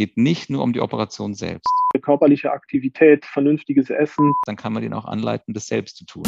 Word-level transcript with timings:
geht 0.00 0.16
nicht 0.16 0.48
nur 0.48 0.62
um 0.62 0.72
die 0.72 0.80
Operation 0.80 1.34
selbst. 1.34 1.68
Körperliche 2.00 2.52
Aktivität, 2.52 3.26
vernünftiges 3.26 3.90
Essen. 3.90 4.32
Dann 4.46 4.56
kann 4.56 4.72
man 4.72 4.82
ihn 4.82 4.94
auch 4.94 5.04
anleiten, 5.04 5.52
das 5.52 5.66
selbst 5.66 5.98
zu 5.98 6.06
tun. 6.06 6.22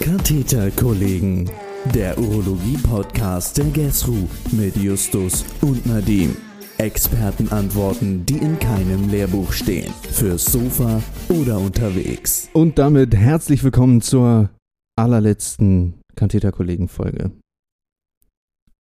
Katheterkollegen, 0.00 1.48
der 1.94 2.18
Urologie-Podcast 2.18 3.56
der 3.56 3.66
GESRU 3.66 4.28
mit 4.50 4.74
Justus 4.78 5.44
und 5.60 5.86
Nadim. 5.86 6.36
Expertenantworten, 6.78 8.26
die 8.26 8.38
in 8.38 8.58
keinem 8.58 9.08
Lehrbuch 9.08 9.52
stehen. 9.52 9.92
Fürs 10.10 10.44
Sofa 10.44 11.00
oder 11.28 11.58
unterwegs. 11.58 12.50
Und 12.52 12.80
damit 12.80 13.14
herzlich 13.14 13.62
willkommen 13.62 14.00
zur 14.00 14.50
allerletzten 14.96 16.00
Katheterkollegen-Folge 16.16 17.30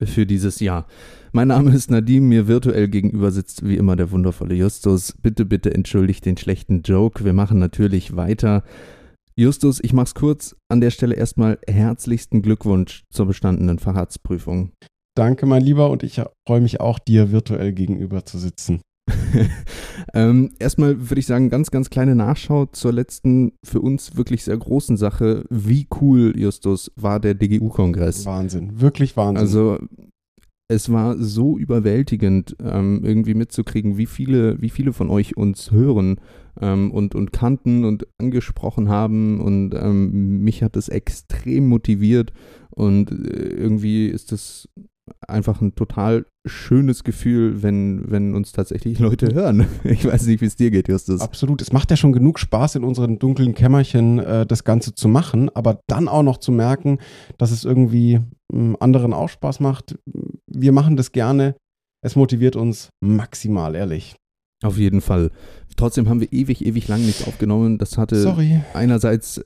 für 0.05 0.25
dieses 0.25 0.59
Jahr. 0.59 0.85
Mein 1.31 1.47
Name 1.47 1.73
ist 1.73 1.89
Nadim, 1.89 2.29
mir 2.29 2.47
virtuell 2.47 2.87
gegenüber 2.87 3.31
sitzt 3.31 3.67
wie 3.67 3.77
immer 3.77 3.95
der 3.95 4.11
wundervolle 4.11 4.55
Justus. 4.55 5.13
Bitte, 5.21 5.45
bitte 5.45 5.73
entschuldigt 5.73 6.25
den 6.25 6.37
schlechten 6.37 6.81
Joke. 6.83 7.25
Wir 7.25 7.33
machen 7.33 7.59
natürlich 7.59 8.15
weiter. 8.15 8.63
Justus, 9.35 9.79
ich 9.83 9.93
mach's 9.93 10.15
kurz. 10.15 10.55
An 10.67 10.81
der 10.81 10.91
Stelle 10.91 11.15
erstmal 11.15 11.59
herzlichsten 11.67 12.41
Glückwunsch 12.41 13.03
zur 13.11 13.27
bestandenen 13.27 13.79
Facharztprüfung. 13.79 14.71
Danke, 15.15 15.45
mein 15.45 15.63
Lieber, 15.63 15.89
und 15.89 16.03
ich 16.03 16.21
freue 16.47 16.61
mich 16.61 16.79
auch, 16.79 16.99
dir 16.99 17.31
virtuell 17.31 17.73
gegenüber 17.73 18.25
zu 18.25 18.37
sitzen. 18.37 18.81
ähm, 20.13 20.51
erstmal 20.59 21.09
würde 21.09 21.19
ich 21.19 21.25
sagen, 21.25 21.49
ganz, 21.49 21.71
ganz 21.71 21.89
kleine 21.89 22.15
Nachschau 22.15 22.65
zur 22.67 22.93
letzten, 22.93 23.53
für 23.63 23.81
uns 23.81 24.15
wirklich 24.17 24.43
sehr 24.43 24.57
großen 24.57 24.97
Sache. 24.97 25.45
Wie 25.49 25.87
cool, 26.01 26.33
Justus, 26.37 26.91
war 26.95 27.19
der 27.19 27.33
DGU-Kongress? 27.33 28.25
Wahnsinn, 28.25 28.81
wirklich 28.81 29.15
Wahnsinn. 29.15 29.37
Also, 29.37 29.77
es 30.69 30.91
war 30.91 31.17
so 31.17 31.57
überwältigend, 31.57 32.55
ähm, 32.61 33.01
irgendwie 33.03 33.33
mitzukriegen, 33.33 33.97
wie 33.97 34.05
viele, 34.05 34.61
wie 34.61 34.69
viele 34.69 34.91
von 34.91 35.09
euch 35.09 35.37
uns 35.37 35.71
hören 35.71 36.19
ähm, 36.59 36.91
und, 36.91 37.15
und 37.15 37.31
kannten 37.31 37.85
und 37.85 38.05
angesprochen 38.17 38.89
haben. 38.89 39.39
Und 39.39 39.73
ähm, 39.73 40.43
mich 40.43 40.63
hat 40.63 40.75
es 40.75 40.89
extrem 40.89 41.69
motiviert. 41.69 42.33
Und 42.69 43.11
äh, 43.11 43.47
irgendwie 43.47 44.07
ist 44.07 44.33
es 44.33 44.67
einfach 45.27 45.61
ein 45.61 45.75
total 45.75 46.25
schönes 46.45 47.03
Gefühl, 47.03 47.61
wenn, 47.63 48.09
wenn 48.09 48.35
uns 48.35 48.51
tatsächlich 48.51 48.99
Leute 48.99 49.33
hören. 49.33 49.67
Ich 49.83 50.05
weiß 50.05 50.27
nicht, 50.27 50.41
wie 50.41 50.45
es 50.45 50.55
dir 50.55 50.71
geht, 50.71 50.87
Justus. 50.87 51.21
Absolut. 51.21 51.61
Es 51.61 51.73
macht 51.73 51.91
ja 51.91 51.97
schon 51.97 52.13
genug 52.13 52.39
Spaß, 52.39 52.75
in 52.75 52.83
unseren 52.83 53.19
dunklen 53.19 53.53
Kämmerchen 53.53 54.19
äh, 54.19 54.45
das 54.45 54.63
Ganze 54.63 54.95
zu 54.95 55.07
machen, 55.07 55.49
aber 55.55 55.79
dann 55.87 56.07
auch 56.07 56.23
noch 56.23 56.37
zu 56.37 56.51
merken, 56.51 56.99
dass 57.37 57.51
es 57.51 57.65
irgendwie 57.65 58.21
äh, 58.53 58.73
anderen 58.79 59.13
auch 59.13 59.29
Spaß 59.29 59.59
macht. 59.59 59.97
Wir 60.47 60.71
machen 60.71 60.97
das 60.97 61.11
gerne. 61.11 61.55
Es 62.01 62.15
motiviert 62.15 62.55
uns 62.55 62.89
maximal, 63.01 63.75
ehrlich. 63.75 64.15
Auf 64.63 64.77
jeden 64.77 65.01
Fall. 65.01 65.29
Trotzdem 65.75 66.09
haben 66.09 66.19
wir 66.19 66.33
ewig, 66.33 66.65
ewig 66.65 66.87
lang 66.87 67.05
nicht 67.05 67.27
aufgenommen. 67.27 67.77
Das 67.77 67.99
hatte 67.99 68.19
Sorry. 68.19 68.61
einerseits, 68.73 69.39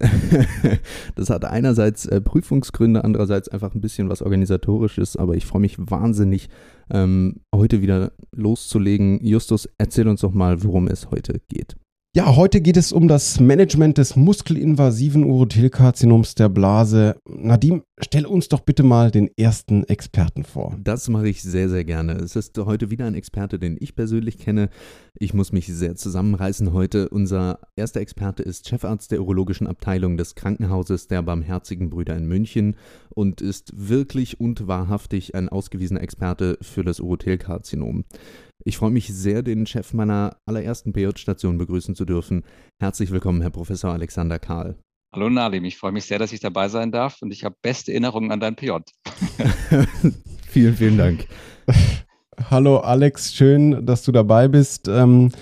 das 1.15 1.29
hatte 1.29 1.49
einerseits 1.49 2.05
äh, 2.05 2.21
Prüfungsgründe, 2.21 3.03
andererseits 3.03 3.49
einfach 3.49 3.75
ein 3.75 3.81
bisschen 3.81 4.07
was 4.07 4.21
organisatorisches. 4.21 5.17
Aber 5.17 5.35
ich 5.35 5.45
freue 5.45 5.61
mich 5.61 5.75
wahnsinnig, 5.77 6.47
ähm, 6.89 7.41
heute 7.53 7.81
wieder 7.81 8.13
loszulegen. 8.31 9.19
Justus, 9.21 9.67
erzähl 9.77 10.07
uns 10.07 10.21
doch 10.21 10.31
mal, 10.31 10.63
worum 10.63 10.87
es 10.87 11.11
heute 11.11 11.41
geht. 11.49 11.75
Ja, 12.13 12.35
heute 12.35 12.59
geht 12.59 12.75
es 12.75 12.91
um 12.91 13.07
das 13.07 13.39
Management 13.39 13.97
des 13.97 14.17
muskelinvasiven 14.17 15.23
Urothelkarzinoms 15.23 16.35
der 16.35 16.49
Blase. 16.49 17.15
Nadim, 17.25 17.83
stell 18.03 18.25
uns 18.25 18.49
doch 18.49 18.61
bitte 18.61 18.83
mal 18.83 19.11
den 19.11 19.29
ersten 19.37 19.83
Experten 19.83 20.43
vor. 20.43 20.77
Das 20.83 21.07
mache 21.09 21.29
ich 21.29 21.41
sehr, 21.41 21.69
sehr 21.69 21.83
gerne. 21.83 22.13
Es 22.13 22.35
ist 22.35 22.57
heute 22.57 22.89
wieder 22.89 23.05
ein 23.05 23.15
Experte, 23.15 23.59
den 23.59 23.77
ich 23.79 23.95
persönlich 23.95 24.37
kenne. 24.37 24.69
Ich 25.17 25.33
muss 25.33 25.51
mich 25.51 25.67
sehr 25.67 25.95
zusammenreißen 25.95 26.73
heute. 26.73 27.09
Unser 27.09 27.59
erster 27.75 28.01
Experte 28.01 28.43
ist 28.43 28.67
Chefarzt 28.67 29.11
der 29.11 29.21
urologischen 29.21 29.67
Abteilung 29.67 30.17
des 30.17 30.35
Krankenhauses 30.35 31.07
der 31.07 31.21
Barmherzigen 31.21 31.89
Brüder 31.89 32.15
in 32.17 32.27
München 32.27 32.75
und 33.09 33.41
ist 33.41 33.71
wirklich 33.75 34.39
und 34.39 34.67
wahrhaftig 34.67 35.35
ein 35.35 35.49
ausgewiesener 35.49 36.01
Experte 36.01 36.57
für 36.61 36.83
das 36.83 36.99
Urothelkarzinom. 36.99 38.05
Ich 38.63 38.77
freue 38.77 38.91
mich 38.91 39.07
sehr, 39.07 39.41
den 39.41 39.65
Chef 39.65 39.93
meiner 39.93 40.37
allerersten 40.45 40.93
PJ-Station 40.93 41.57
begrüßen 41.57 41.95
zu 41.95 42.05
dürfen. 42.05 42.43
Herzlich 42.79 43.11
willkommen, 43.11 43.41
Herr 43.41 43.49
Professor 43.49 43.91
Alexander 43.91 44.37
Karl. 44.37 44.75
Hallo 45.13 45.29
Nadim, 45.29 45.65
ich 45.65 45.75
freue 45.75 45.91
mich 45.91 46.05
sehr, 46.05 46.19
dass 46.19 46.31
ich 46.31 46.39
dabei 46.39 46.69
sein 46.69 46.89
darf 46.89 47.21
und 47.21 47.33
ich 47.33 47.43
habe 47.43 47.53
beste 47.61 47.91
Erinnerungen 47.91 48.31
an 48.31 48.39
dein 48.39 48.55
PJ. 48.55 48.71
vielen, 50.47 50.73
vielen 50.73 50.97
Dank. 50.97 51.27
Hallo 52.49 52.77
Alex, 52.77 53.33
schön, 53.33 53.85
dass 53.85 54.03
du 54.03 54.13
dabei 54.13 54.47
bist. 54.47 54.87
Ähm, 54.87 55.33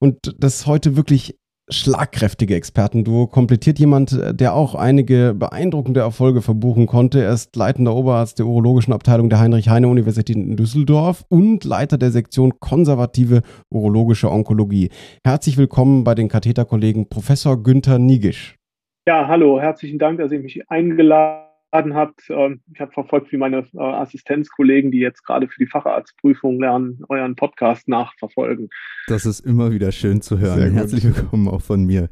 und 0.00 0.34
das 0.38 0.66
heute 0.66 0.96
wirklich 0.96 1.38
schlagkräftige 1.68 2.56
Expertenduo 2.56 3.28
komplettiert 3.28 3.78
jemand, 3.78 4.18
der 4.32 4.54
auch 4.54 4.74
einige 4.74 5.34
beeindruckende 5.34 6.00
Erfolge 6.00 6.42
verbuchen 6.42 6.86
konnte. 6.86 7.22
Er 7.22 7.32
ist 7.32 7.54
leitender 7.54 7.94
Oberarzt 7.94 8.40
der 8.40 8.46
urologischen 8.46 8.92
Abteilung 8.92 9.30
der 9.30 9.38
Heinrich-Heine-Universität 9.38 10.34
in 10.34 10.56
Düsseldorf 10.56 11.24
und 11.28 11.62
Leiter 11.62 11.96
der 11.96 12.10
Sektion 12.10 12.58
konservative 12.58 13.42
urologische 13.70 14.32
Onkologie. 14.32 14.90
Herzlich 15.24 15.56
willkommen 15.56 16.02
bei 16.02 16.16
den 16.16 16.28
Katheterkollegen 16.28 17.08
Professor 17.08 17.62
Günther 17.62 18.00
Niegisch. 18.00 18.58
Ja, 19.04 19.26
hallo, 19.26 19.60
herzlichen 19.60 19.98
Dank, 19.98 20.18
dass 20.20 20.30
ihr 20.30 20.38
mich 20.38 20.70
eingeladen 20.70 21.94
hat. 21.94 22.14
Ähm, 22.28 22.60
ich 22.72 22.80
habe 22.80 22.92
verfolgt, 22.92 23.32
wie 23.32 23.36
meine 23.36 23.66
äh, 23.74 23.78
Assistenzkollegen, 23.78 24.92
die 24.92 25.00
jetzt 25.00 25.24
gerade 25.24 25.48
für 25.48 25.58
die 25.58 25.66
Facharztprüfung 25.66 26.60
lernen, 26.60 27.02
euren 27.08 27.34
Podcast 27.34 27.88
nachverfolgen. 27.88 28.70
Das 29.08 29.26
ist 29.26 29.40
immer 29.40 29.72
wieder 29.72 29.90
schön 29.90 30.22
zu 30.22 30.38
hören. 30.38 30.70
Herzlich 30.70 31.02
willkommen 31.02 31.48
auch 31.48 31.62
von 31.62 31.84
mir. 31.84 32.10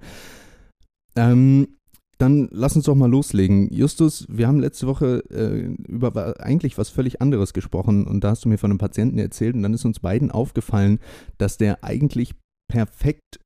Ähm, 1.15 1.77
dann 2.19 2.49
lass 2.51 2.75
uns 2.75 2.87
doch 2.87 2.97
mal 2.97 3.09
loslegen. 3.09 3.73
Justus, 3.73 4.27
wir 4.29 4.49
haben 4.49 4.59
letzte 4.59 4.89
Woche 4.89 5.23
äh, 5.31 5.73
über 5.89 6.41
eigentlich 6.41 6.77
was 6.77 6.89
völlig 6.89 7.23
anderes 7.23 7.53
gesprochen 7.53 8.05
und 8.09 8.25
da 8.25 8.31
hast 8.31 8.45
du 8.45 8.49
mir 8.49 8.59
von 8.59 8.73
einem 8.73 8.79
Patienten 8.79 9.21
erzählt 9.21 9.55
und 9.55 9.63
dann 9.63 9.75
ist 9.75 9.85
uns 9.85 10.01
beiden 10.01 10.33
aufgefallen, 10.33 10.99
dass 11.39 11.57
der 11.57 11.85
eigentlich 11.85 12.35
perfekt 12.69 13.39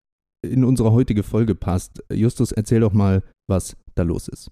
in 0.44 0.64
unsere 0.64 0.92
heutige 0.92 1.22
Folge 1.22 1.54
passt. 1.54 2.02
Justus, 2.12 2.52
erzähl 2.52 2.80
doch 2.80 2.92
mal, 2.92 3.22
was 3.46 3.76
da 3.94 4.02
los 4.02 4.28
ist. 4.28 4.50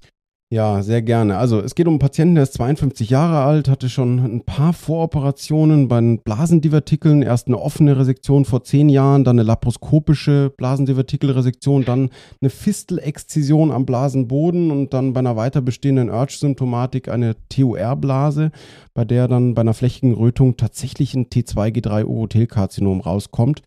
Ja, 0.52 0.82
sehr 0.82 1.00
gerne. 1.00 1.38
Also 1.38 1.60
es 1.60 1.74
geht 1.74 1.86
um 1.86 1.94
einen 1.94 1.98
Patienten, 1.98 2.34
der 2.34 2.42
ist 2.42 2.52
52 2.52 3.08
Jahre 3.08 3.42
alt, 3.42 3.70
hatte 3.70 3.88
schon 3.88 4.18
ein 4.18 4.42
paar 4.42 4.74
Voroperationen 4.74 5.88
bei 5.88 5.98
den 5.98 6.18
Blasendivertikeln. 6.18 7.22
Erst 7.22 7.46
eine 7.46 7.58
offene 7.58 7.96
Resektion 7.96 8.44
vor 8.44 8.62
zehn 8.62 8.90
Jahren, 8.90 9.24
dann 9.24 9.36
eine 9.38 9.46
laparoskopische 9.46 10.52
Blasendivertikelresektion, 10.54 11.86
dann 11.86 12.10
eine 12.42 12.50
Fistelexzision 12.50 13.70
am 13.70 13.86
Blasenboden 13.86 14.70
und 14.70 14.92
dann 14.92 15.14
bei 15.14 15.20
einer 15.20 15.36
weiter 15.36 15.62
bestehenden 15.62 16.10
Urge-Symptomatik 16.10 17.08
eine 17.08 17.34
TUR-Blase, 17.48 18.50
bei 18.92 19.06
der 19.06 19.28
dann 19.28 19.54
bei 19.54 19.62
einer 19.62 19.72
flächigen 19.72 20.12
Rötung 20.12 20.58
tatsächlich 20.58 21.14
ein 21.14 21.30
T2G3-Urothelkarzinom 21.30 23.00
rauskommt. 23.00 23.62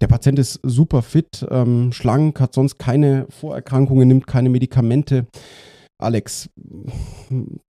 Der 0.00 0.08
Patient 0.08 0.40
ist 0.40 0.58
super 0.64 1.02
fit, 1.02 1.46
ähm, 1.48 1.92
schlank, 1.92 2.40
hat 2.40 2.54
sonst 2.54 2.78
keine 2.78 3.26
Vorerkrankungen, 3.30 4.08
nimmt 4.08 4.26
keine 4.26 4.50
Medikamente. 4.50 5.28
Alex, 5.98 6.50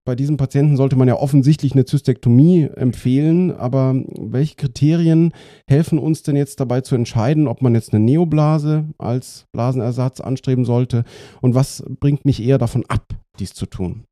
bei 0.05 0.15
diesem 0.15 0.39
Patienten 0.39 0.77
sollte 0.77 0.97
man 0.97 1.09
ja 1.09 1.17
offensichtlich 1.17 1.73
eine 1.73 1.85
Zystektomie 1.85 2.69
empfehlen, 2.75 3.53
aber 3.53 3.95
welche 4.19 4.57
Kriterien 4.57 5.33
helfen 5.69 5.99
uns 5.99 6.23
denn 6.23 6.35
jetzt 6.35 6.59
dabei 6.59 6.81
zu 6.81 6.95
entscheiden, 6.95 7.47
ob 7.47 7.61
man 7.61 7.75
jetzt 7.75 7.93
eine 7.93 8.03
Neoblase 8.03 8.87
als 8.99 9.47
Blasenersatz 9.53 10.21
anstreben 10.21 10.65
sollte 10.65 11.05
und 11.43 11.55
was 11.55 11.85
bringt 12.01 12.25
mich 12.25 12.43
eher 12.43 12.59
davon 12.59 12.85
ab, 12.89 13.15
dies 13.39 13.53
zu 13.53 13.67
tun? 13.67 14.05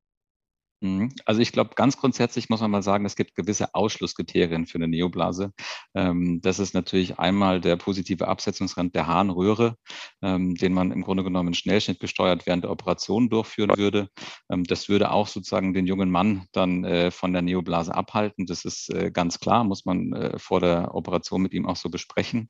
Mhm. 0.82 1.12
Also 1.25 1.41
ich 1.41 1.53
glaube, 1.53 1.76
ganz 1.76 1.97
grundsätzlich 1.97 2.48
muss 2.50 2.60
man 2.60 2.70
mal 2.72 2.82
sagen, 2.82 3.04
es 3.04 3.15
gibt 3.15 3.37
gewisse 3.37 3.72
Ausschlusskriterien 3.72 4.66
für 4.66 4.78
eine 4.78 4.88
Neoblase. 4.88 5.53
Ähm, 5.94 6.41
das 6.43 6.59
ist 6.59 6.75
natürlich 6.75 7.20
einmal 7.20 7.61
der 7.61 7.76
positive 7.76 8.26
Absetzungsrand 8.26 8.96
der 8.96 9.06
Harnröhre, 9.06 9.76
ähm, 10.23 10.56
den 10.56 10.75
man 10.75 10.90
im 10.90 11.02
Grunde 11.02 11.23
genommen 11.23 11.55
Schnellschnitt 11.55 12.00
gesteuert 12.00 12.46
während 12.46 12.64
der 12.64 12.73
Operation 12.73 13.31
durchführen 13.31 13.70
würde. 13.76 14.08
Ähm, 14.50 14.64
das 14.64 14.88
würde 14.88 15.12
auch 15.12 15.29
sozusagen 15.29 15.73
den 15.73 15.87
jungen 15.87 16.11
Mann 16.11 16.46
dann 16.50 16.82
äh, 16.84 17.12
von 17.12 17.32
der 17.32 17.43
Neoblase 17.43 17.94
abhalten. 17.94 18.46
Das 18.46 18.64
ist 18.64 18.93
äh, 18.93 19.12
ganz 19.12 19.38
klar, 19.38 19.62
muss 19.62 19.84
man 19.84 20.12
äh, 20.12 20.38
vor 20.40 20.61
der 20.61 20.96
Operation 20.96 21.43
mit 21.43 21.55
ihm 21.55 21.67
auch 21.67 21.76
so 21.76 21.90
besprechen. 21.90 22.49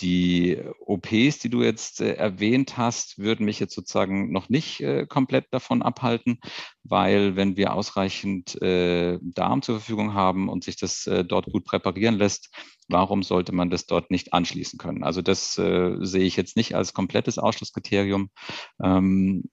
Die 0.00 0.58
OPs, 0.80 1.38
die 1.38 1.50
du 1.50 1.62
jetzt 1.62 2.00
erwähnt 2.00 2.76
hast, 2.76 3.18
würden 3.18 3.44
mich 3.44 3.60
jetzt 3.60 3.74
sozusagen 3.74 4.32
noch 4.32 4.48
nicht 4.48 4.82
komplett 5.08 5.46
davon 5.52 5.82
abhalten, 5.82 6.38
weil 6.82 7.03
weil 7.04 7.36
wenn 7.36 7.58
wir 7.58 7.74
ausreichend 7.74 8.60
äh, 8.62 9.18
Darm 9.20 9.60
zur 9.60 9.76
Verfügung 9.78 10.14
haben 10.14 10.48
und 10.48 10.64
sich 10.64 10.76
das 10.76 11.06
äh, 11.06 11.22
dort 11.22 11.52
gut 11.52 11.66
präparieren 11.66 12.14
lässt, 12.14 12.48
warum 12.88 13.22
sollte 13.22 13.52
man 13.52 13.68
das 13.68 13.84
dort 13.84 14.10
nicht 14.10 14.32
anschließen 14.32 14.78
können? 14.78 15.04
Also 15.04 15.20
das 15.20 15.58
äh, 15.58 15.96
sehe 16.00 16.24
ich 16.24 16.36
jetzt 16.36 16.56
nicht 16.56 16.74
als 16.74 16.94
komplettes 16.94 17.38
Ausschlusskriterium. 17.38 18.30
Ähm, 18.82 19.44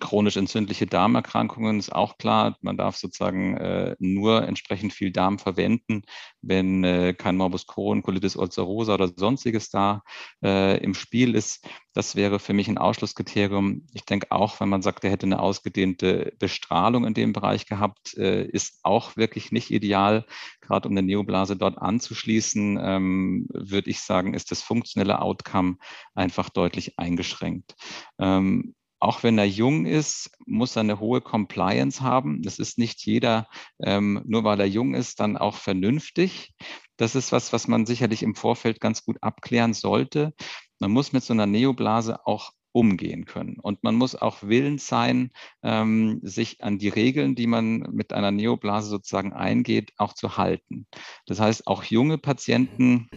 chronisch 0.00 0.36
entzündliche 0.36 0.86
Darmerkrankungen 0.86 1.78
ist 1.78 1.92
auch 1.92 2.18
klar. 2.18 2.56
Man 2.60 2.76
darf 2.76 2.96
sozusagen 2.96 3.56
äh, 3.56 3.96
nur 3.98 4.46
entsprechend 4.46 4.92
viel 4.92 5.12
Darm 5.12 5.38
verwenden, 5.38 6.02
wenn 6.42 6.84
äh, 6.84 7.14
kein 7.14 7.36
Morbus 7.36 7.66
Crohn, 7.66 8.02
Colitis 8.02 8.36
ulcerosa 8.36 8.94
oder 8.94 9.10
sonstiges 9.14 9.70
da 9.70 10.02
äh, 10.42 10.78
im 10.82 10.94
Spiel 10.94 11.34
ist. 11.34 11.66
Das 11.92 12.16
wäre 12.16 12.38
für 12.38 12.52
mich 12.52 12.68
ein 12.68 12.78
Ausschlusskriterium. 12.78 13.86
Ich 13.92 14.04
denke 14.04 14.30
auch, 14.30 14.58
wenn 14.60 14.68
man 14.68 14.82
sagt, 14.82 15.04
er 15.04 15.10
hätte 15.10 15.26
eine 15.26 15.40
ausgedehnte 15.40 16.32
Bestrahlung 16.38 17.06
in 17.06 17.14
dem 17.14 17.32
Bereich 17.32 17.66
gehabt, 17.66 18.16
äh, 18.16 18.44
ist 18.46 18.80
auch 18.82 19.16
wirklich 19.16 19.52
nicht 19.52 19.70
ideal. 19.70 20.26
Gerade 20.60 20.88
um 20.88 20.94
eine 20.94 21.06
Neoblase 21.06 21.56
dort 21.56 21.78
anzuschließen, 21.78 22.78
ähm, 22.82 23.46
würde 23.50 23.90
ich 23.90 24.00
sagen, 24.00 24.34
ist 24.34 24.50
das 24.50 24.62
funktionelle 24.62 25.22
Outcome 25.22 25.76
einfach 26.14 26.50
deutlich 26.50 26.98
eingeschränkt. 26.98 27.76
Ähm, 28.18 28.74
auch 29.04 29.22
wenn 29.22 29.38
er 29.38 29.46
jung 29.46 29.86
ist, 29.86 30.30
muss 30.46 30.76
er 30.76 30.80
eine 30.80 30.98
hohe 30.98 31.20
Compliance 31.20 32.00
haben. 32.00 32.42
Das 32.42 32.58
ist 32.58 32.78
nicht 32.78 33.04
jeder, 33.04 33.48
ähm, 33.82 34.22
nur 34.24 34.44
weil 34.44 34.58
er 34.60 34.66
jung 34.66 34.94
ist, 34.94 35.20
dann 35.20 35.36
auch 35.36 35.56
vernünftig. 35.56 36.54
Das 36.96 37.14
ist 37.14 37.30
was, 37.30 37.52
was 37.52 37.68
man 37.68 37.86
sicherlich 37.86 38.22
im 38.22 38.34
Vorfeld 38.34 38.80
ganz 38.80 39.04
gut 39.04 39.18
abklären 39.20 39.74
sollte. 39.74 40.32
Man 40.78 40.90
muss 40.90 41.12
mit 41.12 41.22
so 41.22 41.34
einer 41.34 41.46
Neoblase 41.46 42.26
auch 42.26 42.52
umgehen 42.72 43.24
können. 43.26 43.60
Und 43.60 43.84
man 43.84 43.94
muss 43.94 44.16
auch 44.16 44.42
willens 44.42 44.88
sein, 44.88 45.30
ähm, 45.62 46.20
sich 46.22 46.64
an 46.64 46.78
die 46.78 46.88
Regeln, 46.88 47.34
die 47.34 47.46
man 47.46 47.80
mit 47.92 48.12
einer 48.12 48.32
Neoblase 48.32 48.88
sozusagen 48.88 49.32
eingeht, 49.32 49.92
auch 49.96 50.14
zu 50.14 50.38
halten. 50.38 50.86
Das 51.26 51.40
heißt, 51.40 51.66
auch 51.66 51.84
junge 51.84 52.18
Patienten 52.18 53.08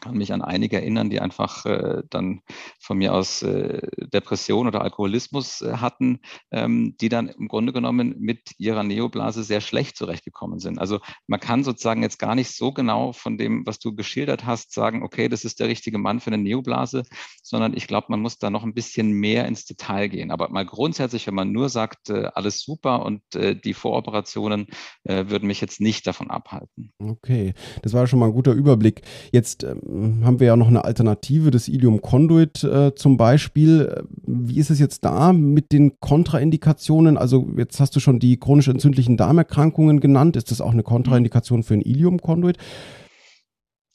kann 0.00 0.16
mich 0.16 0.32
an 0.32 0.42
einige 0.42 0.76
erinnern, 0.76 1.08
die 1.08 1.20
einfach 1.20 1.64
äh, 1.64 2.02
dann 2.10 2.42
von 2.78 2.98
mir 2.98 3.14
aus 3.14 3.42
äh, 3.42 3.80
Depression 4.12 4.66
oder 4.66 4.82
Alkoholismus 4.82 5.62
äh, 5.62 5.78
hatten, 5.78 6.20
ähm, 6.50 6.94
die 7.00 7.08
dann 7.08 7.28
im 7.28 7.48
Grunde 7.48 7.72
genommen 7.72 8.14
mit 8.18 8.52
ihrer 8.58 8.82
Neoblase 8.82 9.42
sehr 9.42 9.62
schlecht 9.62 9.96
zurechtgekommen 9.96 10.58
sind. 10.58 10.78
Also 10.78 11.00
man 11.26 11.40
kann 11.40 11.64
sozusagen 11.64 12.02
jetzt 12.02 12.18
gar 12.18 12.34
nicht 12.34 12.54
so 12.54 12.72
genau 12.72 13.12
von 13.12 13.38
dem, 13.38 13.66
was 13.66 13.78
du 13.78 13.94
geschildert 13.94 14.44
hast, 14.44 14.72
sagen, 14.72 15.02
okay, 15.02 15.28
das 15.28 15.44
ist 15.44 15.58
der 15.58 15.68
richtige 15.68 15.98
Mann 15.98 16.20
für 16.20 16.28
eine 16.28 16.42
Neoblase, 16.42 17.04
sondern 17.42 17.74
ich 17.74 17.86
glaube, 17.86 18.08
man 18.10 18.20
muss 18.20 18.38
da 18.38 18.50
noch 18.50 18.64
ein 18.64 18.74
bisschen 18.74 19.12
mehr 19.12 19.46
ins 19.46 19.64
Detail 19.64 20.08
gehen. 20.08 20.30
Aber 20.30 20.50
mal 20.50 20.66
grundsätzlich, 20.66 21.26
wenn 21.26 21.34
man 21.34 21.50
nur 21.50 21.70
sagt, 21.70 22.10
äh, 22.10 22.28
alles 22.34 22.60
super 22.60 23.06
und 23.06 23.22
äh, 23.34 23.56
die 23.56 23.74
Voroperationen 23.74 24.66
äh, 25.04 25.26
würden 25.28 25.46
mich 25.46 25.62
jetzt 25.62 25.80
nicht 25.80 26.06
davon 26.06 26.30
abhalten. 26.30 26.92
Okay, 26.98 27.54
das 27.82 27.94
war 27.94 28.06
schon 28.06 28.18
mal 28.18 28.26
ein 28.26 28.34
guter 28.34 28.52
Überblick. 28.52 29.00
Jetzt 29.32 29.64
ähm, 29.64 29.77
haben 30.24 30.40
wir 30.40 30.46
ja 30.48 30.56
noch 30.56 30.68
eine 30.68 30.84
Alternative, 30.84 31.50
das 31.50 31.68
Ilium 31.68 32.02
Conduit 32.02 32.64
äh, 32.64 32.94
zum 32.94 33.16
Beispiel. 33.16 34.04
Wie 34.26 34.58
ist 34.58 34.70
es 34.70 34.78
jetzt 34.78 35.04
da 35.04 35.32
mit 35.32 35.72
den 35.72 35.98
Kontraindikationen? 36.00 37.16
Also 37.16 37.48
jetzt 37.56 37.80
hast 37.80 37.96
du 37.96 38.00
schon 38.00 38.18
die 38.18 38.38
chronisch 38.38 38.68
entzündlichen 38.68 39.16
Darmerkrankungen 39.16 40.00
genannt. 40.00 40.36
Ist 40.36 40.50
das 40.50 40.60
auch 40.60 40.72
eine 40.72 40.82
Kontraindikation 40.82 41.62
für 41.62 41.74
ein 41.74 41.82
Ilium 41.82 42.20
Conduit? 42.20 42.58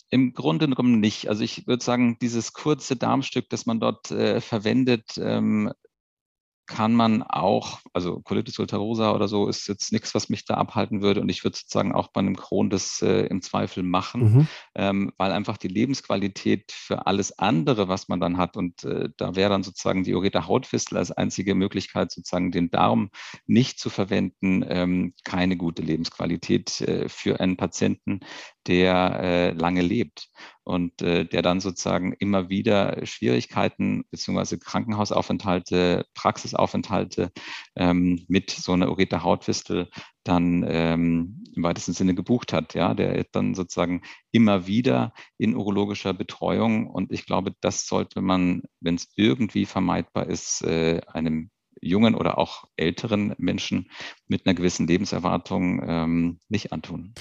Im 0.09 0.33
Grunde 0.33 0.67
genommen 0.67 0.99
nicht. 0.99 1.27
Also 1.27 1.43
ich 1.43 1.65
würde 1.65 1.83
sagen, 1.83 2.17
dieses 2.21 2.53
kurze 2.53 2.95
Darmstück, 2.95 3.49
das 3.49 3.65
man 3.65 3.79
dort 3.79 4.11
äh, 4.11 4.41
verwendet, 4.41 5.17
ähm, 5.17 5.71
kann 6.65 6.93
man 6.93 7.23
auch, 7.23 7.79
also 7.93 8.21
Colitis 8.21 8.57
ulcerosa 8.57 9.13
oder 9.13 9.27
so 9.27 9.47
ist 9.47 9.67
jetzt 9.67 9.91
nichts, 9.91 10.15
was 10.15 10.29
mich 10.29 10.45
da 10.45 10.55
abhalten 10.55 11.01
würde. 11.01 11.21
Und 11.21 11.29
ich 11.29 11.43
würde 11.43 11.57
sozusagen 11.57 11.93
auch 11.93 12.07
bei 12.07 12.19
einem 12.19 12.35
Crohn 12.35 12.69
das 12.69 13.01
äh, 13.01 13.25
im 13.25 13.41
Zweifel 13.41 13.83
machen, 13.83 14.21
mhm. 14.21 14.47
ähm, 14.75 15.11
weil 15.17 15.31
einfach 15.31 15.57
die 15.57 15.67
Lebensqualität 15.67 16.71
für 16.71 17.05
alles 17.05 17.37
andere, 17.37 17.87
was 17.87 18.07
man 18.07 18.19
dann 18.19 18.37
hat, 18.37 18.55
und 18.55 18.83
äh, 18.83 19.09
da 19.17 19.35
wäre 19.35 19.49
dann 19.49 19.63
sozusagen 19.63 20.03
die 20.03 20.13
Ureta 20.13 20.47
Hautfistel 20.47 20.97
als 20.97 21.11
einzige 21.11 21.55
Möglichkeit, 21.55 22.11
sozusagen 22.11 22.51
den 22.51 22.71
Darm 22.71 23.09
nicht 23.45 23.79
zu 23.79 23.89
verwenden, 23.89 24.65
ähm, 24.67 25.13
keine 25.23 25.57
gute 25.57 25.81
Lebensqualität 25.81 26.81
äh, 26.81 27.09
für 27.09 27.39
einen 27.39 27.57
Patienten, 27.57 28.21
der 28.67 29.19
äh, 29.21 29.51
lange 29.51 29.81
lebt 29.81 30.29
und 30.63 31.01
äh, 31.01 31.25
der 31.25 31.41
dann 31.41 31.59
sozusagen 31.59 32.13
immer 32.13 32.49
wieder 32.49 33.05
Schwierigkeiten 33.05 34.05
beziehungsweise 34.11 34.59
Krankenhausaufenthalte, 34.59 36.05
Praxisaufenthalte 36.13 37.31
ähm, 37.75 38.23
mit 38.27 38.51
so 38.51 38.73
einer 38.73 38.89
Ureta 38.89 39.23
Hautfistel 39.23 39.89
dann 40.23 40.65
ähm, 40.67 41.43
im 41.55 41.63
weitesten 41.63 41.93
Sinne 41.93 42.15
gebucht 42.15 42.53
hat. 42.53 42.73
Ja, 42.73 42.93
der 42.93 43.25
dann 43.31 43.55
sozusagen 43.55 44.01
immer 44.31 44.67
wieder 44.67 45.13
in 45.37 45.55
urologischer 45.55 46.13
Betreuung 46.13 46.87
und 46.87 47.11
ich 47.11 47.25
glaube, 47.25 47.53
das 47.61 47.87
sollte 47.87 48.21
man, 48.21 48.63
wenn 48.79 48.95
es 48.95 49.09
irgendwie 49.15 49.65
vermeidbar 49.65 50.27
ist, 50.27 50.63
äh, 50.63 51.01
einem 51.07 51.49
jungen 51.81 52.15
oder 52.15 52.37
auch 52.37 52.65
älteren 52.77 53.35
Menschen 53.37 53.91
mit 54.27 54.45
einer 54.45 54.55
gewissen 54.55 54.87
Lebenserwartung 54.87 55.81
ähm, 55.85 56.39
nicht 56.47 56.71
antun. 56.71 57.13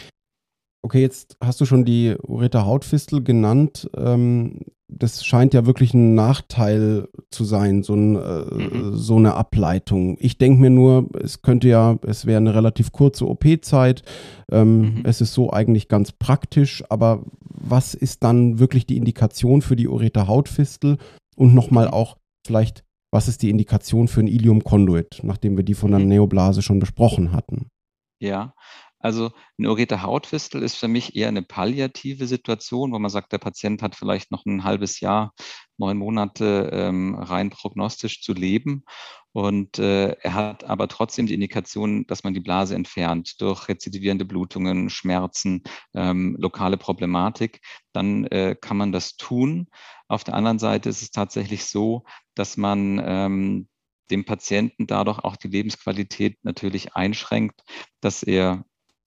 Okay, 0.84 1.00
jetzt 1.00 1.37
hast 1.40 1.61
du 1.61 1.64
schon 1.64 1.84
die 1.84 2.17
Ureta 2.26 2.64
Hautfistel 2.64 3.23
genannt. 3.23 3.88
Ähm, 3.96 4.61
das 4.88 5.25
scheint 5.25 5.55
ja 5.55 5.64
wirklich 5.64 5.94
ein 5.94 6.14
Nachteil 6.14 7.08
zu 7.31 7.44
sein, 7.44 7.82
so, 7.82 7.94
ein, 7.94 8.17
äh, 8.17 8.55
mhm. 8.55 8.96
so 8.96 9.17
eine 9.17 9.34
Ableitung. 9.34 10.17
Ich 10.20 10.38
denke 10.38 10.61
mir 10.61 10.70
nur, 10.70 11.08
es 11.23 11.43
könnte 11.43 11.69
ja, 11.69 11.99
es 12.02 12.26
wäre 12.26 12.38
eine 12.38 12.55
relativ 12.55 12.93
kurze 12.93 13.29
OP-Zeit. 13.29 14.02
Ähm, 14.50 14.81
mhm. 14.81 15.00
Es 15.05 15.20
ist 15.20 15.32
so 15.34 15.52
eigentlich 15.52 15.88
ganz 15.88 16.12
praktisch, 16.12 16.82
aber 16.88 17.25
was 17.40 17.94
ist 17.94 18.25
dann 18.25 18.58
wirklich 18.58 18.84
die 18.84 18.96
Indikation 18.96 19.62
für 19.62 19.76
die 19.76 19.88
Ureta 19.88 20.26
Hautfistel? 20.26 20.99
Und 21.37 21.55
nochmal 21.55 21.87
mhm. 21.87 21.93
auch 21.93 22.17
vielleicht, 22.46 22.84
was 23.12 23.29
ist 23.29 23.43
die 23.43 23.50
Indikation 23.50 24.08
für 24.08 24.20
ein 24.20 24.29
Ilium 24.29 24.64
Conduit, 24.64 25.20
nachdem 25.23 25.56
wir 25.56 25.64
die 25.64 25.75
von 25.75 25.93
der 25.93 26.00
mhm. 26.00 26.08
Neoblase 26.08 26.61
schon 26.61 26.81
besprochen 26.81 27.32
hatten? 27.32 27.69
Ja, 28.20 28.55
also 29.03 29.33
eine 29.59 29.71
ureta 29.71 30.03
Hautfistel 30.03 30.63
ist 30.63 30.77
für 30.77 30.89
mich 30.89 31.17
eher 31.17 31.29
eine 31.29 31.43
palliative 31.43 32.27
Situation, 32.27 32.93
wo 32.93 32.99
man 32.99 33.11
sagt, 33.11 33.33
der 33.33 33.39
Patient 33.39 33.83
hat 33.83 33.97
vielleicht 33.97 34.31
noch 34.31 34.47
ein 34.47 34.65
halbes 34.65 35.01
Jahr, 35.01 35.33
neun 35.77 35.99
Monate 35.99 36.71
ähm, 36.73 37.17
rein 37.17 37.51
prognostisch 37.51 38.23
zu 38.23 38.33
leben. 38.33 38.85
Und 39.33 39.79
äh, 39.79 40.11
er 40.21 40.35
hat 40.35 40.65
aber 40.65 40.89
trotzdem 40.89 41.27
die 41.27 41.35
Indikation, 41.35 42.07
dass 42.07 42.23
man 42.23 42.35
die 42.35 42.41
Blase 42.41 42.75
entfernt 42.75 43.41
durch 43.41 43.69
rezidivierende 43.69 44.25
Blutungen, 44.25 44.91
Schmerzen, 44.91 45.63
ähm, 45.95 46.37
lokale 46.39 46.77
Problematik. 46.77 47.61
Dann 47.93 48.27
äh, 48.27 48.55
kann 48.61 48.77
man 48.77 48.93
das 48.93 49.17
tun. 49.17 49.69
Auf 50.07 50.23
der 50.23 50.35
anderen 50.35 50.59
Seite 50.59 50.91
ist 50.91 51.03
es 51.03 51.11
tatsächlich 51.11 51.65
so, 51.65 52.05
dass 52.35 52.57
man 52.57 53.03
ähm, 53.05 53.69
dem 54.11 54.25
Patienten 54.27 54.87
dadurch 54.87 55.19
auch 55.21 55.37
die 55.37 55.49
Lebensqualität 55.49 56.39
natürlich 56.45 56.95
einschränkt, 56.95 57.63
dass 58.01 58.23
er 58.23 58.65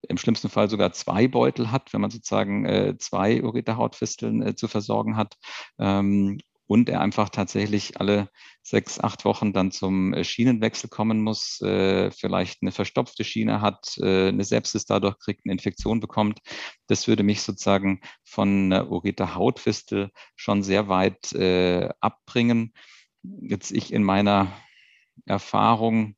im 0.09 0.17
schlimmsten 0.17 0.49
Fall 0.49 0.69
sogar 0.69 0.93
zwei 0.93 1.27
Beutel 1.27 1.71
hat, 1.71 1.93
wenn 1.93 2.01
man 2.01 2.11
sozusagen 2.11 2.65
äh, 2.65 2.97
zwei 2.97 3.43
Ureterhautfisteln 3.43 4.41
äh, 4.41 4.55
zu 4.55 4.67
versorgen 4.67 5.17
hat. 5.17 5.35
Ähm, 5.79 6.39
und 6.67 6.89
er 6.89 7.01
einfach 7.01 7.29
tatsächlich 7.29 7.99
alle 7.99 8.29
sechs, 8.63 8.99
acht 8.99 9.25
Wochen 9.25 9.53
dann 9.53 9.71
zum 9.71 10.13
äh, 10.13 10.23
Schienenwechsel 10.23 10.89
kommen 10.89 11.21
muss, 11.21 11.61
äh, 11.61 12.09
vielleicht 12.11 12.61
eine 12.61 12.71
verstopfte 12.71 13.23
Schiene 13.23 13.61
hat, 13.61 13.97
äh, 13.99 14.29
eine 14.29 14.43
Sepsis 14.43 14.85
dadurch 14.85 15.19
kriegt, 15.19 15.41
eine 15.45 15.53
Infektion 15.53 15.99
bekommt. 15.99 16.39
Das 16.87 17.07
würde 17.07 17.23
mich 17.23 17.41
sozusagen 17.41 18.01
von 18.23 18.73
einer 18.73 18.89
Ureter 18.89 19.35
Hautfistel 19.35 20.09
schon 20.35 20.63
sehr 20.63 20.87
weit 20.87 21.33
äh, 21.33 21.89
abbringen. 21.99 22.73
Jetzt 23.21 23.71
ich 23.71 23.93
in 23.93 24.03
meiner 24.03 24.51
Erfahrung 25.25 26.15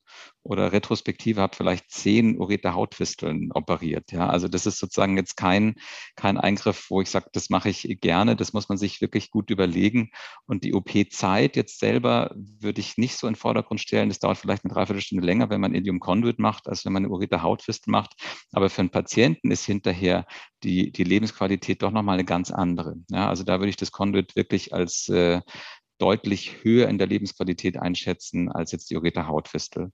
oder 0.48 0.72
Retrospektive 0.72 1.42
habe 1.42 1.56
vielleicht 1.56 1.92
zehn 1.92 2.38
Ureter 2.40 2.74
Hautfisteln 2.74 3.52
operiert. 3.52 4.12
Ja, 4.12 4.30
also 4.30 4.48
das 4.48 4.66
ist 4.66 4.80
sozusagen 4.80 5.18
jetzt 5.18 5.36
kein, 5.36 5.76
kein 6.16 6.38
Eingriff, 6.38 6.88
wo 6.90 7.02
ich 7.02 7.10
sage, 7.10 7.28
das 7.34 7.50
mache 7.50 7.70
ich 7.70 7.98
gerne. 8.02 8.36
Das 8.36 8.54
muss 8.54 8.70
man 8.70 8.78
sich 8.78 9.02
wirklich 9.02 9.30
gut 9.30 9.50
überlegen. 9.50 10.12
Und 10.46 10.64
die 10.64 10.74
OP-Zeit 10.74 11.56
jetzt 11.58 11.80
selber 11.80 12.34
würde 12.36 12.80
ich 12.80 12.98
nicht 12.98 13.18
so 13.18 13.28
in 13.28 13.34
den 13.34 13.40
Vordergrund 13.40 13.82
stellen. 13.82 14.10
Das 14.10 14.20
dauert 14.20 14.38
vielleicht 14.38 14.64
eine 14.64 14.74
Dreiviertelstunde 14.74 15.26
länger, 15.26 15.50
wenn 15.50 15.62
man 15.62 15.76
Ilium 15.76 16.00
Conduit 16.00 16.40
macht, 16.40 16.68
als 16.68 16.86
wenn 16.86 16.94
man 16.94 17.04
eine 17.04 17.14
Ureter 17.14 17.42
Hautfistel 17.42 17.92
macht. 17.92 18.14
Aber 18.54 18.70
für 18.70 18.82
einen 18.82 18.90
Patienten 18.90 19.52
ist 19.52 19.66
hinterher 19.66 20.26
die, 20.64 20.92
die 20.92 21.04
Lebensqualität 21.04 21.84
doch 21.84 21.92
nochmal 21.92 22.16
eine 22.16 22.26
ganz 22.26 22.52
andere. 22.52 22.96
Ja, 23.10 23.28
also 23.30 23.44
da 23.44 23.60
würde 23.60 23.70
ich 23.70 23.76
das 23.76 23.92
Conduit 23.92 24.36
wirklich 24.36 24.74
als 24.74 25.10
äh, 25.10 25.42
deutlich 25.98 26.64
höher 26.64 26.88
in 26.88 26.98
der 26.98 27.08
Lebensqualität 27.08 27.78
einschätzen 27.78 28.52
als 28.52 28.72
jetzt 28.72 28.90
die 28.90 28.98
Ureta 28.98 29.28
Hautfistel. 29.28 29.92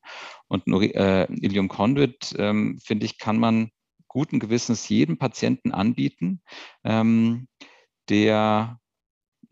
Und 0.48 0.68
äh, 0.68 1.26
Ilium 1.34 1.68
Conduit, 1.68 2.36
ähm, 2.38 2.80
finde 2.84 3.06
ich, 3.06 3.18
kann 3.18 3.38
man 3.38 3.70
guten 4.08 4.40
Gewissens 4.40 4.88
jedem 4.90 5.18
Patienten 5.18 5.72
anbieten, 5.72 6.42
ähm, 6.84 7.48
der 8.10 8.80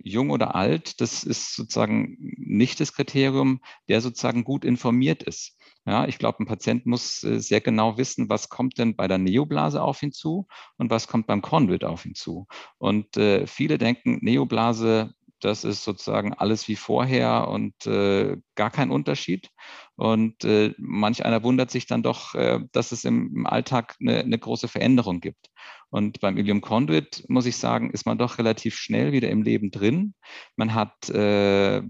jung 0.04 0.32
oder 0.32 0.56
alt, 0.56 1.00
das 1.02 1.24
ist 1.24 1.56
sozusagen 1.56 2.18
nicht 2.20 2.80
das 2.80 2.94
Kriterium, 2.94 3.62
der 3.88 4.02
sozusagen 4.02 4.44
gut 4.44 4.66
informiert 4.66 5.24
ist. 5.24 5.58
Ja, 5.86 6.08
ich 6.08 6.20
glaube, 6.20 6.44
ein 6.44 6.46
Patient 6.46 6.86
muss 6.86 7.24
äh, 7.24 7.40
sehr 7.40 7.62
genau 7.62 7.98
wissen, 7.98 8.30
was 8.30 8.50
kommt 8.50 8.78
denn 8.78 8.96
bei 8.96 9.08
der 9.08 9.18
Neoblase 9.18 9.82
auf 9.82 10.04
ihn 10.04 10.12
zu 10.12 10.48
und 10.78 10.92
was 10.92 11.08
kommt 11.08 11.26
beim 11.26 11.42
Conduit 11.42 11.84
auf 11.84 12.06
ihn 12.06 12.14
zu. 12.14 12.46
Und 12.78 13.18
äh, 13.18 13.48
viele 13.48 13.80
denken, 13.80 14.20
Neoblase 14.22 15.14
das 15.42 15.64
ist 15.64 15.84
sozusagen 15.84 16.34
alles 16.34 16.68
wie 16.68 16.76
vorher 16.76 17.48
und 17.48 17.86
äh, 17.86 18.38
gar 18.56 18.72
kein 18.72 18.92
Unterschied. 18.92 19.50
Und 19.96 20.44
äh, 20.46 20.74
manch 20.78 21.26
einer 21.26 21.44
wundert 21.44 21.72
sich 21.72 21.86
dann 21.88 22.04
doch, 22.04 22.34
äh, 22.36 22.60
dass 22.72 22.92
es 22.92 23.04
im, 23.04 23.32
im 23.36 23.46
Alltag 23.46 23.96
eine, 24.00 24.20
eine, 24.20 24.40
große 24.40 24.68
Veränderung 24.68 25.20
gibt. 25.20 25.50
Und 25.90 26.22
beim 26.22 26.38
Ilium 26.38 26.62
Conduit, 26.62 27.26
muss 27.28 27.46
ich 27.46 27.58
sagen, 27.58 27.92
ist 27.92 28.06
man 28.06 28.18
doch 28.18 28.38
relativ 28.38 28.76
schnell 28.76 29.12
wieder 29.12 29.30
im 29.30 29.44
Leben 29.44 29.72
drin. 29.72 30.14
Man 30.56 30.74
hat 30.74 31.10
äh, 31.10 31.82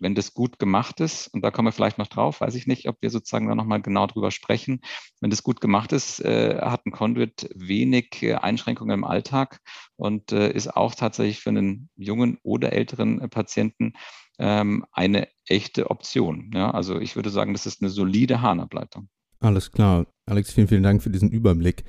wenn 0.00 0.14
das 0.14 0.34
gut 0.34 0.58
gemacht 0.58 1.00
ist, 1.00 1.28
und 1.28 1.42
da 1.44 1.50
kommen 1.50 1.68
wir 1.68 1.72
vielleicht 1.72 1.98
noch 1.98 2.06
drauf, 2.08 2.40
weiß 2.40 2.54
ich 2.54 2.66
nicht, 2.66 2.88
ob 2.88 2.96
wir 3.00 3.10
sozusagen 3.10 3.46
da 3.46 3.54
nochmal 3.54 3.82
genau 3.82 4.06
drüber 4.06 4.30
sprechen. 4.30 4.80
Wenn 5.20 5.30
das 5.30 5.42
gut 5.42 5.60
gemacht 5.60 5.92
ist, 5.92 6.20
äh, 6.24 6.58
hat 6.60 6.86
ein 6.86 6.92
Conduit 6.92 7.48
wenig 7.54 8.22
äh, 8.22 8.34
Einschränkungen 8.34 8.94
im 8.94 9.04
Alltag 9.04 9.60
und 9.96 10.32
äh, 10.32 10.50
ist 10.50 10.74
auch 10.74 10.94
tatsächlich 10.94 11.40
für 11.40 11.50
einen 11.50 11.90
jungen 11.96 12.38
oder 12.42 12.72
älteren 12.72 13.20
Patienten 13.30 13.92
ähm, 14.38 14.84
eine 14.92 15.28
echte 15.46 15.90
Option. 15.90 16.50
Ja, 16.54 16.70
also 16.70 16.98
ich 16.98 17.14
würde 17.14 17.30
sagen, 17.30 17.52
das 17.52 17.66
ist 17.66 17.82
eine 17.82 17.90
solide 17.90 18.40
Harnableitung. 18.40 19.08
Alles 19.38 19.70
klar. 19.70 20.06
Alex, 20.26 20.52
vielen, 20.52 20.68
vielen 20.68 20.82
Dank 20.82 21.02
für 21.02 21.10
diesen 21.10 21.30
Überblick. 21.30 21.84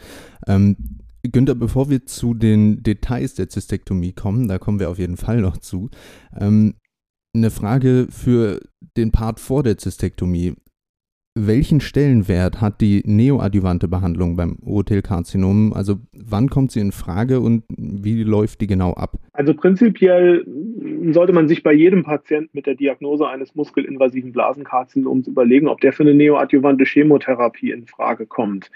Ähm, 0.48 1.00
Günther, 1.24 1.54
bevor 1.54 1.90
wir 1.90 2.06
zu 2.06 2.34
den 2.34 2.82
Details 2.82 3.36
der 3.36 3.48
Zystektomie 3.48 4.14
kommen, 4.14 4.48
da 4.48 4.58
kommen 4.58 4.80
wir 4.80 4.90
auf 4.90 4.98
jeden 4.98 5.18
Fall 5.18 5.42
noch 5.42 5.58
zu, 5.58 5.90
ähm, 6.40 6.76
eine 7.34 7.52
Frage 7.52 8.08
für 8.10 8.60
den 8.98 9.12
Part 9.12 9.40
vor 9.40 9.64
der 9.64 9.78
Zystektomie. 9.78 10.54
Welchen 11.34 11.80
Stellenwert 11.80 12.60
hat 12.60 12.82
die 12.82 13.04
neoadjuvante 13.06 13.88
Behandlung 13.88 14.36
beim 14.36 14.58
Urothelkarzinom? 14.62 15.72
Also 15.72 15.96
wann 16.12 16.50
kommt 16.50 16.74
sie 16.74 16.82
in 16.82 16.92
Frage 16.92 17.40
und 17.40 17.64
wie 17.70 18.24
läuft 18.24 18.60
die 18.60 18.68
genau 18.68 18.94
ab? 18.96 19.18
Also 19.32 19.54
prinzipiell 19.54 20.46
sollte 21.14 21.32
man 21.32 21.48
sich 21.48 21.64
bei 21.64 21.72
jedem 21.72 22.04
Patienten 22.04 22.50
mit 22.52 22.66
der 22.66 22.76
Diagnose 22.76 23.30
eines 23.30 23.56
muskelinvasiven 23.56 24.34
Blasenkarzinoms 24.34 25.28
überlegen, 25.28 25.70
ob 25.70 25.80
der 25.80 25.94
für 25.94 26.04
eine 26.04 26.14
neoadjuvante 26.14 26.84
Chemotherapie 26.84 27.72
in 27.72 27.88
Frage 27.88 28.26
kommt. 28.26 28.70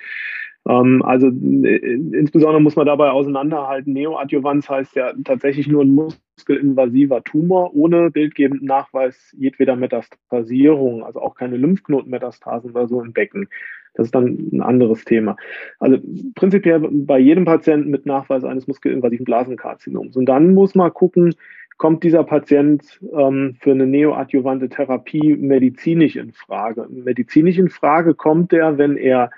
Ähm, 0.68 1.04
also 1.04 1.28
insbesondere 1.28 2.62
muss 2.62 2.76
man 2.76 2.88
dabei 2.88 3.12
auseinanderhalten, 3.12 3.94
Neoadjuvanz 3.94 4.70
heißt 4.70 4.96
ja 4.96 5.14
tatsächlich 5.24 5.68
nur 5.68 5.84
ein 5.84 5.94
muskelinvasiver 5.94 7.24
Tumor 7.24 7.76
ohne 7.76 8.10
bildgebenden 8.12 8.68
Nachweis 8.68 9.36
jedweder 9.38 9.76
Metastasierung, 9.76 11.04
also 11.04 11.22
auch 11.22 11.36
keine 11.36 11.58
Lymphknotenmetastasen 11.58 12.72
oder 12.72 12.88
so 12.88 13.02
im 13.02 13.14
Becken. 13.14 13.48
Das 13.94 14.08
ist 14.08 14.16
dann 14.16 14.50
ein 14.52 14.62
anderes 14.62 15.06
Thema. 15.06 15.38
Also 15.80 15.98
prinzipiell 16.36 16.80
bei 16.80 17.18
jedem 17.18 17.46
Patienten 17.46 17.92
mit 17.92 18.06
Nachweis 18.06 18.44
eines 18.44 18.68
muskelinvasiven 18.68 19.24
Blasenkarzinoms. 19.24 20.18
Und 20.18 20.26
dann 20.26 20.54
muss 20.54 20.76
man 20.76 20.94
gucken, 20.94 21.34
kommt 21.78 22.04
dieser 22.04 22.24
Patient 22.24 23.00
ähm, 23.18 23.56
für 23.60 23.72
eine 23.72 23.86
neoadjuvante 23.86 24.68
Therapie 24.68 25.36
medizinisch 25.38 26.16
in 26.16 26.34
Frage. 26.34 26.88
Medizinisch 26.90 27.58
in 27.58 27.70
Frage 27.70 28.16
kommt 28.16 28.52
er, 28.52 28.78
wenn 28.78 28.98
er 28.98 29.30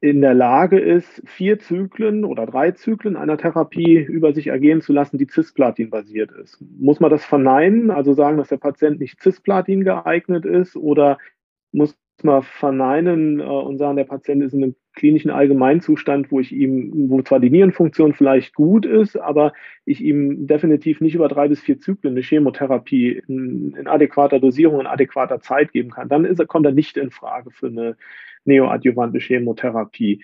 in 0.00 0.20
der 0.20 0.34
Lage 0.34 0.78
ist, 0.78 1.22
vier 1.26 1.58
Zyklen 1.58 2.24
oder 2.24 2.46
drei 2.46 2.70
Zyklen 2.70 3.16
einer 3.16 3.36
Therapie 3.36 3.98
über 3.98 4.32
sich 4.32 4.46
ergehen 4.46 4.80
zu 4.80 4.92
lassen, 4.92 5.18
die 5.18 5.26
Cisplatin-basiert 5.26 6.30
ist. 6.32 6.62
Muss 6.78 7.00
man 7.00 7.10
das 7.10 7.24
verneinen, 7.24 7.90
also 7.90 8.12
sagen, 8.12 8.38
dass 8.38 8.48
der 8.48 8.58
Patient 8.58 9.00
nicht 9.00 9.20
Cisplatin 9.20 9.82
geeignet 9.82 10.44
ist 10.44 10.76
oder 10.76 11.18
muss 11.72 11.98
man 12.22 12.42
verneinen 12.42 13.40
äh, 13.40 13.44
und 13.44 13.78
sagen, 13.78 13.96
der 13.96 14.04
Patient 14.04 14.42
ist 14.42 14.52
in 14.52 14.62
einem 14.62 14.74
klinischen 14.94 15.30
Allgemeinzustand, 15.30 16.30
wo 16.30 16.40
ich 16.40 16.52
ihm, 16.52 17.08
wo 17.08 17.22
zwar 17.22 17.40
die 17.40 17.50
Nierenfunktion 17.50 18.14
vielleicht 18.14 18.54
gut 18.54 18.84
ist, 18.84 19.16
aber 19.16 19.52
ich 19.84 20.00
ihm 20.00 20.46
definitiv 20.46 21.00
nicht 21.00 21.14
über 21.14 21.28
drei 21.28 21.48
bis 21.48 21.60
vier 21.60 21.78
Zyklen 21.78 22.14
eine 22.14 22.22
Chemotherapie 22.22 23.22
in, 23.28 23.74
in 23.78 23.86
adäquater 23.86 24.40
Dosierung, 24.40 24.80
in 24.80 24.86
adäquater 24.86 25.40
Zeit 25.40 25.72
geben 25.72 25.90
kann, 25.90 26.08
dann 26.08 26.24
ist, 26.24 26.44
kommt 26.48 26.66
er 26.66 26.72
nicht 26.72 26.96
in 26.96 27.10
Frage 27.10 27.50
für 27.50 27.68
eine 27.68 27.96
neoadjuvante 28.48 29.20
Chemotherapie. 29.20 30.20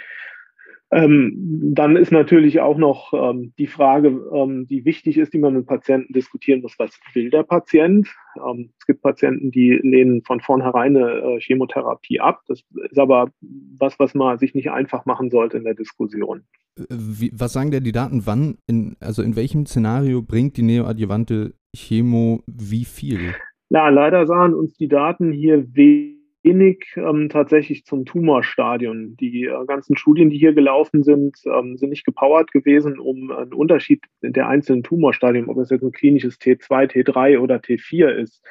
Ähm, 0.94 1.72
dann 1.74 1.96
ist 1.96 2.12
natürlich 2.12 2.60
auch 2.60 2.76
noch 2.76 3.12
ähm, 3.12 3.52
die 3.58 3.66
Frage, 3.66 4.08
ähm, 4.32 4.66
die 4.68 4.84
wichtig 4.84 5.18
ist, 5.18 5.32
die 5.32 5.38
man 5.38 5.54
mit 5.54 5.66
Patienten 5.66 6.12
diskutieren 6.12 6.60
muss, 6.60 6.78
was 6.78 6.96
will 7.14 7.30
der 7.30 7.42
Patient? 7.42 8.08
Ähm, 8.36 8.70
es 8.78 8.86
gibt 8.86 9.02
Patienten, 9.02 9.50
die 9.50 9.72
lehnen 9.82 10.22
von 10.22 10.40
vornherein 10.40 10.96
eine 10.96 11.10
äh, 11.10 11.40
Chemotherapie 11.40 12.20
ab. 12.20 12.42
Das 12.46 12.62
ist 12.90 12.98
aber 12.98 13.30
was, 13.76 13.98
was 13.98 14.14
man 14.14 14.38
sich 14.38 14.54
nicht 14.54 14.70
einfach 14.70 15.04
machen 15.04 15.30
sollte 15.30 15.56
in 15.56 15.64
der 15.64 15.74
Diskussion. 15.74 16.44
Wie, 16.88 17.32
was 17.34 17.52
sagen 17.52 17.72
denn 17.72 17.82
die 17.82 17.92
Daten, 17.92 18.26
wann, 18.26 18.58
in, 18.68 18.96
also 19.00 19.22
in 19.22 19.34
welchem 19.34 19.66
Szenario 19.66 20.22
bringt 20.22 20.56
die 20.56 20.62
neoadjuvante 20.62 21.54
Chemo 21.74 22.42
wie 22.46 22.84
viel? 22.84 23.34
Ja, 23.70 23.88
leider 23.88 24.26
sahen 24.26 24.54
uns 24.54 24.74
die 24.74 24.88
Daten 24.88 25.32
hier 25.32 25.66
wenig 25.74 26.23
wenig 26.44 26.94
ähm, 26.96 27.28
tatsächlich 27.28 27.84
zum 27.84 28.04
Tumorstadion. 28.04 29.16
Die 29.16 29.44
äh, 29.44 29.66
ganzen 29.66 29.96
Studien, 29.96 30.30
die 30.30 30.38
hier 30.38 30.52
gelaufen 30.52 31.02
sind, 31.02 31.36
ähm, 31.46 31.76
sind 31.76 31.90
nicht 31.90 32.04
gepowert 32.04 32.52
gewesen, 32.52 32.98
um 32.98 33.30
einen 33.30 33.54
Unterschied 33.54 34.04
der 34.22 34.48
einzelnen 34.48 34.82
Tumorstadien, 34.82 35.48
ob 35.48 35.58
es 35.58 35.70
jetzt 35.70 35.82
ein 35.82 35.92
klinisches 35.92 36.38
T2, 36.38 36.90
T3 36.90 37.38
oder 37.38 37.56
T4 37.56 38.08
ist, 38.08 38.42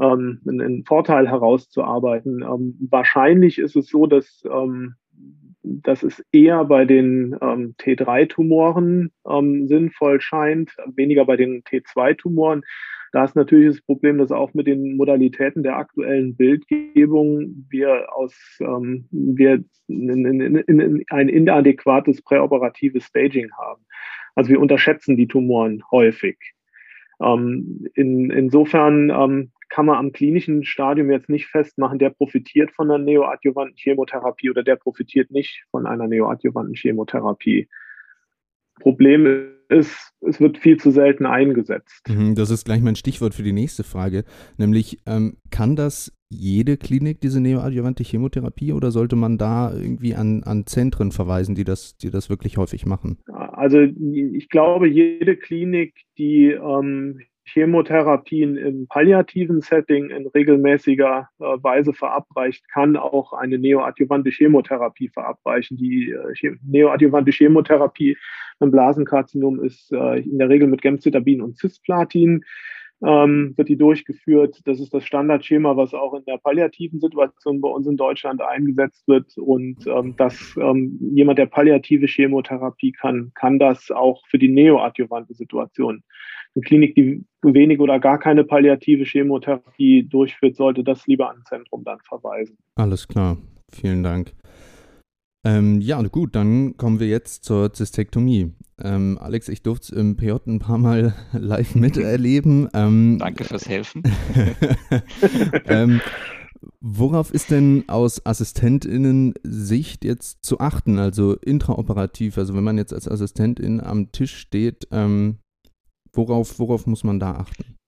ähm, 0.00 0.40
einen 0.48 0.84
Vorteil 0.84 1.28
herauszuarbeiten. 1.28 2.42
Ähm, 2.42 2.76
wahrscheinlich 2.90 3.58
ist 3.58 3.76
es 3.76 3.88
so, 3.88 4.06
dass 4.06 4.44
ähm, 4.50 4.94
dass 5.62 6.02
es 6.02 6.24
eher 6.32 6.64
bei 6.64 6.84
den 6.84 7.36
ähm, 7.40 7.74
T3-Tumoren 7.78 9.12
ähm, 9.28 9.66
sinnvoll 9.68 10.20
scheint, 10.20 10.72
weniger 10.94 11.24
bei 11.24 11.36
den 11.36 11.62
T2-Tumoren. 11.62 12.62
Da 13.12 13.24
ist 13.24 13.36
natürlich 13.36 13.76
das 13.76 13.84
Problem, 13.84 14.18
dass 14.18 14.32
auch 14.32 14.54
mit 14.54 14.66
den 14.66 14.96
Modalitäten 14.96 15.62
der 15.62 15.76
aktuellen 15.76 16.34
Bildgebung 16.34 17.66
wir 17.68 18.14
aus 18.14 18.34
ähm, 18.60 19.06
wir 19.10 19.62
in, 19.86 20.24
in, 20.24 20.56
in, 20.56 21.04
ein 21.10 21.28
inadäquates 21.28 22.22
präoperatives 22.22 23.04
Staging 23.04 23.50
haben. 23.52 23.84
Also 24.34 24.50
wir 24.50 24.60
unterschätzen 24.60 25.18
die 25.18 25.28
Tumoren 25.28 25.82
häufig. 25.90 26.38
Ähm, 27.22 27.86
in, 27.94 28.30
insofern 28.30 29.10
ähm, 29.10 29.52
kann 29.68 29.86
man 29.86 29.98
am 29.98 30.12
klinischen 30.12 30.64
Stadium 30.64 31.10
jetzt 31.10 31.28
nicht 31.28 31.46
festmachen, 31.46 31.98
der 31.98 32.10
profitiert 32.10 32.72
von 32.72 32.90
einer 32.90 33.02
neoadjuvanten 33.02 33.76
Chemotherapie 33.76 34.50
oder 34.50 34.62
der 34.62 34.76
profitiert 34.76 35.30
nicht 35.30 35.64
von 35.70 35.86
einer 35.86 36.08
neoadjuvanten 36.08 36.74
Chemotherapie. 36.74 37.68
Problem 38.80 39.52
ist, 39.72 40.12
es 40.20 40.40
wird 40.40 40.58
viel 40.58 40.76
zu 40.76 40.90
selten 40.90 41.26
eingesetzt. 41.26 42.02
Mhm, 42.08 42.34
das 42.34 42.50
ist 42.50 42.64
gleich 42.64 42.82
mein 42.82 42.96
Stichwort 42.96 43.34
für 43.34 43.42
die 43.42 43.52
nächste 43.52 43.84
Frage, 43.84 44.24
nämlich 44.56 44.98
ähm, 45.06 45.36
kann 45.50 45.76
das 45.76 46.12
jede 46.28 46.76
Klinik, 46.76 47.20
diese 47.20 47.40
neoadjuvante 47.40 48.04
Chemotherapie, 48.04 48.72
oder 48.72 48.90
sollte 48.90 49.16
man 49.16 49.36
da 49.36 49.72
irgendwie 49.74 50.14
an, 50.14 50.42
an 50.44 50.66
Zentren 50.66 51.12
verweisen, 51.12 51.54
die 51.54 51.64
das, 51.64 51.96
die 51.98 52.10
das 52.10 52.30
wirklich 52.30 52.56
häufig 52.56 52.86
machen? 52.86 53.18
Also 53.26 53.80
ich 53.80 54.48
glaube, 54.48 54.88
jede 54.88 55.36
Klinik, 55.36 55.94
die 56.16 56.46
ähm, 56.46 57.20
Chemotherapien 57.44 58.56
im 58.56 58.86
palliativen 58.86 59.60
Setting 59.60 60.10
in 60.10 60.26
regelmäßiger 60.28 61.28
äh, 61.38 61.44
Weise 61.62 61.92
verabreicht, 61.92 62.68
kann 62.68 62.96
auch 62.96 63.32
eine 63.32 63.58
neoadjuvante 63.58 64.30
Chemotherapie 64.30 65.08
verabreichen. 65.08 65.76
Die 65.76 66.10
äh, 66.10 66.56
neoadjuvante 66.62 67.32
Chemotherapie 67.32 68.16
im 68.60 68.70
Blasenkarzinom 68.70 69.62
ist 69.62 69.92
äh, 69.92 70.20
in 70.20 70.38
der 70.38 70.48
Regel 70.48 70.68
mit 70.68 70.82
Gemcitabin 70.82 71.42
und 71.42 71.58
Cisplatin 71.58 72.44
ähm, 73.04 73.54
wird 73.56 73.68
die 73.68 73.76
durchgeführt. 73.76 74.60
Das 74.64 74.80
ist 74.80 74.94
das 74.94 75.04
Standardschema, 75.04 75.76
was 75.76 75.94
auch 75.94 76.14
in 76.14 76.24
der 76.24 76.38
palliativen 76.38 77.00
Situation 77.00 77.60
bei 77.60 77.68
uns 77.68 77.86
in 77.86 77.96
Deutschland 77.96 78.40
eingesetzt 78.40 79.06
wird. 79.06 79.36
Und 79.36 79.86
ähm, 79.86 80.14
dass 80.16 80.56
ähm, 80.56 80.98
jemand, 81.14 81.38
der 81.38 81.46
palliative 81.46 82.06
Chemotherapie 82.06 82.92
kann, 82.92 83.32
kann 83.34 83.58
das 83.58 83.90
auch 83.90 84.22
für 84.28 84.38
die 84.38 84.48
neoadjuvante 84.48 85.34
Situation 85.34 86.02
eine 86.54 86.62
Klinik, 86.64 86.94
die 86.94 87.24
wenig 87.42 87.80
oder 87.80 87.98
gar 87.98 88.18
keine 88.18 88.44
palliative 88.44 89.04
Chemotherapie 89.04 90.02
durchführt, 90.04 90.56
sollte 90.56 90.84
das 90.84 91.06
lieber 91.06 91.30
an 91.30 91.38
ein 91.38 91.44
Zentrum 91.46 91.82
dann 91.84 91.98
verweisen. 92.06 92.56
Alles 92.76 93.08
klar, 93.08 93.38
vielen 93.70 94.02
Dank. 94.02 94.32
Ähm, 95.44 95.80
ja, 95.80 96.00
gut, 96.02 96.36
dann 96.36 96.76
kommen 96.76 97.00
wir 97.00 97.08
jetzt 97.08 97.44
zur 97.44 97.72
Zystektomie. 97.72 98.52
Ähm, 98.80 99.18
Alex, 99.20 99.48
ich 99.48 99.62
durfte 99.62 99.84
es 99.84 99.90
im 99.90 100.16
PJ 100.16 100.32
ein 100.46 100.58
paar 100.60 100.78
Mal 100.78 101.14
live 101.32 101.74
miterleben. 101.74 102.68
Ähm, 102.74 103.18
Danke 103.18 103.44
fürs 103.44 103.68
Helfen. 103.68 104.02
ähm, 105.66 106.00
worauf 106.80 107.32
ist 107.34 107.50
denn 107.50 107.84
aus 107.88 108.24
AssistentInnen-Sicht 108.24 110.04
jetzt 110.04 110.44
zu 110.44 110.60
achten, 110.60 110.98
also 110.98 111.34
intraoperativ? 111.34 112.38
Also 112.38 112.54
wenn 112.54 112.64
man 112.64 112.78
jetzt 112.78 112.92
als 112.92 113.08
Assistentin 113.08 113.80
am 113.80 114.12
Tisch 114.12 114.36
steht, 114.36 114.86
ähm, 114.92 115.38
Worauf, 116.12 116.58
worauf 116.58 116.86
muss 116.86 117.04
man 117.04 117.18
da 117.18 117.36
achten? 117.36 117.78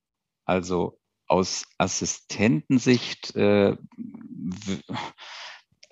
Also 0.47 0.99
aus 1.27 1.67
Assistentensicht, 1.79 3.35
äh, 3.37 3.77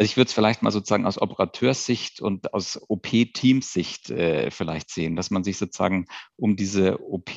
Also 0.02 0.10
ich 0.10 0.16
würde 0.16 0.26
es 0.26 0.32
vielleicht 0.32 0.62
mal 0.64 0.72
sozusagen 0.72 1.06
aus 1.06 1.22
Operateurssicht 1.22 2.20
und 2.20 2.54
aus 2.54 2.76
OP-Teamsicht 2.88 4.10
äh, 4.10 4.50
vielleicht 4.50 4.90
sehen, 4.90 5.14
dass 5.14 5.30
man 5.30 5.44
sich 5.44 5.58
sozusagen 5.58 6.06
um 6.34 6.56
diese 6.56 6.98
OP 7.00 7.30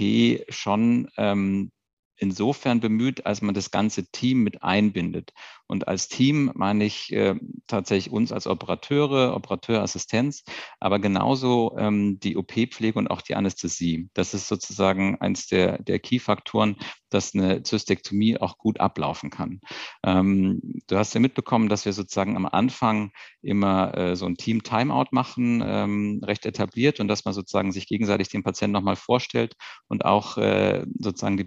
schon 0.50 1.08
ähm, 1.16 1.72
insofern 2.18 2.80
bemüht, 2.80 3.26
als 3.26 3.42
man 3.42 3.54
das 3.54 3.72
ganze 3.72 4.10
Team 4.12 4.44
mit 4.44 4.64
einbindet. 4.64 5.34
Und 5.68 5.88
als 5.88 6.08
Team 6.08 6.52
meine 6.54 6.86
ich 6.86 7.12
äh, 7.12 7.36
tatsächlich 7.68 8.14
uns 8.14 8.32
als 8.32 8.46
Operateure, 8.46 9.36
Operateurassistenz, 9.36 10.44
aber 10.80 11.00
genauso 11.00 11.76
ähm, 11.78 12.20
die 12.20 12.38
OP-Pflege 12.38 13.00
und 13.00 13.08
auch 13.10 13.22
die 13.22 13.36
Anästhesie. 13.36 14.10
Das 14.14 14.34
ist 14.34 14.48
sozusagen 14.48 15.20
eines 15.22 15.48
der, 15.48 15.82
der 15.82 16.00
Key-Faktoren, 16.00 16.76
dass 17.10 17.34
eine 17.34 17.64
Zystektomie 17.64 18.38
auch 18.38 18.58
gut 18.58 18.80
ablaufen 18.80 19.30
kann. 19.30 19.60
Ähm, 20.04 20.62
du 20.88 20.98
hast 20.98 21.14
ja 21.14 21.20
mitbekommen, 21.20 21.70
dass 21.70 21.86
wir 21.86 21.94
sozusagen 21.94 22.36
am 22.36 22.46
Anfang 22.46 23.12
immer 23.42 23.98
äh, 23.98 24.16
so 24.16 24.26
ein 24.26 24.36
Team-Timeout 24.36 25.08
machen, 25.12 25.64
ähm, 25.66 26.22
recht 26.24 26.46
etabliert 26.46 27.00
und 27.00 27.08
dass 27.08 27.26
man 27.26 27.34
sozusagen 27.34 27.72
sich 27.72 27.88
gegenseitig 27.88 28.30
den 28.30 28.44
Patienten 28.44 28.74
nochmal 28.74 28.98
vorstellt 28.98 29.56
und 29.88 30.06
auch 30.06 30.38
äh, 30.38 30.86
sozusagen 31.00 31.38
die 31.38 31.46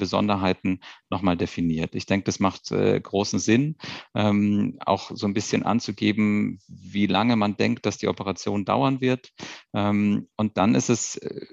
Besonderheiten 0.59 0.81
nochmal 1.11 1.37
definiert. 1.37 1.95
Ich 1.95 2.07
denke, 2.07 2.25
das 2.25 2.41
macht 2.41 2.71
äh, 2.71 3.01
großen 3.01 3.39
Sinn 3.39 3.77
ähm, 4.15 4.79
auch 4.85 5.11
so 5.15 5.27
ein 5.27 5.35
bisschen 5.35 5.63
anzugeben, 5.63 6.61
wie 6.69 7.07
lange 7.07 7.37
man 7.37 7.57
denkt, 7.57 7.87
dass 7.87 7.99
die 7.99 8.09
Operation 8.09 8.65
dauern 8.65 9.01
wird. 9.01 9.33
Ähm, 9.75 10.29
und 10.37 10.57
dann 10.57 10.75
ist 10.75 10.91
es 10.91 11.17
äh, 11.17 11.47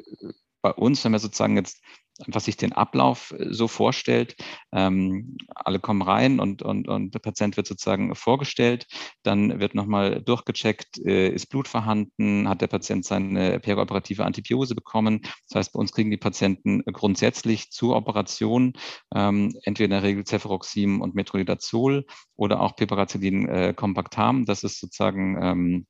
bei 0.62 0.72
uns, 0.72 1.04
wenn 1.04 1.12
wir 1.12 1.20
sozusagen 1.20 1.58
jetzt 1.58 1.82
einfach 2.26 2.42
sich 2.42 2.58
den 2.58 2.74
Ablauf 2.74 3.34
äh, 3.38 3.54
so 3.54 3.68
vorstellt. 3.68 4.36
Ähm, 4.72 5.38
alle 5.54 5.80
kommen 5.80 6.02
rein 6.02 6.40
und, 6.40 6.62
und, 6.62 6.88
und 6.88 7.14
der 7.14 7.20
Patient 7.20 7.58
wird 7.58 7.68
sozusagen 7.68 8.16
vorgestellt. 8.16 8.88
Dann 9.24 9.60
wird 9.60 9.76
nochmal 9.76 10.22
durchgecheckt, 10.22 11.00
äh, 11.06 11.30
ist 11.30 11.48
Blut 11.48 11.68
vorhanden, 11.68 12.48
hat 12.48 12.62
der 12.62 12.68
Patient 12.68 13.06
seine 13.06 13.60
perioperative 13.60 14.26
Antibiose 14.26 14.76
bekommen. 14.76 15.22
Das 15.50 15.56
heißt, 15.56 15.74
bei 15.74 15.80
uns 15.80 15.92
kriegen 15.92 16.12
die 16.12 16.18
Patienten 16.18 16.84
grundsätzlich 16.86 17.72
zur 17.72 17.96
Operation 17.96 18.74
ähm, 19.14 19.54
entweder 19.64 19.86
in 19.86 20.02
der 20.02 20.04
Regel 20.04 20.26
Cefuroxim 20.26 21.02
und 21.02 21.16
Metronidazol 21.16 22.06
oder 22.36 22.62
auch 22.62 22.76
Piperacillin 22.76 23.48
äh, 23.48 23.74
Compactam. 23.74 24.46
Das 24.46 24.64
ist 24.64 24.80
sozusagen 24.80 25.38
ähm, 25.42 25.88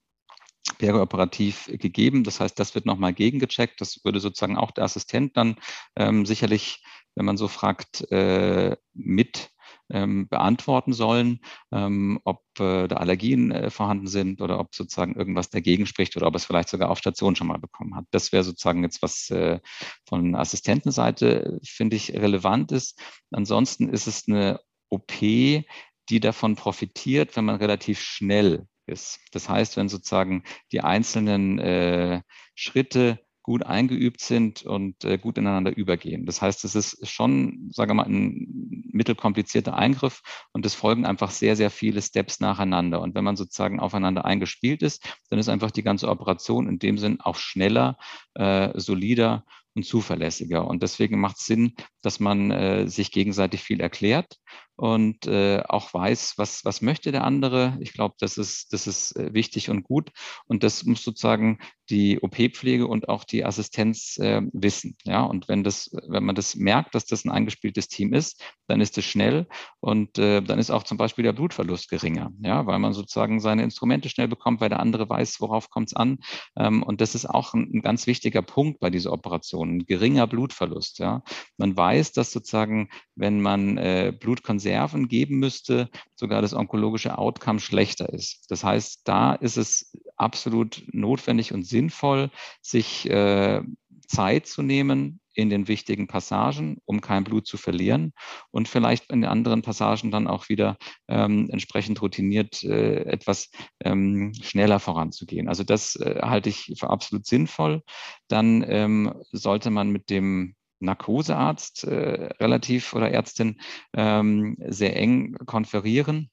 perioperativ 0.78 1.70
gegeben. 1.72 2.24
Das 2.24 2.40
heißt, 2.40 2.58
das 2.60 2.76
wird 2.76 2.86
nochmal 2.86 3.14
gegengecheckt. 3.14 3.80
Das 3.82 4.04
würde 4.04 4.20
sozusagen 4.20 4.58
auch 4.58 4.72
der 4.72 4.86
Assistent 4.86 5.38
dann 5.38 5.56
ähm, 5.96 6.26
sicherlich, 6.26 6.84
wenn 7.16 7.26
man 7.26 7.38
so 7.38 7.48
fragt, 7.48 8.10
äh, 8.12 8.76
mit 8.94 9.52
ähm, 9.90 10.28
beantworten 10.28 10.94
sollen, 10.94 11.42
ähm, 11.72 12.20
ob 12.24 12.44
äh, 12.60 12.88
da 12.88 12.98
Allergien 12.98 13.52
äh, 13.52 13.70
vorhanden 13.70 14.08
sind 14.08 14.42
oder 14.42 14.60
ob 14.60 14.74
sozusagen 14.74 15.16
irgendwas 15.16 15.50
dagegen 15.50 15.86
spricht 15.86 16.18
oder 16.18 16.28
ob 16.28 16.36
es 16.36 16.46
vielleicht 16.46 16.70
sogar 16.70 16.90
auf 16.90 16.98
Station 16.98 17.36
schon 17.36 17.48
mal 17.48 17.60
bekommen 17.60 17.96
hat. 17.96 18.06
Das 18.12 18.32
wäre 18.32 18.44
sozusagen 18.44 18.84
jetzt 18.84 19.02
was 19.02 19.30
äh, 19.30 19.60
von 20.08 20.36
Assistentenseite, 20.36 21.60
finde 21.64 21.96
ich, 21.96 22.14
relevant 22.14 22.72
ist. 22.72 23.00
Ansonsten 23.32 23.90
ist 23.90 24.08
es 24.08 24.28
eine 24.28 24.60
OP, 24.90 25.12
die 25.20 26.20
davon 26.20 26.56
profitiert, 26.56 27.36
wenn 27.36 27.46
man 27.46 27.58
relativ 27.58 28.00
schnell 28.00 28.68
ist. 28.88 29.20
Das 29.32 29.50
heißt, 29.50 29.78
wenn 29.78 29.90
sozusagen 29.90 30.44
die 30.72 30.82
einzelnen 30.82 31.60
äh, 31.60 32.22
Schritte 32.56 33.20
gut 33.46 33.64
eingeübt 33.64 34.22
sind 34.22 34.64
und 34.64 35.04
äh, 35.04 35.20
gut 35.20 35.38
ineinander 35.38 35.78
übergehen. 35.78 36.26
Das 36.26 36.42
heißt, 36.42 36.66
es 36.66 36.74
ist 36.74 37.08
schon, 37.08 37.70
sage 37.72 37.94
mal, 37.94 38.08
ein 38.08 38.86
mittelkomplizierter 38.92 39.76
Eingriff 39.76 40.24
und 40.52 40.66
es 40.66 40.74
folgen 40.74 41.06
einfach 41.06 41.30
sehr, 41.30 41.56
sehr 41.56 41.70
viele 41.70 42.02
Steps 42.02 42.40
nacheinander. 42.40 43.02
Und 43.02 43.14
wenn 43.14 43.24
man 43.24 43.36
sozusagen 43.36 43.80
aufeinander 43.80 44.26
eingespielt 44.26 44.82
ist, 44.82 45.08
dann 45.30 45.38
ist 45.38 45.48
einfach 45.48 45.70
die 45.70 45.84
ganze 45.84 46.10
Operation 46.10 46.68
in 46.68 46.80
dem 46.80 46.98
Sinn 46.98 47.22
auch 47.22 47.36
schneller, 47.36 48.00
äh, 48.34 48.72
solider 48.80 49.46
und 49.76 49.86
zuverlässiger. 49.86 50.66
Und 50.66 50.82
deswegen 50.82 51.20
macht 51.20 51.38
es 51.38 51.46
Sinn, 51.46 51.76
dass 52.02 52.20
man 52.20 52.50
äh, 52.50 52.88
sich 52.88 53.12
gegenseitig 53.12 53.62
viel 53.62 53.80
erklärt 53.80 54.40
und 54.76 55.26
äh, 55.28 55.64
auch 55.68 55.94
weiß, 55.94 56.34
was, 56.38 56.66
was 56.66 56.82
möchte 56.82 57.12
der 57.12 57.24
andere. 57.24 57.78
Ich 57.80 57.94
glaube, 57.94 58.16
das 58.20 58.38
ist, 58.38 58.74
das 58.74 58.88
ist 58.88 59.16
äh, 59.16 59.34
wichtig 59.34 59.70
und 59.70 59.84
gut. 59.84 60.12
Und 60.48 60.64
das 60.64 60.84
muss 60.84 61.04
sozusagen 61.04 61.60
die 61.90 62.20
OP-Pflege 62.20 62.88
und 62.88 63.08
auch 63.08 63.24
die 63.24 63.46
Assistenz 63.46 64.18
äh, 64.18 64.42
wissen. 64.52 64.98
Ja, 65.04 65.24
und 65.24 65.48
wenn 65.48 65.64
das, 65.64 65.92
wenn 66.08 66.26
man 66.26 66.36
das 66.36 66.56
merkt, 66.56 66.96
dass 66.96 67.06
das 67.06 67.24
ein 67.24 67.32
eingespieltes 67.32 67.88
Team 67.88 68.14
ist, 68.14 68.44
dann 68.68 68.82
ist 68.82 68.98
es 68.98 69.06
schnell 69.06 69.48
und 69.80 70.18
äh, 70.18 70.42
dann 70.42 70.60
ist 70.60 70.72
auch 70.72 70.84
zum 70.84 70.98
Beispiel 70.98 71.24
der 71.24 71.34
Blutverlust 71.34 71.90
geringer. 71.90 72.32
Ja, 72.42 72.66
weil 72.66 72.80
man 72.80 72.94
sozusagen 72.94 73.40
seine 73.40 73.64
Instrumente 73.64 74.10
schnell 74.10 74.28
bekommt, 74.28 74.60
weil 74.60 74.70
der 74.70 74.80
andere 74.80 75.08
weiß, 75.08 75.40
worauf 75.40 75.70
kommt 75.70 75.90
es 75.90 75.96
an. 75.96 76.18
Ähm, 76.58 76.84
und 76.84 77.00
das 77.00 77.16
ist 77.16 77.28
auch 77.28 77.54
ein, 77.54 77.70
ein 77.76 77.82
ganz 77.82 78.08
wichtiger 78.08 78.42
Punkt 78.42 78.80
bei 78.80 78.90
dieser 78.90 79.14
Operation. 79.14 79.78
Ein 79.78 79.86
geringer 79.86 80.28
Blutverlust. 80.28 81.00
Ja, 81.00 81.24
man 81.58 81.78
weiß, 81.78 82.12
dass 82.12 82.32
sozusagen, 82.32 82.90
wenn 83.16 83.42
man 83.42 83.78
äh, 83.78 84.14
Blutkonserven 84.20 84.65
Reserven 84.66 85.08
geben 85.08 85.38
müsste, 85.38 85.90
sogar 86.16 86.42
das 86.42 86.54
onkologische 86.54 87.18
Outcome 87.18 87.60
schlechter 87.60 88.12
ist. 88.12 88.46
Das 88.50 88.64
heißt, 88.64 89.02
da 89.06 89.34
ist 89.34 89.58
es 89.58 89.92
absolut 90.18 90.84
notwendig 90.92 91.54
und 91.54 91.64
sinnvoll, 91.64 92.32
sich 92.62 93.10
äh, 93.10 93.62
Zeit 94.08 94.48
zu 94.48 94.62
nehmen 94.62 95.20
in 95.34 95.50
den 95.50 95.68
wichtigen 95.68 96.08
Passagen, 96.08 96.78
um 96.86 97.02
kein 97.02 97.26
Blut 97.26 97.46
zu 97.46 97.58
verlieren 97.58 98.14
und 98.52 98.70
vielleicht 98.70 99.12
in 99.12 99.22
den 99.22 99.30
anderen 99.30 99.62
Passagen 99.62 100.10
dann 100.10 100.28
auch 100.28 100.48
wieder 100.48 100.78
ähm, 101.10 101.50
entsprechend 101.52 102.02
routiniert 102.02 102.64
äh, 102.64 103.04
etwas 103.04 103.50
ähm, 103.84 104.34
schneller 104.42 104.80
voranzugehen. 104.80 105.50
Also 105.50 105.64
das 105.64 105.98
äh, 105.98 106.22
halte 106.22 106.50
ich 106.50 106.74
für 106.80 106.90
absolut 106.90 107.26
sinnvoll. 107.26 107.82
Dann 108.30 108.64
ähm, 108.68 109.14
sollte 109.32 109.72
man 109.72 109.90
mit 109.90 110.10
dem 110.10 110.56
Narkosearzt 110.80 111.84
äh, 111.86 112.30
relativ 112.40 112.94
oder 112.94 113.12
Ärztin 113.12 113.60
ähm, 113.94 114.58
sehr 114.68 114.96
eng 114.96 115.36
konferieren. 115.46 116.30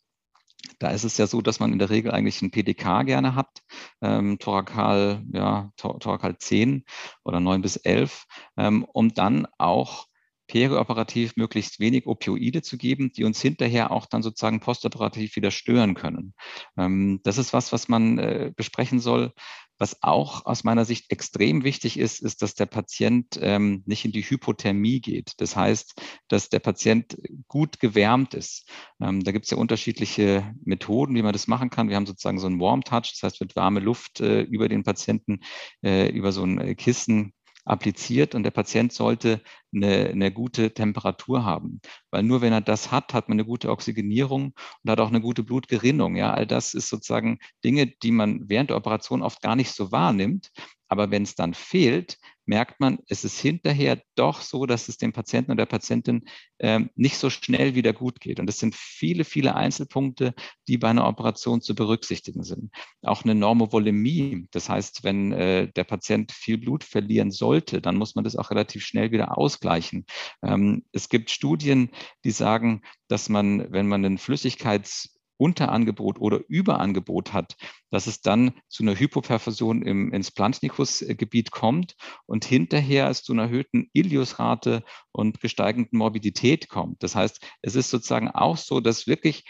Da 0.79 0.91
ist 0.91 1.05
es 1.05 1.19
ja 1.19 1.27
so, 1.27 1.43
dass 1.43 1.61
man 1.61 1.73
in 1.73 1.79
der 1.79 1.91
Regel 1.91 2.13
eigentlich 2.13 2.41
ein 2.43 2.51
PDK 2.51 3.03
gerne 3.05 3.35
hat, 3.35 3.63
ähm, 4.01 4.39
Thorakal, 4.39 5.25
ja, 5.33 5.73
Thorakal 5.77 6.39
10 6.39 6.85
oder 7.25 7.41
9 7.41 7.63
bis 7.63 7.77
11, 7.77 8.27
ähm, 8.57 8.85
um 8.85 9.13
dann 9.13 9.47
auch 9.59 10.07
perioperativ 10.53 11.37
möglichst 11.37 11.81
wenig 11.81 12.07
Opioide 12.07 12.61
zu 12.61 12.77
geben, 12.77 13.11
die 13.11 13.25
uns 13.25 13.41
hinterher 13.41 13.91
auch 13.91 14.05
dann 14.05 14.23
sozusagen 14.23 14.61
postoperativ 14.61 15.35
wieder 15.35 15.51
stören 15.51 15.95
können. 15.95 16.35
Ähm, 16.77 17.21
das 17.25 17.38
ist 17.38 17.55
was, 17.55 17.73
was 17.73 17.88
man 17.88 18.19
äh, 18.19 18.53
besprechen 18.55 19.01
soll. 19.01 19.33
Was 19.79 20.03
auch 20.03 20.45
aus 20.45 20.62
meiner 20.62 20.85
Sicht 20.85 21.11
extrem 21.11 21.65
wichtig 21.65 21.99
ist, 21.99 22.21
ist, 22.21 22.43
dass 22.43 22.55
der 22.55 22.67
Patient 22.67 23.38
ähm, 23.41 23.83
nicht 23.87 24.05
in 24.05 24.12
die 24.12 24.23
Hypothermie 24.23 25.01
geht. 25.01 25.33
Das 25.38 25.57
heißt, 25.57 26.01
dass 26.29 26.51
der 26.51 26.61
Patient 26.61 27.17
gut 27.49 27.81
gewärmt 27.81 28.35
ist. 28.35 28.69
Ähm, 29.01 29.25
da 29.25 29.33
gibt 29.33 29.47
es 29.47 29.51
ja 29.51 29.57
unterschiedliche 29.57 30.55
Methoden, 30.62 31.15
wie 31.15 31.23
man 31.23 31.33
das 31.33 31.49
machen 31.49 31.71
kann. 31.71 31.88
Wir 31.88 31.97
haben 31.97 32.07
sozusagen 32.07 32.38
so 32.38 32.47
einen 32.47 32.61
Warm 32.61 32.85
Touch, 32.85 33.11
das 33.12 33.23
heißt, 33.23 33.41
wird 33.41 33.57
warme 33.57 33.81
Luft 33.81 34.21
äh, 34.21 34.43
über 34.43 34.69
den 34.69 34.83
Patienten, 34.83 35.41
äh, 35.83 36.11
über 36.11 36.31
so 36.31 36.45
ein 36.45 36.61
äh, 36.61 36.75
Kissen 36.75 37.33
appliziert 37.64 38.35
und 38.35 38.42
der 38.42 38.51
Patient 38.51 38.92
sollte 38.92 39.40
eine, 39.75 40.09
eine 40.09 40.33
gute 40.33 40.75
Temperatur 40.75 41.44
haben. 41.44 41.81
Weil 42.11 42.22
nur 42.22 42.40
wenn 42.40 42.53
er 42.53 42.61
das 42.61 42.90
hat, 42.90 43.14
hat 43.14 43.29
man 43.29 43.37
eine 43.37 43.44
gute 43.46 43.70
Oxygenierung 43.70 44.55
und 44.83 44.90
hat 44.90 45.01
auch 45.01 45.09
eine 45.09 45.20
gute 45.20 45.42
Blutgerinnung. 45.42 46.16
Ja, 46.16 46.33
all 46.35 46.46
das 46.46 46.75
ist 46.75 46.88
sozusagen 46.88 47.38
Dinge, 47.64 47.87
die 47.87 48.12
man 48.12 48.48
während 48.48 48.70
der 48.70 48.77
Operation 48.77 49.22
oft 49.22 49.40
gar 49.42 49.57
nicht 49.57 49.72
so 49.72 49.92
wahrnimmt. 49.92 50.51
Aber 50.88 51.11
wenn 51.11 51.22
es 51.22 51.35
dann 51.35 51.55
fehlt, 51.55 52.18
merkt 52.53 52.81
man, 52.81 52.99
es 53.09 53.25
ist 53.25 53.41
hinterher 53.41 54.03
doch 54.15 54.43
so, 54.43 54.67
dass 54.67 54.88
es 54.88 54.99
dem 54.99 55.15
Patienten 55.15 55.53
oder 55.53 55.65
der 55.65 55.71
Patientin 55.71 56.29
ähm, 56.59 56.91
nicht 56.97 57.17
so 57.17 57.31
schnell 57.31 57.75
wieder 57.75 57.95
gut 57.95 58.21
geht. 58.21 58.41
Und 58.41 58.49
es 58.51 58.59
sind 58.59 58.75
viele, 58.75 59.25
viele 59.25 59.55
Einzelpunkte, 59.55 60.35
die 60.69 60.77
bei 60.77 60.91
einer 60.91 61.09
Operation 61.09 61.62
zu 61.62 61.75
berücksichtigen 61.75 62.43
sind. 62.43 62.71
Auch 63.01 63.25
eine 63.25 63.35
Normovolemie, 63.35 64.49
das 64.51 64.69
heißt, 64.69 65.03
wenn 65.03 65.33
äh, 65.33 65.73
der 65.73 65.85
Patient 65.85 66.31
viel 66.31 66.59
Blut 66.59 66.85
verlieren 66.85 67.31
sollte, 67.31 67.81
dann 67.81 67.97
muss 67.97 68.17
man 68.17 68.25
das 68.25 68.37
auch 68.37 68.51
relativ 68.51 68.85
schnell 68.85 69.12
wieder 69.12 69.38
ausgleichen. 69.38 70.05
Ähm, 70.43 70.85
es 70.93 71.09
gibt 71.09 71.31
Studien, 71.31 71.88
die 72.25 72.33
sagen, 72.33 72.83
dass 73.09 73.31
man, 73.31 73.73
wenn 73.73 73.88
man 73.88 74.05
einen 74.05 74.19
Flüssigkeits 74.19 75.22
Unterangebot 75.43 76.21
oder 76.21 76.41
Überangebot 76.47 77.33
hat, 77.33 77.57
dass 77.91 78.07
es 78.07 78.21
dann 78.21 78.53
zu 78.69 78.85
einer 78.85 78.99
Hypoperfusion 78.99 79.83
im, 79.83 80.13
ins 80.13 80.31
Plantnicus-Gebiet 80.31 81.51
kommt 81.51 81.97
und 82.27 82.45
hinterher 82.45 83.09
es 83.09 83.25
zu 83.25 83.33
einer 83.33 83.43
erhöhten 83.43 83.91
Iliusrate 83.93 84.85
und 85.11 85.41
gesteigenden 85.41 85.99
Morbidität 85.99 86.69
kommt. 86.69 87.03
Das 87.03 87.17
heißt, 87.17 87.45
es 87.63 87.75
ist 87.75 87.91
sozusagen 87.91 88.31
auch 88.31 88.57
so, 88.57 88.81
dass 88.81 89.09
wirklich 89.09 89.45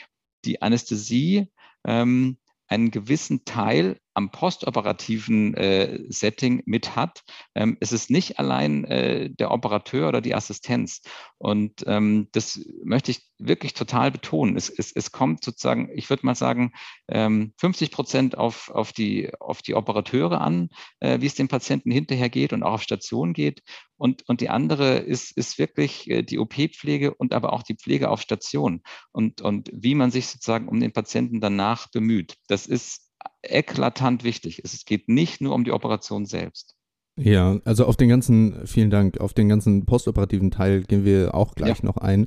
die 0.46 0.62
Anästhesie 0.62 1.52
ähm, 1.86 2.38
einen 2.68 2.90
gewissen 2.90 3.44
Teil 3.44 3.98
am 4.14 4.30
postoperativen 4.30 5.54
äh, 5.54 6.04
Setting 6.08 6.62
mit 6.66 6.96
hat. 6.96 7.22
Ähm, 7.54 7.76
es 7.80 7.92
ist 7.92 8.10
nicht 8.10 8.38
allein 8.38 8.84
äh, 8.84 9.30
der 9.30 9.50
Operateur 9.50 10.08
oder 10.08 10.20
die 10.20 10.34
Assistenz. 10.34 11.02
Und 11.38 11.84
ähm, 11.86 12.28
das 12.32 12.60
möchte 12.84 13.10
ich 13.10 13.22
wirklich 13.38 13.74
total 13.74 14.10
betonen. 14.10 14.56
Es, 14.56 14.68
es, 14.68 14.92
es 14.92 15.12
kommt 15.12 15.42
sozusagen, 15.44 15.90
ich 15.94 16.08
würde 16.10 16.26
mal 16.26 16.34
sagen, 16.34 16.72
ähm, 17.08 17.52
50 17.58 17.90
Prozent 17.90 18.38
auf, 18.38 18.70
auf, 18.70 18.92
die, 18.92 19.32
auf 19.40 19.62
die 19.62 19.74
Operateure 19.74 20.40
an, 20.40 20.68
äh, 21.00 21.20
wie 21.20 21.26
es 21.26 21.34
dem 21.34 21.48
Patienten 21.48 21.90
hinterher 21.90 22.28
geht 22.28 22.52
und 22.52 22.62
auch 22.62 22.74
auf 22.74 22.82
Station 22.82 23.32
geht. 23.32 23.62
Und, 23.96 24.28
und 24.28 24.40
die 24.40 24.48
andere 24.48 24.98
ist, 24.98 25.36
ist 25.36 25.58
wirklich 25.58 26.10
äh, 26.10 26.22
die 26.22 26.38
OP-Pflege 26.38 27.14
und 27.14 27.32
aber 27.32 27.52
auch 27.52 27.62
die 27.62 27.76
Pflege 27.76 28.10
auf 28.10 28.20
Station 28.20 28.82
und, 29.12 29.40
und 29.40 29.70
wie 29.72 29.94
man 29.94 30.10
sich 30.10 30.26
sozusagen 30.26 30.68
um 30.68 30.80
den 30.80 30.92
Patienten 30.92 31.40
danach 31.40 31.90
bemüht. 31.90 32.36
Das 32.48 32.66
ist 32.66 33.11
eklatant 33.42 34.24
wichtig. 34.24 34.62
Es 34.64 34.84
geht 34.84 35.08
nicht 35.08 35.40
nur 35.40 35.54
um 35.54 35.64
die 35.64 35.72
Operation 35.72 36.26
selbst. 36.26 36.76
Ja, 37.20 37.60
also 37.64 37.86
auf 37.86 37.96
den 37.96 38.08
ganzen, 38.08 38.66
vielen 38.66 38.90
Dank, 38.90 39.20
auf 39.20 39.34
den 39.34 39.48
ganzen 39.48 39.84
postoperativen 39.84 40.50
Teil 40.50 40.82
gehen 40.82 41.04
wir 41.04 41.34
auch 41.34 41.54
gleich 41.54 41.80
ja. 41.80 41.84
noch 41.84 41.98
ein. 41.98 42.26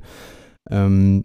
Ähm, 0.70 1.24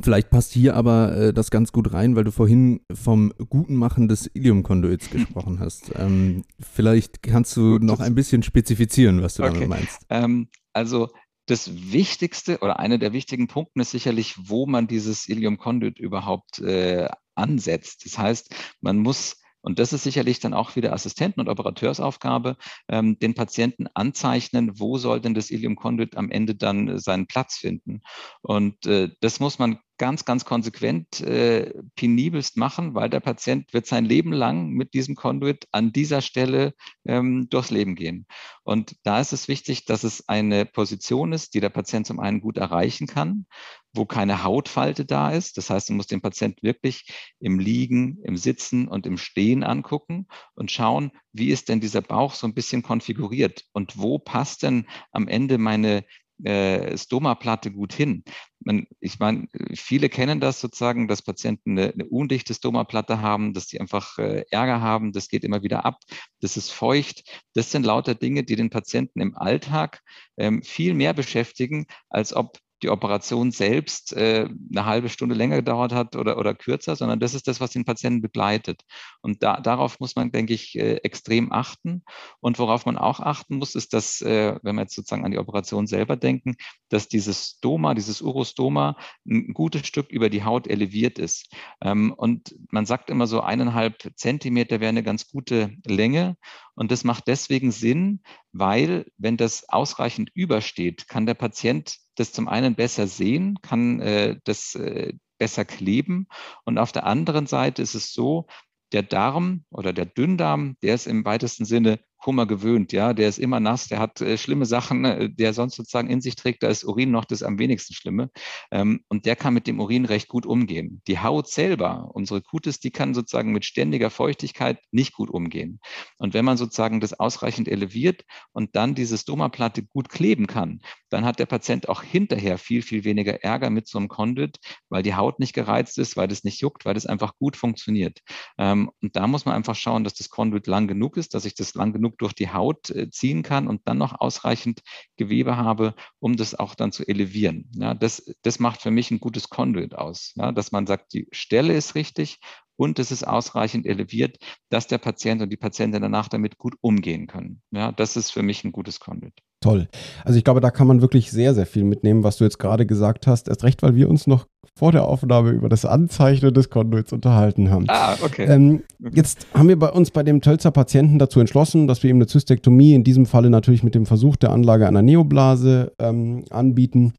vielleicht 0.00 0.30
passt 0.30 0.52
hier 0.52 0.76
aber 0.76 1.16
äh, 1.16 1.32
das 1.32 1.50
ganz 1.50 1.72
gut 1.72 1.92
rein, 1.92 2.14
weil 2.14 2.24
du 2.24 2.30
vorhin 2.30 2.80
vom 2.92 3.32
guten 3.48 3.74
Machen 3.74 4.06
des 4.06 4.30
Iliumkonduits 4.32 5.10
gesprochen 5.10 5.58
hast. 5.58 5.92
Ähm, 5.96 6.44
vielleicht 6.60 7.22
kannst 7.22 7.56
du 7.56 7.78
noch 7.78 8.00
ein 8.00 8.14
bisschen 8.14 8.42
spezifizieren, 8.42 9.22
was 9.22 9.34
du 9.34 9.42
okay. 9.42 9.54
damit 9.54 9.68
meinst. 9.68 10.06
Ähm, 10.08 10.48
also 10.72 11.08
das 11.46 11.92
Wichtigste 11.92 12.58
oder 12.58 12.78
einer 12.78 12.98
der 12.98 13.12
wichtigen 13.12 13.48
Punkte 13.48 13.80
ist 13.80 13.90
sicherlich, 13.90 14.36
wo 14.38 14.66
man 14.66 14.86
dieses 14.86 15.28
Ilium 15.28 15.56
Conduit 15.56 15.98
überhaupt 15.98 16.58
äh, 16.60 17.08
ansetzt. 17.38 18.04
Das 18.04 18.18
heißt, 18.18 18.54
man 18.80 18.98
muss 18.98 19.36
und 19.60 19.78
das 19.78 19.92
ist 19.92 20.04
sicherlich 20.04 20.38
dann 20.40 20.54
auch 20.54 20.76
wieder 20.76 20.92
Assistenten- 20.92 21.40
und 21.40 21.48
Operateursaufgabe, 21.48 22.56
ähm, 22.88 23.18
den 23.18 23.34
Patienten 23.34 23.86
anzeichnen, 23.92 24.78
wo 24.78 24.98
soll 24.98 25.20
denn 25.20 25.34
das 25.34 25.50
Ilium 25.50 25.76
Conduit 25.76 26.16
am 26.16 26.30
Ende 26.30 26.54
dann 26.54 26.88
äh, 26.88 26.98
seinen 26.98 27.26
Platz 27.26 27.56
finden. 27.56 28.00
Und 28.40 28.86
äh, 28.86 29.10
das 29.20 29.40
muss 29.40 29.58
man 29.58 29.78
ganz, 29.98 30.24
ganz 30.24 30.44
konsequent 30.44 31.20
äh, 31.20 31.74
penibelst 31.96 32.56
machen, 32.56 32.94
weil 32.94 33.10
der 33.10 33.20
Patient 33.20 33.72
wird 33.74 33.86
sein 33.86 34.04
Leben 34.04 34.32
lang 34.32 34.70
mit 34.70 34.94
diesem 34.94 35.16
Conduit 35.16 35.66
an 35.72 35.92
dieser 35.92 36.22
Stelle 36.22 36.74
ähm, 37.04 37.48
durchs 37.50 37.70
Leben 37.70 37.96
gehen. 37.96 38.26
Und 38.62 38.96
da 39.02 39.20
ist 39.20 39.32
es 39.32 39.48
wichtig, 39.48 39.84
dass 39.84 40.04
es 40.04 40.28
eine 40.28 40.64
Position 40.64 41.32
ist, 41.32 41.54
die 41.54 41.60
der 41.60 41.68
Patient 41.68 42.06
zum 42.06 42.20
einen 42.20 42.40
gut 42.40 42.56
erreichen 42.56 43.06
kann, 43.06 43.46
wo 43.92 44.06
keine 44.06 44.44
Hautfalte 44.44 45.04
da 45.04 45.32
ist. 45.32 45.56
Das 45.56 45.70
heißt, 45.70 45.90
man 45.90 45.96
muss 45.96 46.06
den 46.06 46.20
Patient 46.20 46.62
wirklich 46.62 47.06
im 47.40 47.58
Liegen, 47.58 48.18
im 48.22 48.36
Sitzen 48.36 48.88
und 48.88 49.06
im 49.06 49.18
Stehen 49.18 49.64
angucken 49.64 50.28
und 50.54 50.70
schauen, 50.70 51.10
wie 51.32 51.50
ist 51.50 51.68
denn 51.68 51.80
dieser 51.80 52.02
Bauch 52.02 52.34
so 52.34 52.46
ein 52.46 52.54
bisschen 52.54 52.82
konfiguriert 52.82 53.64
und 53.72 53.98
wo 53.98 54.18
passt 54.18 54.62
denn 54.62 54.86
am 55.12 55.28
Ende 55.28 55.58
meine 55.58 56.04
äh, 56.44 56.96
Stoma-Platte 56.96 57.70
gut 57.70 57.92
hin. 57.92 58.24
Man, 58.60 58.86
ich 59.00 59.18
meine, 59.18 59.48
viele 59.74 60.08
kennen 60.08 60.40
das 60.40 60.60
sozusagen, 60.60 61.08
dass 61.08 61.22
Patienten 61.22 61.78
eine, 61.78 61.92
eine 61.92 62.06
undichte 62.06 62.54
Stoma-Platte 62.54 63.20
haben, 63.20 63.54
dass 63.54 63.66
die 63.66 63.80
einfach 63.80 64.18
äh, 64.18 64.44
Ärger 64.50 64.80
haben, 64.80 65.12
das 65.12 65.28
geht 65.28 65.44
immer 65.44 65.62
wieder 65.62 65.84
ab, 65.84 66.00
das 66.40 66.56
ist 66.56 66.70
feucht. 66.70 67.22
Das 67.54 67.70
sind 67.70 67.84
lauter 67.86 68.14
Dinge, 68.14 68.44
die 68.44 68.56
den 68.56 68.70
Patienten 68.70 69.20
im 69.20 69.36
Alltag 69.36 70.00
ähm, 70.36 70.62
viel 70.62 70.94
mehr 70.94 71.14
beschäftigen, 71.14 71.86
als 72.08 72.34
ob 72.34 72.58
die 72.82 72.90
Operation 72.90 73.50
selbst 73.50 74.12
äh, 74.12 74.48
eine 74.70 74.86
halbe 74.86 75.08
Stunde 75.08 75.34
länger 75.34 75.56
gedauert 75.56 75.92
hat 75.92 76.16
oder, 76.16 76.38
oder 76.38 76.54
kürzer, 76.54 76.96
sondern 76.96 77.20
das 77.20 77.34
ist 77.34 77.48
das, 77.48 77.60
was 77.60 77.70
den 77.70 77.84
Patienten 77.84 78.22
begleitet. 78.22 78.82
Und 79.20 79.42
da, 79.42 79.60
darauf 79.60 80.00
muss 80.00 80.16
man, 80.16 80.30
denke 80.30 80.54
ich, 80.54 80.76
äh, 80.76 80.96
extrem 80.96 81.52
achten. 81.52 82.02
Und 82.40 82.58
worauf 82.58 82.86
man 82.86 82.96
auch 82.96 83.20
achten 83.20 83.56
muss, 83.56 83.74
ist, 83.74 83.92
dass, 83.92 84.20
äh, 84.20 84.56
wenn 84.62 84.76
wir 84.76 84.82
jetzt 84.82 84.94
sozusagen 84.94 85.24
an 85.24 85.32
die 85.32 85.38
Operation 85.38 85.86
selber 85.86 86.16
denken, 86.16 86.56
dass 86.88 87.08
dieses 87.08 87.56
Stoma, 87.58 87.94
dieses 87.94 88.22
Urostoma 88.22 88.96
ein 89.26 89.52
gutes 89.54 89.86
Stück 89.86 90.10
über 90.10 90.30
die 90.30 90.44
Haut 90.44 90.68
eleviert 90.68 91.18
ist. 91.18 91.52
Ähm, 91.80 92.12
und 92.12 92.54
man 92.70 92.86
sagt 92.86 93.10
immer 93.10 93.26
so 93.26 93.40
eineinhalb 93.40 94.12
Zentimeter 94.16 94.80
wäre 94.80 94.90
eine 94.90 95.02
ganz 95.02 95.28
gute 95.28 95.72
Länge. 95.84 96.36
Und 96.78 96.92
das 96.92 97.02
macht 97.02 97.26
deswegen 97.26 97.72
Sinn, 97.72 98.20
weil 98.52 99.06
wenn 99.16 99.36
das 99.36 99.68
ausreichend 99.68 100.30
übersteht, 100.32 101.08
kann 101.08 101.26
der 101.26 101.34
Patient 101.34 101.96
das 102.14 102.30
zum 102.30 102.46
einen 102.46 102.76
besser 102.76 103.08
sehen, 103.08 103.58
kann 103.62 104.00
äh, 104.00 104.38
das 104.44 104.76
äh, 104.76 105.12
besser 105.38 105.64
kleben. 105.64 106.28
Und 106.64 106.78
auf 106.78 106.92
der 106.92 107.04
anderen 107.04 107.48
Seite 107.48 107.82
ist 107.82 107.96
es 107.96 108.12
so, 108.12 108.46
der 108.92 109.02
Darm 109.02 109.64
oder 109.70 109.92
der 109.92 110.06
Dünndarm, 110.06 110.76
der 110.82 110.94
ist 110.94 111.08
im 111.08 111.24
weitesten 111.24 111.64
Sinne 111.64 111.98
Kummer 112.18 112.46
gewöhnt, 112.46 112.92
ja, 112.92 113.14
der 113.14 113.28
ist 113.28 113.38
immer 113.38 113.60
nass, 113.60 113.88
der 113.88 114.00
hat 114.00 114.20
äh, 114.20 114.36
schlimme 114.36 114.66
Sachen, 114.66 115.04
äh, 115.04 115.30
der 115.30 115.54
sonst 115.54 115.76
sozusagen 115.76 116.10
in 116.10 116.20
sich 116.20 116.36
trägt, 116.36 116.62
da 116.62 116.68
ist 116.68 116.84
Urin 116.84 117.10
noch 117.10 117.24
das 117.24 117.42
am 117.42 117.58
wenigsten 117.58 117.94
Schlimme. 117.94 118.30
Ähm, 118.70 119.04
und 119.08 119.24
der 119.24 119.36
kann 119.36 119.54
mit 119.54 119.66
dem 119.66 119.80
Urin 119.80 120.04
recht 120.04 120.28
gut 120.28 120.46
umgehen. 120.46 121.02
Die 121.06 121.20
Haut 121.20 121.48
selber, 121.48 122.10
unsere 122.12 122.42
Kutis, 122.42 122.80
die 122.80 122.90
kann 122.90 123.14
sozusagen 123.14 123.52
mit 123.52 123.64
ständiger 123.64 124.10
Feuchtigkeit 124.10 124.78
nicht 124.90 125.14
gut 125.14 125.30
umgehen. 125.30 125.80
Und 126.18 126.34
wenn 126.34 126.44
man 126.44 126.56
sozusagen 126.56 127.00
das 127.00 127.18
ausreichend 127.18 127.68
eleviert 127.68 128.24
und 128.52 128.76
dann 128.76 128.94
diese 128.94 129.16
Stomaplatte 129.16 129.84
gut 129.84 130.08
kleben 130.08 130.46
kann, 130.46 130.80
dann 131.10 131.24
hat 131.24 131.38
der 131.38 131.46
Patient 131.46 131.88
auch 131.88 132.02
hinterher 132.02 132.58
viel, 132.58 132.82
viel 132.82 133.04
weniger 133.04 133.42
Ärger 133.42 133.70
mit 133.70 133.88
so 133.88 133.98
einem 133.98 134.08
Conduit, 134.08 134.58
weil 134.88 135.02
die 135.02 135.14
Haut 135.14 135.38
nicht 135.38 135.52
gereizt 135.52 135.98
ist, 135.98 136.16
weil 136.16 136.28
das 136.28 136.44
nicht 136.44 136.60
juckt, 136.60 136.84
weil 136.84 136.94
das 136.94 137.06
einfach 137.06 137.36
gut 137.38 137.56
funktioniert. 137.56 138.20
Ähm, 138.58 138.90
und 139.00 139.16
da 139.16 139.26
muss 139.26 139.44
man 139.44 139.54
einfach 139.54 139.74
schauen, 139.74 140.04
dass 140.04 140.14
das 140.14 140.28
Conduit 140.28 140.66
lang 140.66 140.88
genug 140.88 141.16
ist, 141.16 141.34
dass 141.34 141.44
ich 141.44 141.54
das 141.54 141.74
lang 141.74 141.92
genug 141.92 142.07
genug 142.08 142.18
durch 142.18 142.32
die 142.32 142.50
Haut 142.50 142.90
äh, 142.90 143.10
ziehen 143.10 143.42
kann 143.42 143.68
und 143.68 143.82
dann 143.84 143.98
noch 143.98 144.20
ausreichend 144.20 144.82
Gewebe 145.16 145.56
habe, 145.56 145.94
um 146.18 146.36
das 146.36 146.54
auch 146.54 146.74
dann 146.74 146.92
zu 146.92 147.06
elevieren. 147.06 147.70
Ja, 147.74 147.94
das, 147.94 148.34
das 148.42 148.58
macht 148.58 148.82
für 148.82 148.90
mich 148.90 149.10
ein 149.10 149.20
gutes 149.20 149.48
Conduit 149.48 149.94
aus, 149.94 150.32
ja, 150.36 150.52
dass 150.52 150.72
man 150.72 150.86
sagt, 150.86 151.12
die 151.12 151.28
Stelle 151.32 151.74
ist 151.74 151.94
richtig 151.94 152.38
und 152.76 152.98
es 152.98 153.10
ist 153.10 153.26
ausreichend 153.26 153.86
eleviert, 153.86 154.38
dass 154.70 154.86
der 154.86 154.98
Patient 154.98 155.42
und 155.42 155.50
die 155.50 155.56
Patientin 155.56 156.02
danach 156.02 156.28
damit 156.28 156.58
gut 156.58 156.74
umgehen 156.80 157.26
können. 157.26 157.62
Ja, 157.70 157.92
das 157.92 158.16
ist 158.16 158.30
für 158.30 158.42
mich 158.42 158.64
ein 158.64 158.72
gutes 158.72 159.00
Conduit. 159.00 159.34
Toll. 159.60 159.88
Also 160.24 160.38
ich 160.38 160.44
glaube, 160.44 160.60
da 160.60 160.70
kann 160.70 160.86
man 160.86 161.02
wirklich 161.02 161.32
sehr, 161.32 161.52
sehr 161.52 161.66
viel 161.66 161.82
mitnehmen, 161.82 162.22
was 162.22 162.36
du 162.36 162.44
jetzt 162.44 162.58
gerade 162.58 162.86
gesagt 162.86 163.26
hast. 163.26 163.48
Erst 163.48 163.64
recht, 163.64 163.82
weil 163.82 163.96
wir 163.96 164.08
uns 164.08 164.28
noch 164.28 164.46
vor 164.76 164.92
der 164.92 165.04
Aufnahme 165.04 165.50
über 165.50 165.68
das 165.68 165.84
Anzeichnen 165.84 166.54
des 166.54 166.70
Conduits 166.70 167.12
unterhalten 167.12 167.68
haben. 167.68 167.86
Ah, 167.88 168.14
okay. 168.22 168.44
Ähm, 168.44 168.84
jetzt 169.12 169.48
haben 169.52 169.68
wir 169.68 169.76
bei 169.76 169.90
uns 169.90 170.12
bei 170.12 170.22
dem 170.22 170.40
Tölzer 170.40 170.70
Patienten 170.70 171.18
dazu 171.18 171.40
entschlossen, 171.40 171.88
dass 171.88 172.04
wir 172.04 172.10
ihm 172.10 172.16
eine 172.16 172.28
Zystektomie, 172.28 172.94
in 172.94 173.02
diesem 173.02 173.26
Falle 173.26 173.50
natürlich 173.50 173.82
mit 173.82 173.96
dem 173.96 174.06
Versuch 174.06 174.36
der 174.36 174.50
Anlage 174.50 174.86
einer 174.86 175.02
Neoblase 175.02 175.92
ähm, 175.98 176.44
anbieten. 176.50 177.14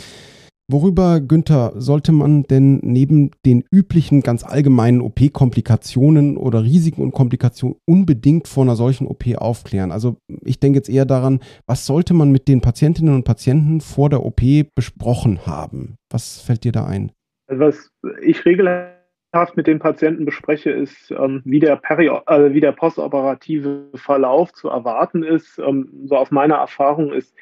Worüber, 0.71 1.19
Günther, 1.19 1.71
sollte 1.77 2.11
man 2.11 2.43
denn 2.43 2.79
neben 2.83 3.31
den 3.43 3.63
üblichen 3.71 4.21
ganz 4.21 4.43
allgemeinen 4.43 5.01
OP-Komplikationen 5.01 6.37
oder 6.37 6.61
Risiken 6.61 7.01
und 7.01 7.11
Komplikationen 7.11 7.77
unbedingt 7.87 8.47
vor 8.47 8.65
einer 8.65 8.75
solchen 8.75 9.07
OP 9.07 9.23
aufklären? 9.35 9.91
Also 9.91 10.17
ich 10.45 10.59
denke 10.59 10.77
jetzt 10.77 10.87
eher 10.87 11.05
daran, 11.05 11.39
was 11.65 11.87
sollte 11.87 12.13
man 12.13 12.31
mit 12.31 12.47
den 12.47 12.61
Patientinnen 12.61 13.15
und 13.15 13.23
Patienten 13.23 13.81
vor 13.81 14.11
der 14.11 14.23
OP 14.23 14.41
besprochen 14.75 15.47
haben? 15.47 15.95
Was 16.11 16.39
fällt 16.39 16.63
dir 16.63 16.71
da 16.71 16.85
ein? 16.85 17.11
Also 17.47 17.63
was 17.63 17.91
ich 18.21 18.45
regelhaft 18.45 19.55
mit 19.55 19.65
den 19.65 19.79
Patienten 19.79 20.25
bespreche, 20.25 20.69
ist, 20.69 21.09
ähm, 21.09 21.41
wie, 21.45 21.59
der 21.59 21.77
Peri 21.77 22.11
äh, 22.27 22.53
wie 22.53 22.61
der 22.61 22.73
postoperative 22.73 23.89
Verlauf 23.95 24.53
zu 24.53 24.69
erwarten 24.69 25.23
ist. 25.23 25.57
Ähm, 25.57 25.89
so 26.05 26.15
auf 26.15 26.29
meiner 26.29 26.57
Erfahrung 26.57 27.11
ist 27.11 27.33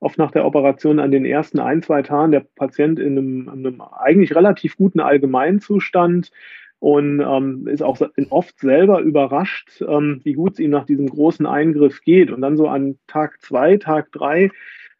oft 0.00 0.18
nach 0.18 0.30
der 0.30 0.44
Operation 0.44 0.98
an 1.00 1.10
den 1.10 1.24
ersten 1.24 1.58
ein, 1.58 1.82
zwei 1.82 2.02
Tagen 2.02 2.32
der 2.32 2.46
Patient 2.54 2.98
in 2.98 3.18
einem, 3.18 3.48
einem 3.48 3.80
eigentlich 3.80 4.34
relativ 4.34 4.76
guten 4.76 5.00
Allgemeinzustand 5.00 6.30
und 6.80 7.20
ähm, 7.20 7.66
ist 7.66 7.82
auch 7.82 8.00
oft 8.30 8.58
selber 8.60 9.00
überrascht, 9.00 9.82
ähm, 9.86 10.20
wie 10.22 10.34
gut 10.34 10.52
es 10.52 10.60
ihm 10.60 10.70
nach 10.70 10.86
diesem 10.86 11.08
großen 11.08 11.46
Eingriff 11.46 12.02
geht. 12.02 12.30
Und 12.30 12.40
dann 12.40 12.56
so 12.56 12.68
an 12.68 12.98
Tag 13.08 13.40
zwei, 13.40 13.76
Tag 13.78 14.12
drei 14.12 14.50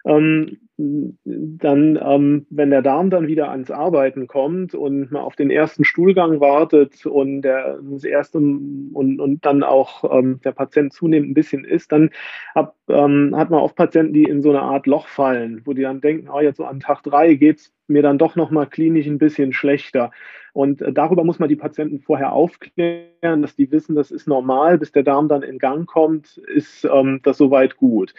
ähm, 0.08 0.56
dann, 0.78 1.98
ähm, 2.02 2.46
wenn 2.50 2.70
der 2.70 2.82
Darm 2.82 3.10
dann 3.10 3.26
wieder 3.26 3.50
ans 3.50 3.70
Arbeiten 3.70 4.26
kommt 4.26 4.74
und 4.74 5.12
man 5.12 5.22
auf 5.22 5.36
den 5.36 5.50
ersten 5.50 5.84
Stuhlgang 5.84 6.40
wartet 6.40 7.04
und 7.04 7.42
der, 7.42 7.78
das 7.82 8.04
erste 8.04 8.38
und, 8.38 9.20
und 9.20 9.44
dann 9.44 9.62
auch 9.62 10.18
ähm, 10.18 10.40
der 10.44 10.52
Patient 10.52 10.92
zunehmend 10.92 11.30
ein 11.30 11.34
bisschen 11.34 11.64
ist, 11.64 11.92
dann 11.92 12.10
hab, 12.54 12.76
ähm, 12.88 13.34
hat 13.36 13.50
man 13.50 13.60
oft 13.60 13.76
Patienten, 13.76 14.14
die 14.14 14.22
in 14.22 14.40
so 14.40 14.50
eine 14.50 14.62
Art 14.62 14.86
Loch 14.86 15.08
fallen, 15.08 15.60
wo 15.64 15.74
die 15.74 15.82
dann 15.82 16.00
denken, 16.00 16.28
oh, 16.32 16.40
jetzt 16.40 16.56
so 16.56 16.64
an 16.64 16.80
Tag 16.80 17.02
drei 17.02 17.34
geht's 17.34 17.72
mir 17.86 18.02
dann 18.02 18.18
doch 18.18 18.34
nochmal 18.36 18.66
klinisch 18.66 19.06
ein 19.06 19.18
bisschen 19.18 19.52
schlechter. 19.52 20.10
Und 20.54 20.80
äh, 20.80 20.92
darüber 20.92 21.24
muss 21.24 21.38
man 21.38 21.48
die 21.50 21.56
Patienten 21.56 22.00
vorher 22.00 22.32
aufklären, 22.32 23.42
dass 23.42 23.56
die 23.56 23.70
wissen, 23.70 23.94
das 23.94 24.10
ist 24.10 24.26
normal, 24.26 24.78
bis 24.78 24.92
der 24.92 25.02
Darm 25.02 25.28
dann 25.28 25.42
in 25.42 25.58
Gang 25.58 25.86
kommt, 25.86 26.38
ist 26.38 26.84
ähm, 26.84 27.20
das 27.24 27.36
soweit 27.36 27.76
gut. 27.76 28.14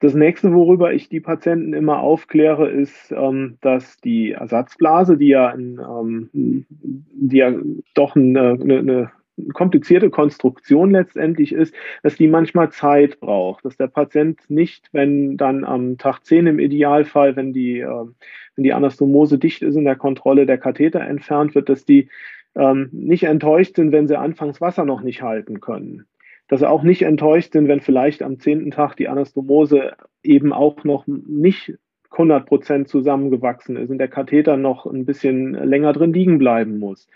Das 0.00 0.14
nächste, 0.14 0.52
worüber 0.52 0.92
ich 0.92 1.08
die 1.08 1.20
Patienten 1.20 1.72
immer 1.72 2.00
aufkläre, 2.00 2.68
ist, 2.68 3.12
ähm, 3.12 3.56
dass 3.62 3.96
die 3.98 4.32
Ersatzblase, 4.32 5.16
die 5.16 5.28
ja, 5.28 5.50
in, 5.50 5.80
ähm, 5.80 6.66
die 6.72 7.38
ja 7.38 7.54
doch 7.94 8.14
eine, 8.14 8.58
eine, 8.60 9.10
komplizierte 9.52 10.08
Konstruktion 10.08 10.92
letztendlich 10.92 11.52
ist, 11.52 11.74
dass 12.02 12.16
die 12.16 12.26
manchmal 12.26 12.70
Zeit 12.70 13.20
braucht, 13.20 13.66
dass 13.66 13.76
der 13.76 13.86
Patient 13.86 14.40
nicht, 14.48 14.88
wenn 14.92 15.36
dann 15.36 15.64
am 15.64 15.98
Tag 15.98 16.24
10 16.24 16.46
im 16.46 16.58
Idealfall, 16.58 17.36
wenn 17.36 17.52
die, 17.52 17.80
äh, 17.80 18.06
wenn 18.54 18.64
die 18.64 18.72
Anastomose 18.72 19.38
dicht 19.38 19.62
ist 19.62 19.76
in 19.76 19.84
der 19.84 19.96
Kontrolle, 19.96 20.46
der 20.46 20.58
Katheter 20.58 21.00
entfernt 21.00 21.54
wird, 21.54 21.68
dass 21.68 21.84
die 21.84 22.08
ähm, 22.54 22.88
nicht 22.92 23.24
enttäuscht 23.24 23.76
sind, 23.76 23.92
wenn 23.92 24.08
sie 24.08 24.18
anfangs 24.18 24.60
Wasser 24.60 24.84
noch 24.84 25.02
nicht 25.02 25.22
halten 25.22 25.60
können. 25.60 26.06
Dass 26.48 26.60
sie 26.60 26.68
auch 26.68 26.82
nicht 26.82 27.02
enttäuscht 27.02 27.52
sind, 27.52 27.68
wenn 27.68 27.80
vielleicht 27.80 28.22
am 28.22 28.38
zehnten 28.38 28.70
Tag 28.70 28.96
die 28.96 29.08
Anastomose 29.08 29.96
eben 30.22 30.52
auch 30.52 30.84
noch 30.84 31.06
nicht 31.06 31.74
100 32.10 32.46
Prozent 32.46 32.88
zusammengewachsen 32.88 33.76
ist 33.76 33.90
und 33.90 33.98
der 33.98 34.08
Katheter 34.08 34.56
noch 34.56 34.86
ein 34.86 35.04
bisschen 35.04 35.54
länger 35.54 35.92
drin 35.92 36.12
liegen 36.12 36.38
bleiben 36.38 36.78
muss 36.78 37.08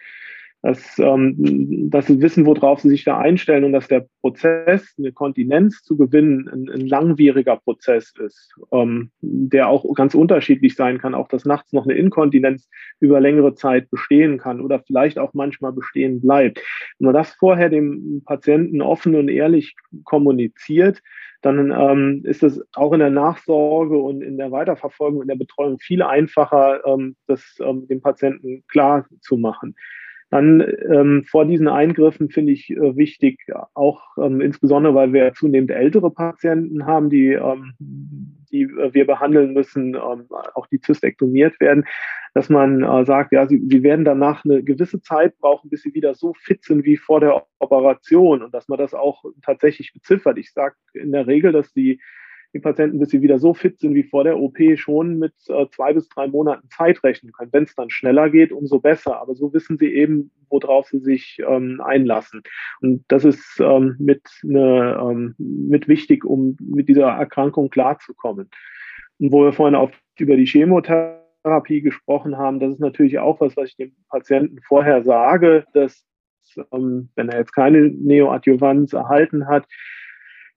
dass, 0.62 0.98
ähm, 0.98 1.36
dass 1.90 2.06
sie 2.06 2.20
wissen, 2.20 2.44
worauf 2.44 2.80
sie 2.80 2.90
sich 2.90 3.04
da 3.04 3.18
einstellen 3.18 3.64
und 3.64 3.72
dass 3.72 3.88
der 3.88 4.06
Prozess, 4.20 4.94
eine 4.98 5.12
Kontinenz 5.12 5.82
zu 5.82 5.96
gewinnen, 5.96 6.48
ein, 6.48 6.68
ein 6.68 6.86
langwieriger 6.86 7.56
Prozess 7.56 8.12
ist, 8.18 8.54
ähm, 8.70 9.10
der 9.20 9.68
auch 9.68 9.90
ganz 9.94 10.14
unterschiedlich 10.14 10.74
sein 10.74 10.98
kann, 10.98 11.14
auch 11.14 11.28
dass 11.28 11.46
nachts 11.46 11.72
noch 11.72 11.84
eine 11.84 11.94
Inkontinenz 11.94 12.68
über 13.00 13.20
längere 13.20 13.54
Zeit 13.54 13.90
bestehen 13.90 14.38
kann 14.38 14.60
oder 14.60 14.80
vielleicht 14.80 15.18
auch 15.18 15.32
manchmal 15.32 15.72
bestehen 15.72 16.20
bleibt. 16.20 16.60
Wenn 16.98 17.06
man 17.06 17.14
das 17.14 17.32
vorher 17.32 17.70
dem 17.70 18.22
Patienten 18.26 18.82
offen 18.82 19.14
und 19.14 19.28
ehrlich 19.28 19.74
kommuniziert, 20.04 21.00
dann 21.42 21.70
ähm, 21.70 22.20
ist 22.24 22.42
es 22.42 22.62
auch 22.74 22.92
in 22.92 23.00
der 23.00 23.08
Nachsorge 23.08 23.96
und 23.96 24.20
in 24.22 24.36
der 24.36 24.50
Weiterverfolgung, 24.50 25.22
in 25.22 25.28
der 25.28 25.36
Betreuung 25.36 25.78
viel 25.78 26.02
einfacher, 26.02 26.84
ähm, 26.84 27.16
das 27.26 27.56
ähm, 27.60 27.86
dem 27.88 28.02
Patienten 28.02 28.62
klar 28.68 29.06
zu 29.22 29.38
machen. 29.38 29.74
Dann 30.30 30.64
ähm, 30.88 31.24
vor 31.28 31.44
diesen 31.44 31.66
Eingriffen 31.66 32.30
finde 32.30 32.52
ich 32.52 32.70
äh, 32.70 32.96
wichtig, 32.96 33.40
auch 33.74 34.16
ähm, 34.16 34.40
insbesondere, 34.40 34.94
weil 34.94 35.12
wir 35.12 35.32
zunehmend 35.34 35.72
ältere 35.72 36.10
Patienten 36.12 36.86
haben, 36.86 37.10
die, 37.10 37.32
ähm, 37.32 37.74
die 38.52 38.62
äh, 38.62 38.94
wir 38.94 39.06
behandeln 39.06 39.52
müssen, 39.52 39.94
ähm, 39.94 40.26
auch 40.54 40.68
die 40.68 40.80
zystektomiert 40.80 41.58
werden, 41.58 41.84
dass 42.32 42.48
man 42.48 42.84
äh, 42.84 43.04
sagt, 43.04 43.32
ja, 43.32 43.48
sie, 43.48 43.60
sie 43.68 43.82
werden 43.82 44.04
danach 44.04 44.44
eine 44.44 44.62
gewisse 44.62 45.02
Zeit 45.02 45.36
brauchen, 45.38 45.68
bis 45.68 45.82
sie 45.82 45.94
wieder 45.94 46.14
so 46.14 46.32
fit 46.34 46.62
sind 46.64 46.84
wie 46.84 46.96
vor 46.96 47.18
der 47.18 47.44
Operation 47.58 48.42
und 48.44 48.54
dass 48.54 48.68
man 48.68 48.78
das 48.78 48.94
auch 48.94 49.24
tatsächlich 49.42 49.92
beziffert. 49.92 50.38
Ich 50.38 50.52
sage 50.52 50.76
in 50.94 51.10
der 51.10 51.26
Regel, 51.26 51.50
dass 51.50 51.72
die 51.72 52.00
die 52.52 52.58
Patienten, 52.58 52.98
bis 52.98 53.10
sie 53.10 53.22
wieder 53.22 53.38
so 53.38 53.54
fit 53.54 53.78
sind 53.78 53.94
wie 53.94 54.02
vor 54.02 54.24
der 54.24 54.38
OP, 54.38 54.58
schon 54.76 55.18
mit 55.18 55.34
äh, 55.48 55.66
zwei 55.70 55.92
bis 55.92 56.08
drei 56.08 56.26
Monaten 56.26 56.68
Zeit 56.68 57.02
rechnen 57.04 57.32
können. 57.32 57.52
Wenn 57.52 57.64
es 57.64 57.74
dann 57.74 57.90
schneller 57.90 58.28
geht, 58.28 58.52
umso 58.52 58.80
besser. 58.80 59.20
Aber 59.20 59.34
so 59.34 59.52
wissen 59.52 59.78
sie 59.78 59.92
eben, 59.94 60.30
worauf 60.48 60.88
sie 60.88 60.98
sich 60.98 61.38
ähm, 61.46 61.80
einlassen. 61.80 62.42
Und 62.80 63.04
das 63.08 63.24
ist 63.24 63.60
ähm, 63.60 63.96
mit, 63.98 64.22
ne, 64.42 64.98
ähm, 65.00 65.34
mit 65.38 65.86
wichtig, 65.86 66.24
um 66.24 66.56
mit 66.60 66.88
dieser 66.88 67.08
Erkrankung 67.08 67.70
klarzukommen. 67.70 68.50
Und 69.18 69.32
wo 69.32 69.44
wir 69.44 69.52
vorhin 69.52 69.76
auch 69.76 69.90
über 70.18 70.36
die 70.36 70.46
Chemotherapie 70.46 71.82
gesprochen 71.82 72.36
haben, 72.36 72.58
das 72.58 72.74
ist 72.74 72.80
natürlich 72.80 73.18
auch 73.20 73.40
was, 73.40 73.56
was 73.56 73.68
ich 73.68 73.76
dem 73.76 73.94
Patienten 74.08 74.60
vorher 74.66 75.04
sage, 75.04 75.64
dass 75.72 76.04
ähm, 76.72 77.10
wenn 77.14 77.28
er 77.28 77.38
jetzt 77.38 77.52
keine 77.52 77.88
Neoadjuvanz 77.88 78.92
erhalten 78.92 79.46
hat, 79.46 79.66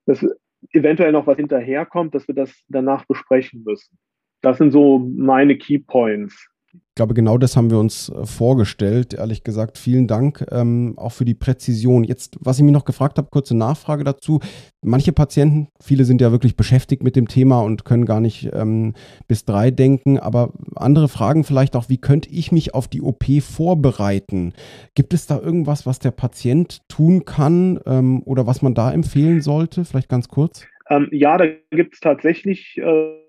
dass 0.05 0.25
eventuell 0.71 1.11
noch 1.11 1.27
was 1.27 1.37
hinterherkommt, 1.37 2.15
dass 2.15 2.27
wir 2.27 2.35
das 2.35 2.53
danach 2.67 3.05
besprechen 3.05 3.63
müssen. 3.63 3.97
Das 4.41 4.57
sind 4.57 4.71
so 4.71 4.99
meine 4.99 5.57
Key 5.57 5.79
Points. 5.79 6.49
Ich 6.93 6.95
glaube, 6.95 7.15
genau 7.15 7.39
das 7.39 7.57
haben 7.57 7.71
wir 7.71 7.79
uns 7.79 8.09
äh, 8.09 8.23
vorgestellt. 8.23 9.15
Ehrlich 9.15 9.43
gesagt, 9.43 9.79
vielen 9.79 10.05
Dank 10.05 10.45
ähm, 10.51 10.93
auch 10.95 11.11
für 11.11 11.25
die 11.25 11.33
Präzision. 11.33 12.03
Jetzt, 12.03 12.37
was 12.39 12.59
ich 12.59 12.63
mich 12.63 12.71
noch 12.71 12.85
gefragt 12.85 13.17
habe, 13.17 13.31
kurze 13.31 13.57
Nachfrage 13.57 14.03
dazu. 14.03 14.41
Manche 14.83 15.11
Patienten, 15.11 15.69
viele 15.81 16.05
sind 16.05 16.21
ja 16.21 16.31
wirklich 16.31 16.55
beschäftigt 16.55 17.01
mit 17.01 17.15
dem 17.15 17.27
Thema 17.27 17.61
und 17.61 17.83
können 17.83 18.05
gar 18.05 18.19
nicht 18.19 18.51
ähm, 18.53 18.93
bis 19.27 19.43
drei 19.43 19.71
denken, 19.71 20.19
aber 20.19 20.53
andere 20.75 21.07
fragen 21.07 21.43
vielleicht 21.43 21.75
auch, 21.75 21.89
wie 21.89 21.97
könnte 21.97 22.29
ich 22.29 22.51
mich 22.51 22.75
auf 22.75 22.87
die 22.87 23.01
OP 23.01 23.25
vorbereiten? 23.41 24.53
Gibt 24.93 25.15
es 25.15 25.25
da 25.25 25.39
irgendwas, 25.39 25.87
was 25.87 25.97
der 25.97 26.11
Patient 26.11 26.87
tun 26.89 27.25
kann 27.25 27.79
ähm, 27.87 28.21
oder 28.21 28.45
was 28.45 28.61
man 28.61 28.75
da 28.75 28.91
empfehlen 28.91 29.41
sollte? 29.41 29.83
Vielleicht 29.83 30.09
ganz 30.09 30.27
kurz. 30.27 30.67
Ähm, 30.91 31.07
ja, 31.11 31.39
da 31.39 31.45
gibt 31.71 31.95
es 31.95 32.01
tatsächlich. 32.01 32.77
Äh 32.77 33.23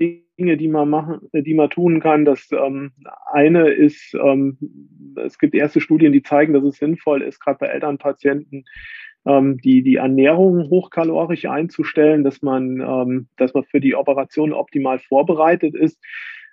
Dinge, 0.00 0.56
die 0.56 0.68
man 0.68 0.88
machen, 0.88 1.28
die 1.32 1.54
man 1.54 1.70
tun 1.70 2.00
kann. 2.00 2.24
Das 2.24 2.48
ähm, 2.52 2.92
eine 3.32 3.68
ist, 3.70 4.14
ähm, 4.14 4.58
es 5.16 5.38
gibt 5.38 5.54
erste 5.54 5.80
Studien, 5.80 6.12
die 6.12 6.22
zeigen, 6.22 6.52
dass 6.52 6.64
es 6.64 6.76
sinnvoll 6.76 7.22
ist, 7.22 7.40
gerade 7.40 7.58
bei 7.58 7.66
Elternpatienten, 7.66 8.64
ähm, 9.26 9.58
die, 9.58 9.82
die 9.82 9.96
Ernährung 9.96 10.68
hochkalorisch 10.68 11.46
einzustellen, 11.46 12.24
dass 12.24 12.42
man, 12.42 12.80
ähm, 12.80 13.28
dass 13.36 13.54
man 13.54 13.64
für 13.64 13.80
die 13.80 13.94
Operation 13.94 14.52
optimal 14.52 14.98
vorbereitet 14.98 15.74
ist. 15.74 15.98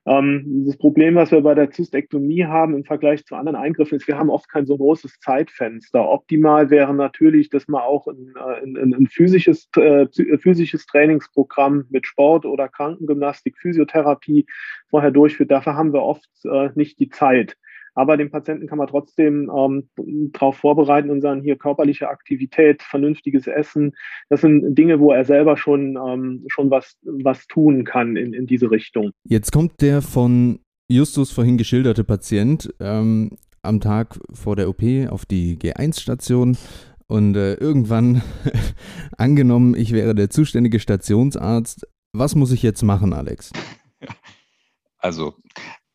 Ähm, 0.06 0.66
das 0.66 0.78
Problem, 0.78 1.16
was 1.16 1.32
wir 1.32 1.42
bei 1.42 1.56
der 1.56 1.72
Zystektomie 1.72 2.46
haben 2.46 2.76
im 2.76 2.84
Vergleich 2.84 3.26
zu 3.26 3.36
anderen 3.36 3.56
Eingriffen, 3.56 3.96
ist, 3.96 4.08
wir 4.08 4.18
haben 4.18 4.30
oft 4.30 4.50
kein 4.50 4.66
so 4.66 4.78
großes 4.78 5.20
Zeitfenster. 5.20 6.10
Optimal 6.10 6.70
wäre 6.70 6.94
natürlich, 6.94 7.50
dass 7.50 7.68
man 7.68 7.82
auch 7.82 8.08
ein, 8.08 8.34
ein, 8.36 8.94
ein 8.94 9.08
physisches, 9.08 9.70
äh, 9.78 10.08
physisches 10.38 10.86
Trainingsprogramm 10.88 11.86
mit 11.90 12.06
Sport 12.06 12.46
oder 12.46 12.68
Krankengymnastik, 12.68 13.58
Physiotherapie 13.58 14.46
vorher 14.90 15.12
durchführt. 15.12 15.52
Dafür 15.52 15.76
haben 15.76 15.94
wir 15.94 16.02
oft 16.02 16.28
äh, 16.44 16.70
nicht 16.76 17.00
die 17.00 17.10
Zeit. 17.10 17.56
Aber 17.96 18.18
den 18.18 18.32
Patienten 18.32 18.68
kann 18.68 18.78
man 18.78 18.88
trotzdem 18.88 19.52
ähm, 19.56 19.90
darauf 20.32 20.58
vorbereiten 20.58 21.10
und 21.10 21.22
sagen, 21.22 21.42
hier 21.42 21.58
körperliche 21.58 22.10
Aktivität, 22.10 22.82
vernünftiges 22.82 23.48
Essen. 23.48 23.94
Das 24.30 24.42
sind 24.42 24.76
Dinge, 24.76 25.00
wo 25.00 25.12
er 25.12 25.26
selber 25.26 25.58
schon, 25.58 25.98
ähm, 25.98 26.44
schon 26.48 26.72
was, 26.72 26.98
was 27.04 27.46
tun 27.48 27.84
kann 27.84 28.16
in, 28.16 28.34
in 28.34 28.48
diese 28.48 28.72
Richtung. 28.72 29.12
Jetzt 29.24 29.52
kommt 29.52 29.82
der 29.82 30.02
von 30.02 30.60
Justus 30.90 31.32
vorhin 31.32 31.58
geschilderte 31.58 32.04
Patient 32.04 32.74
ähm, 32.80 33.38
am 33.62 33.80
Tag 33.80 34.20
vor 34.34 34.56
der 34.56 34.70
OP 34.70 34.82
auf 35.10 35.26
die 35.26 35.58
G1-Station. 35.58 36.58
Und 37.08 37.36
äh, 37.36 37.56
irgendwann, 37.56 38.24
angenommen, 39.18 39.76
ich 39.76 39.92
wäre 39.92 40.16
der 40.16 40.30
zuständige 40.30 40.80
Stationsarzt, 40.80 41.88
was 42.12 42.34
muss 42.36 42.52
ich 42.52 42.64
jetzt 42.64 42.82
machen, 42.82 43.14
Alex? 43.14 43.52
Also 44.98 45.36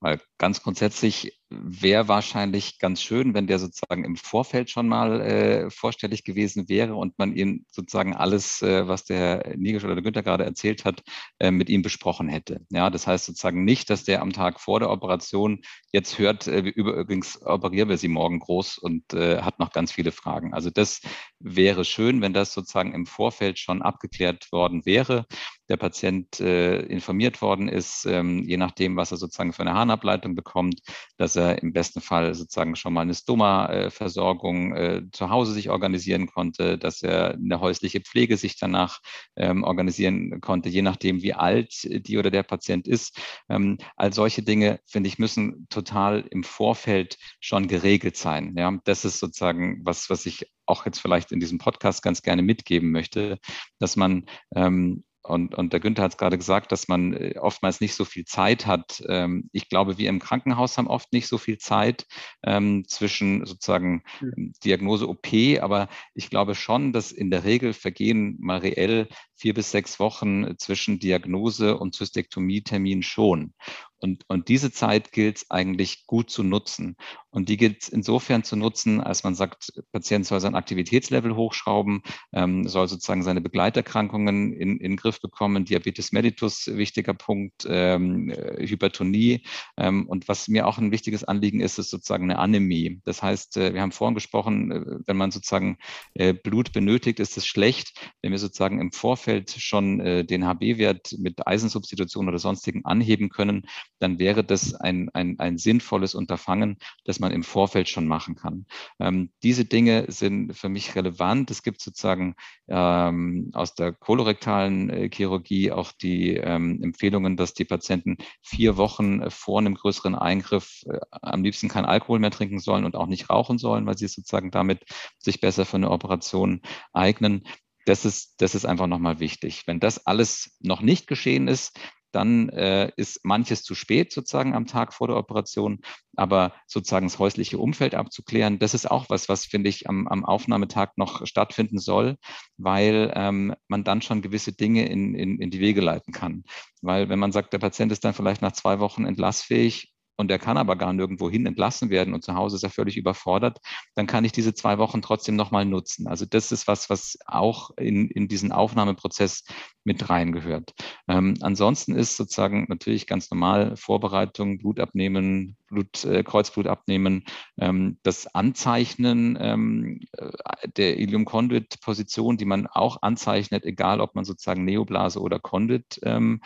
weil 0.01 0.21
ganz 0.39 0.63
grundsätzlich 0.63 1.38
wäre 1.51 2.09
wahrscheinlich 2.09 2.79
ganz 2.79 3.03
schön, 3.03 3.33
wenn 3.33 3.47
der 3.47 3.59
sozusagen 3.59 4.05
im 4.05 4.17
Vorfeld 4.17 4.71
schon 4.71 4.87
mal 4.87 5.21
äh, 5.21 5.71
vorstellig 5.71 6.25
gewesen 6.25 6.69
wäre 6.69 6.95
und 6.95 7.19
man 7.19 7.35
ihn 7.35 7.65
sozusagen 7.71 8.15
alles, 8.15 8.61
äh, 8.61 8.87
was 8.87 9.05
der 9.05 9.57
Nigisch 9.57 9.85
oder 9.85 9.95
der 9.95 10.03
Günther 10.03 10.23
gerade 10.23 10.45
erzählt 10.45 10.85
hat, 10.85 11.03
äh, 11.39 11.51
mit 11.51 11.71
ihm 11.71 11.83
besprochen 11.83 12.29
hätte. 12.29 12.61
Ja, 12.71 12.91
das 12.91 13.07
heißt 13.07 13.25
sozusagen 13.25 13.65
nicht, 13.65 13.89
dass 13.89 14.05
der 14.05 14.21
am 14.21 14.33
Tag 14.33 14.61
vor 14.61 14.81
der 14.81 14.91
Operation 14.91 15.63
jetzt 15.91 16.19
hört, 16.19 16.47
äh, 16.47 16.61
übrigens 16.61 17.41
operieren 17.43 17.89
wir 17.89 17.97
sie 17.97 18.09
morgen 18.09 18.41
groß 18.41 18.77
und 18.77 19.15
äh, 19.15 19.41
hat 19.41 19.59
noch 19.59 19.73
ganz 19.73 19.91
viele 19.91 20.13
Fragen. 20.13 20.53
Also 20.53 20.69
das 20.71 21.01
wäre 21.39 21.85
schön, 21.85 22.21
wenn 22.21 22.35
das 22.35 22.53
sozusagen 22.53 22.93
im 22.93 23.07
Vorfeld 23.07 23.59
schon 23.59 23.81
abgeklärt 23.81 24.53
worden 24.53 24.85
wäre 24.85 25.27
der 25.69 25.77
Patient 25.77 26.41
äh, 26.41 26.81
informiert 26.81 27.43
worden 27.43 27.69
ist, 27.69 28.07
ähm, 28.07 28.43
je 28.45 28.57
nachdem, 28.57 28.97
was 28.97 29.11
er 29.11 29.19
sozusagen 29.19 29.53
für 29.53 29.63
eine 29.63 29.75
Harnableitung 29.75 30.35
bekommt, 30.35 30.81
dass 31.19 31.37
er 31.39 31.63
im 31.63 31.73
besten 31.73 32.01
Fall 32.01 32.35
sozusagen 32.35 32.77
schon 32.77 32.93
mal 32.93 33.03
eine 33.03 33.15
Stoma-Versorgung 33.15 34.75
äh, 34.75 35.03
zu 35.13 35.31
Hause 35.31 35.53
sich 35.53 35.71
organisieren 35.71 36.27
konnte, 36.27 36.77
dass 36.79 37.03
er 37.03 37.35
eine 37.35 37.61
häusliche 37.61 38.01
Pflege 38.01 38.37
sich 38.37 38.59
danach 38.59 39.01
ähm, 39.37 39.65
organisieren 39.65 40.41
konnte, 40.41 40.69
je 40.69 40.83
nachdem, 40.83 41.23
wie 41.23 41.35
alt 41.35 41.73
die 41.85 42.19
oder 42.19 42.31
der 42.31 42.43
Patient 42.43 42.87
ist. 42.87 43.19
Ähm, 43.49 43.79
all 43.97 44.13
solche 44.13 44.43
Dinge, 44.43 44.81
finde 44.87 45.09
ich, 45.09 45.19
müssen 45.19 45.67
total 45.71 46.25
im 46.31 46.45
Vorfeld 46.45 47.17
schon 47.41 47.69
geregelt 47.69 48.17
sein. 48.17 48.55
Ja, 48.59 48.77
das 48.85 49.05
ist 49.05 49.19
sozusagen 49.19 49.81
was, 49.85 50.11
was 50.11 50.27
ich 50.27 50.51
auch 50.67 50.85
jetzt 50.85 50.99
vielleicht 51.01 51.33
in 51.33 51.41
diesem 51.41 51.59
Podcast 51.59 52.03
ganz 52.03 52.23
gerne 52.23 52.43
mitgeben 52.43 52.91
möchte, 52.91 53.39
dass 53.79 53.97
man 53.97 54.27
ähm, 54.55 55.05
und, 55.23 55.55
und 55.55 55.73
der 55.73 55.81
Günther 55.81 56.05
hat 56.05 56.13
es 56.13 56.17
gerade 56.17 56.39
gesagt, 56.39 56.73
dass 56.73 56.89
man 56.89 57.13
äh, 57.13 57.35
oftmals 57.39 57.81
nicht 57.81 57.95
so 57.95 58.05
viel 58.05 58.25
Zeit 58.25 58.67
hat. 58.67 59.03
Ähm, 59.09 59.51
ich 59.53 59.69
glaube, 59.69 59.99
wir 59.99 60.09
im 60.09 60.21
Krankenhaus 60.21 60.79
haben 60.79 60.87
oft 60.87 61.13
nicht 61.13 61.29
so 61.29 61.39
viel 61.39 61.59
Zeit 61.59 62.07
ähm, 62.45 62.85
zwischen 62.87 63.45
sozusagen 63.45 64.03
hm. 64.19 64.53
Diagnose 64.65 65.09
OP, 65.09 65.27
aber 65.61 65.89
ich 66.15 66.31
glaube 66.31 66.55
schon, 66.55 66.93
dass 66.93 67.13
in 67.13 67.31
der 67.31 67.45
Regel 67.45 67.73
vergehen 67.73 68.37
mal 68.41 68.59
reell 68.59 69.09
vier 69.35 69.55
bis 69.55 69.71
sechs 69.71 70.01
Wochen 70.01 70.57
zwischen 70.59 70.99
Diagnose 70.99 71.77
und 71.77 71.95
Zystektomie-Termin 71.95 73.03
schon. 73.03 73.55
Und, 74.01 74.25
und 74.29 74.49
diese 74.49 74.71
Zeit 74.71 75.13
gilt 75.13 75.39
es 75.39 75.51
eigentlich 75.51 76.07
gut 76.07 76.31
zu 76.31 76.43
nutzen. 76.43 76.97
Und 77.31 77.49
die 77.49 77.57
gilt 77.59 77.89
insofern 77.89 78.43
zu 78.43 78.57
nutzen, 78.57 79.01
als 79.01 79.23
man 79.23 79.35
sagt, 79.35 79.73
Patient 79.93 80.27
soll 80.27 80.41
sein 80.41 80.55
Aktivitätslevel 80.55 81.37
hochschrauben, 81.37 82.03
ähm, 82.33 82.67
soll 82.67 82.89
sozusagen 82.89 83.23
seine 83.23 83.43
Begleiterkrankungen 83.43 84.53
in, 84.53 84.79
in 84.79 84.93
den 84.93 84.97
Griff 84.97 85.21
bekommen, 85.21 85.67
Diabetes 85.67 86.13
mellitus, 86.13 86.69
wichtiger 86.69 87.15
Punkt, 87.15 87.67
ähm, 87.69 88.33
Hypertonie. 88.59 89.45
Ähm, 89.77 90.07
und 90.07 90.29
was 90.29 90.49
mir 90.49 90.67
auch 90.67 90.79
ein 90.79 90.91
wichtiges 90.91 91.25
Anliegen 91.25 91.61
ist, 91.61 91.79
ist 91.79 91.91
sozusagen 91.91 92.25
eine 92.25 92.39
Anämie. 92.39 93.01
Das 93.05 93.23
heißt, 93.23 93.59
äh, 93.59 93.75
wir 93.75 93.83
haben 93.83 93.93
vorhin 93.93 94.15
gesprochen, 94.15 94.73
äh, 94.73 94.85
wenn 95.07 95.17
man 95.17 95.31
sozusagen 95.31 95.77
äh, 96.15 96.33
Blut 96.33 96.73
benötigt, 96.73 97.21
ist 97.21 97.37
es 97.37 97.47
schlecht, 97.47 97.93
wenn 98.23 98.33
wir 98.33 98.39
sozusagen 98.39 98.81
im 98.81 98.93
Vorfeld 98.93 99.51
schon 99.51 100.01
äh, 100.01 100.25
den 100.25 100.47
HB-Wert 100.47 101.15
mit 101.19 101.47
Eisensubstitution 101.47 102.29
oder 102.29 102.39
sonstigen 102.39 102.87
anheben 102.87 103.29
können, 103.29 103.67
dann 103.99 104.19
wäre 104.19 104.45
das 104.45 104.75
ein, 104.75 105.11
ein, 105.13 105.39
ein 105.39 105.59
sinnvolles 105.59 106.15
Unterfangen, 106.15 106.79
das 107.05 107.19
man 107.21 107.28
im 107.31 107.43
Vorfeld 107.43 107.89
schon 107.89 108.07
machen 108.07 108.35
kann. 108.35 108.67
Ähm, 108.99 109.31
diese 109.43 109.65
Dinge 109.65 110.07
sind 110.09 110.55
für 110.55 110.69
mich 110.69 110.95
relevant. 110.95 111.51
Es 111.51 111.63
gibt 111.63 111.81
sozusagen 111.81 112.35
ähm, 112.69 113.51
aus 113.55 113.75
der 113.75 113.93
kolorektalen 113.93 114.91
äh, 114.91 115.11
Chirurgie 115.13 115.73
auch 115.73 115.93
die 115.93 116.35
ähm, 116.37 116.83
Empfehlungen, 116.83 117.37
dass 117.37 117.55
die 117.55 117.65
Patienten 117.65 118.19
vier 118.43 118.77
Wochen 118.77 119.31
vor 119.31 119.59
einem 119.59 119.75
größeren 119.75 120.15
Eingriff 120.15 120.83
äh, 120.87 120.99
am 121.11 121.43
liebsten 121.43 121.69
kein 121.69 121.85
Alkohol 121.85 122.19
mehr 122.19 122.31
trinken 122.31 122.59
sollen 122.59 122.85
und 122.85 122.97
auch 122.97 123.07
nicht 123.07 123.31
rauchen 123.31 123.59
sollen, 123.59 123.87
weil 123.87 123.99
sie 123.99 124.09
sozusagen 124.09 124.51
damit 124.51 124.85
sich 125.19 125.41
besser 125.41 125.65
für 125.65 125.77
eine 125.77 125.91
Operation 125.91 126.63
eignen. 126.93 127.45
Das 127.87 128.05
ist, 128.05 128.43
das 128.43 128.55
ist 128.55 128.67
einfach 128.67 128.87
nochmal 128.87 129.19
wichtig. 129.19 129.63
Wenn 129.67 129.81
das 129.81 130.07
alles 130.07 130.59
noch 130.61 130.83
nicht 130.83 131.07
geschehen 131.07 131.49
ist, 131.49 131.79
dann 132.13 132.49
äh, 132.49 132.91
ist 132.97 133.25
manches 133.25 133.63
zu 133.63 133.75
spät 133.75 134.13
sozusagen 134.13 134.55
am 134.55 134.67
Tag 134.67 134.95
vor 134.95 135.09
der 135.09 135.17
Operation. 135.17 135.81
Aber 136.17 136.53
sozusagen 136.67 137.07
das 137.07 137.19
häusliche 137.19 137.59
Umfeld 137.59 137.95
abzuklären, 137.95 138.59
das 138.59 138.75
ist 138.75 138.91
auch 138.91 139.09
was, 139.09 139.29
was 139.29 139.45
finde 139.45 139.69
ich 139.69 139.89
am, 139.89 140.09
am 140.09 140.25
Aufnahmetag 140.25 140.91
noch 140.97 141.27
stattfinden 141.27 141.79
soll, 141.79 142.17
weil 142.57 143.13
ähm, 143.15 143.55
man 143.69 143.85
dann 143.85 144.03
schon 144.03 144.23
gewisse 144.23 144.53
Dinge 144.53 144.89
in, 144.89 145.15
in, 145.15 145.41
in 145.41 145.51
die 145.51 145.61
Wege 145.61 145.81
leiten 145.81 146.13
kann. 146.13 146.45
Weil 146.83 147.09
wenn 147.09 147.19
man 147.19 147.33
sagt, 147.33 147.53
der 147.53 147.59
Patient 147.59 147.93
ist 147.93 148.05
dann 148.05 148.15
vielleicht 148.15 148.43
nach 148.43 148.53
zwei 148.53 148.81
Wochen 148.81 149.05
entlassfähig, 149.05 149.93
und 150.19 150.31
er 150.31 150.39
kann 150.39 150.59
aber 150.59 150.77
gar 150.77 150.93
nirgendwo 150.93 151.31
hin 151.31 151.47
entlassen 151.47 151.91
werden 151.91 152.13
und 152.13 152.25
zu 152.25 152.35
Hause 152.35 152.57
ist 152.57 152.65
er 152.65 152.71
völlig 152.71 152.97
überfordert, 152.97 153.61
dann 153.95 154.07
kann 154.07 154.25
ich 154.25 154.33
diese 154.33 154.53
zwei 154.53 154.77
Wochen 154.79 155.01
trotzdem 155.01 155.37
nochmal 155.37 155.65
nutzen. 155.65 156.09
Also 156.09 156.27
das 156.27 156.51
ist 156.53 156.67
was, 156.67 156.91
was 156.91 157.19
auch 157.27 157.71
in, 157.79 158.11
in 158.11 158.27
diesen 158.27 158.51
Aufnahmeprozess 158.51 159.45
mit 159.85 160.11
reingehört. 160.11 160.75
Ähm, 161.07 161.35
ansonsten 161.41 161.95
ist 161.95 162.17
sozusagen 162.17 162.67
natürlich 162.69 163.07
ganz 163.07 163.31
normal 163.31 163.77
Vorbereitung, 163.77 164.59
Blut 164.59 164.81
abnehmen, 164.81 165.57
Blut, 165.69 166.05
äh, 166.05 166.25
Kreuzblut 166.25 166.67
abnehmen, 166.67 167.25
ähm, 167.59 167.99
das 168.03 168.27
Anzeichnen 168.35 169.39
ähm, 169.41 170.01
äh, 170.13 170.69
der 170.77 170.99
Ilium-Conduit-Position, 170.99 172.37
die 172.37 172.45
man 172.45 172.67
auch 172.67 173.03
anzeichnet, 173.03 173.65
egal 173.65 174.01
ob 174.01 174.17
man 174.17 174.25
sozusagen 174.25 174.65
Neoblase 174.65 175.21
oder 175.21 175.39
Conduit 175.39 176.01
ähm, 176.03 176.41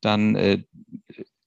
dann 0.00 0.34
äh, 0.34 0.64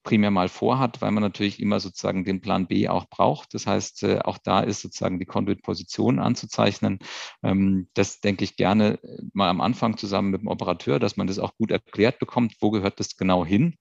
primär 0.06 0.30
mal 0.30 0.48
vorhat, 0.48 1.02
weil 1.02 1.10
man 1.10 1.22
natürlich 1.22 1.60
immer 1.60 1.80
sozusagen 1.80 2.24
den 2.24 2.40
Plan 2.40 2.68
B 2.68 2.88
auch 2.88 3.06
braucht. 3.10 3.52
Das 3.54 3.66
heißt, 3.66 4.04
äh, 4.04 4.20
auch 4.20 4.38
da 4.38 4.60
ist 4.60 4.80
sozusagen 4.80 5.18
die 5.18 5.26
Conduit-Position 5.26 6.20
anzuzeichnen. 6.20 7.00
Ähm, 7.42 7.88
das 7.94 8.20
denke 8.20 8.44
ich 8.44 8.56
gerne 8.56 9.00
mal 9.34 9.50
am 9.50 9.60
Anfang 9.60 9.96
zusammen 9.96 10.30
mit 10.30 10.42
dem 10.42 10.48
Operateur, 10.48 11.00
dass 11.00 11.16
man 11.16 11.26
das 11.26 11.40
auch 11.40 11.56
gut 11.56 11.72
erklärt 11.72 12.20
bekommt, 12.20 12.54
wo 12.60 12.70
gehört 12.70 13.00
das 13.00 13.16
genau 13.16 13.44
hin. 13.44 13.76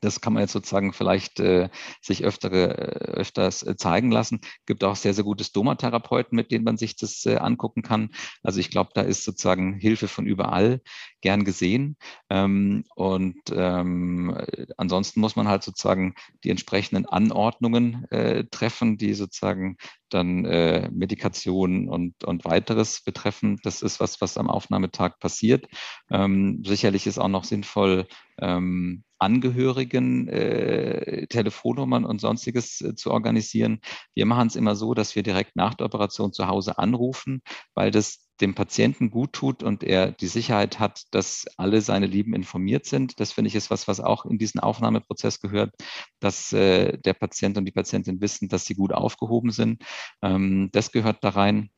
Das 0.00 0.20
kann 0.20 0.32
man 0.32 0.42
jetzt 0.42 0.52
sozusagen 0.52 0.92
vielleicht 0.92 1.40
äh, 1.40 1.68
sich 2.00 2.24
öftere, 2.24 2.78
äh, 2.78 3.12
öfters 3.12 3.62
äh, 3.62 3.76
zeigen 3.76 4.10
lassen. 4.10 4.40
Gibt 4.66 4.84
auch 4.84 4.96
sehr, 4.96 5.14
sehr 5.14 5.24
gute 5.24 5.44
Stomatherapeuten, 5.44 6.36
mit 6.36 6.50
denen 6.50 6.64
man 6.64 6.76
sich 6.76 6.96
das 6.96 7.24
äh, 7.26 7.36
angucken 7.36 7.82
kann. 7.82 8.10
Also 8.42 8.60
ich 8.60 8.70
glaube, 8.70 8.90
da 8.94 9.02
ist 9.02 9.24
sozusagen 9.24 9.74
Hilfe 9.74 10.08
von 10.08 10.26
überall 10.26 10.80
gern 11.20 11.44
gesehen. 11.44 11.96
Ähm, 12.30 12.84
und 12.94 13.40
ähm, 13.52 14.36
ansonsten 14.76 15.20
muss 15.20 15.36
man 15.36 15.48
halt 15.48 15.62
sozusagen 15.62 16.14
die 16.44 16.50
entsprechenden 16.50 17.06
Anordnungen 17.06 18.04
äh, 18.10 18.44
treffen, 18.50 18.96
die 18.96 19.14
sozusagen 19.14 19.76
dann 20.10 20.44
äh, 20.44 20.90
Medikation 20.92 21.88
und, 21.88 22.24
und 22.24 22.44
weiteres 22.44 23.02
betreffen. 23.02 23.58
Das 23.62 23.82
ist 23.82 24.00
was, 24.00 24.20
was 24.20 24.36
am 24.36 24.50
Aufnahmetag 24.50 25.18
passiert. 25.18 25.66
Ähm, 26.10 26.62
sicherlich 26.64 27.06
ist 27.06 27.18
auch 27.18 27.28
noch 27.28 27.44
sinnvoll, 27.44 28.06
ähm, 28.38 29.04
Angehörigen 29.18 30.28
äh, 30.28 31.26
Telefonnummern 31.26 32.06
und 32.06 32.20
sonstiges 32.20 32.80
äh, 32.80 32.94
zu 32.94 33.10
organisieren. 33.10 33.80
Wir 34.14 34.24
machen 34.24 34.48
es 34.48 34.56
immer 34.56 34.76
so, 34.76 34.94
dass 34.94 35.14
wir 35.14 35.22
direkt 35.22 35.56
nach 35.56 35.74
der 35.74 35.86
Operation 35.86 36.32
zu 36.32 36.46
Hause 36.46 36.78
anrufen, 36.78 37.42
weil 37.74 37.90
das 37.90 38.29
dem 38.40 38.54
Patienten 38.54 39.10
gut 39.10 39.32
tut 39.32 39.62
und 39.62 39.82
er 39.84 40.12
die 40.12 40.26
Sicherheit 40.26 40.78
hat, 40.78 41.02
dass 41.12 41.46
alle 41.56 41.80
seine 41.80 42.06
Lieben 42.06 42.34
informiert 42.34 42.86
sind. 42.86 43.20
Das 43.20 43.32
finde 43.32 43.48
ich 43.48 43.54
ist 43.54 43.70
was, 43.70 43.88
was 43.88 44.00
auch 44.00 44.24
in 44.24 44.38
diesen 44.38 44.60
Aufnahmeprozess 44.60 45.40
gehört, 45.40 45.74
dass 46.20 46.52
äh, 46.52 46.98
der 46.98 47.14
Patient 47.14 47.58
und 47.58 47.64
die 47.64 47.72
Patientin 47.72 48.20
wissen, 48.20 48.48
dass 48.48 48.64
sie 48.64 48.74
gut 48.74 48.92
aufgehoben 48.92 49.50
sind. 49.50 49.82
Ähm, 50.22 50.70
das 50.72 50.92
gehört 50.92 51.22
da 51.22 51.30
rein. 51.30 51.70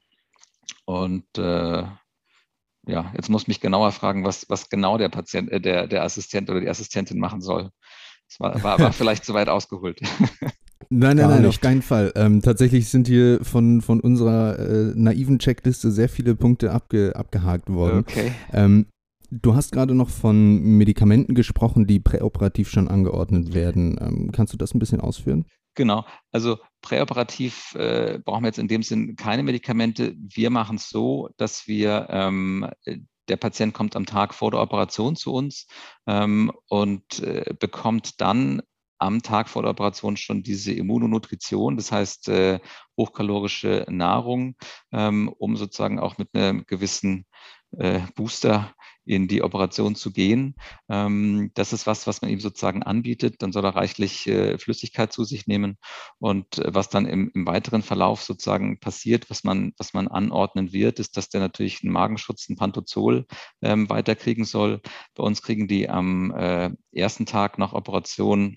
Und 0.85 1.27
äh, 1.39 1.85
ja, 2.87 3.13
jetzt 3.15 3.29
muss 3.29 3.47
mich 3.47 3.61
genauer 3.61 3.93
fragen, 3.93 4.25
was, 4.25 4.49
was 4.49 4.69
genau 4.69 4.99
der 4.99 5.09
Patient, 5.09 5.51
äh, 5.51 5.61
der, 5.61 5.87
der 5.87 6.03
Assistent 6.03 6.51
oder 6.51 6.61
die 6.61 6.69
Assistentin 6.69 7.19
machen 7.19 7.41
soll. 7.41 7.71
Das 8.29 8.41
war, 8.41 8.63
war, 8.63 8.79
war 8.79 8.93
vielleicht 8.93 9.25
zu 9.25 9.35
weit 9.35 9.49
ausgeholt. 9.49 10.01
Nein, 10.91 11.17
nein, 11.17 11.29
nein, 11.29 11.47
auf 11.47 11.61
keinen 11.61 11.83
Fall. 11.83 12.13
Ähm, 12.15 12.43
tatsächlich 12.43 12.89
sind 12.89 13.07
hier 13.07 13.41
von, 13.43 13.81
von 13.81 14.01
unserer 14.01 14.59
äh, 14.59 14.93
naiven 14.95 15.39
Checkliste 15.39 15.91
sehr 15.91 16.09
viele 16.09 16.35
Punkte 16.35 16.73
abge, 16.73 17.15
abgehakt 17.17 17.71
worden. 17.71 18.01
Okay. 18.01 18.33
Ähm, 18.53 18.87
du 19.31 19.55
hast 19.55 19.73
gerade 19.73 19.95
noch 19.95 20.11
von 20.11 20.61
Medikamenten 20.61 21.35
gesprochen, 21.35 21.87
die 21.87 22.01
präoperativ 22.01 22.71
schon 22.71 22.89
angeordnet 22.89 23.55
werden. 23.55 23.99
Ähm, 24.01 24.33
kannst 24.33 24.53
du 24.53 24.57
das 24.57 24.75
ein 24.75 24.79
bisschen 24.79 25.01
ausführen? 25.01 25.47
Genau, 25.75 26.05
also 26.33 26.59
präoperativ 26.83 27.75
äh, 27.77 28.19
brauchen 28.23 28.43
wir 28.43 28.49
jetzt 28.49 28.59
in 28.59 28.69
dem 28.69 28.83
Sinn 28.83 29.17
keine 29.17 29.43
Medikamente. 29.43 30.15
Wir 30.19 30.51
machen 30.51 30.77
es 30.77 30.91
so, 30.91 31.31
dass 31.39 31.67
wir, 31.67 32.09
ähm, 32.11 32.69
der 33.29 33.37
Patient 33.37 33.73
kommt 33.73 33.97
am 33.97 34.05
Tag 34.05 34.35
vor 34.35 34.51
der 34.51 34.61
Operation 34.61 35.17
zu 35.17 35.33
uns 35.33 35.67
ähm, 36.07 36.53
und 36.69 37.21
äh, 37.21 37.55
bekommt 37.59 38.21
dann 38.21 38.61
am 39.03 39.23
Tag 39.23 39.49
vor 39.49 39.63
der 39.63 39.73
Operation 39.73 40.17
schon 40.17 40.43
diese 40.43 40.73
Immunonutrition, 40.73 41.77
das 41.77 41.93
heißt 41.93 42.29
äh, 42.29 42.61
hochkalorische 42.97 43.85
Nahrung, 43.89 44.57
ähm, 44.93 45.29
um 45.39 45.57
sozusagen 45.57 45.99
auch 45.99 46.19
mit 46.19 46.29
einem 46.35 46.65
gewissen 46.67 47.27
äh, 47.79 48.01
Booster 48.15 48.75
in 49.05 49.27
die 49.27 49.43
Operation 49.43 49.97
zu 49.97 50.13
gehen. 50.13 50.55
Ähm, 50.89 51.51
das 51.55 51.73
ist 51.73 51.87
was, 51.87 52.07
was 52.07 52.23
man 52.23 52.31
ihm 52.31 52.41
sozusagen 52.41 52.83
anbietet. 52.83 53.43
Dann 53.43 53.53
soll 53.53 53.65
er 53.65 53.75
reichlich 53.75 54.27
äh, 54.29 54.59
Flüssigkeit 54.59 55.13
zu 55.13 55.25
sich 55.25 55.47
nehmen. 55.47 55.79
Und 56.19 56.59
äh, 56.59 56.73
was 56.73 56.89
dann 56.89 57.07
im, 57.07 57.31
im, 57.35 57.47
weiteren 57.47 57.83
Verlauf 57.83 58.23
sozusagen 58.23 58.79
passiert, 58.79 59.31
was 59.31 59.43
man, 59.43 59.73
was 59.79 59.95
man 59.95 60.07
anordnen 60.09 60.73
wird, 60.73 61.01
ist, 61.01 61.17
dass 61.17 61.29
der 61.29 61.41
natürlich 61.41 61.83
einen 61.83 61.93
Magenschutz, 61.93 62.49
ein 62.49 62.57
Pantozol 62.57 63.27
ähm, 63.63 63.91
weiterkriegen 63.91 64.45
soll. 64.45 64.81
Bei 65.15 65.25
uns 65.25 65.43
kriegen 65.43 65.67
die 65.67 65.89
am 65.89 66.31
äh, 66.33 66.71
ersten 66.93 67.27
Tag 67.27 67.59
nach 67.59 67.73
Operation 67.73 68.57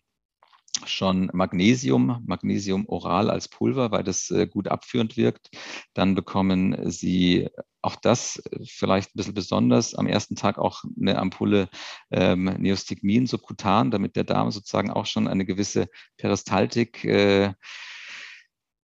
schon 0.85 1.29
Magnesium, 1.33 2.21
Magnesium 2.25 2.87
oral 2.87 3.29
als 3.29 3.47
Pulver, 3.47 3.91
weil 3.91 4.03
das 4.03 4.29
äh, 4.31 4.47
gut 4.47 4.67
abführend 4.67 5.17
wirkt. 5.17 5.49
Dann 5.93 6.15
bekommen 6.15 6.91
Sie 6.91 7.49
auch 7.81 7.95
das 7.95 8.41
vielleicht 8.65 9.11
ein 9.11 9.17
bisschen 9.17 9.33
besonders, 9.33 9.93
am 9.93 10.07
ersten 10.07 10.35
Tag 10.35 10.57
auch 10.57 10.83
eine 10.99 11.17
Ampulle 11.17 11.69
ähm, 12.11 12.45
Neostigmin 12.45 13.27
subkutan, 13.27 13.91
damit 13.91 14.15
der 14.15 14.23
Darm 14.23 14.51
sozusagen 14.51 14.89
auch 14.89 15.05
schon 15.05 15.27
eine 15.27 15.45
gewisse 15.45 15.87
Peristaltik 16.17 17.05
äh, 17.05 17.53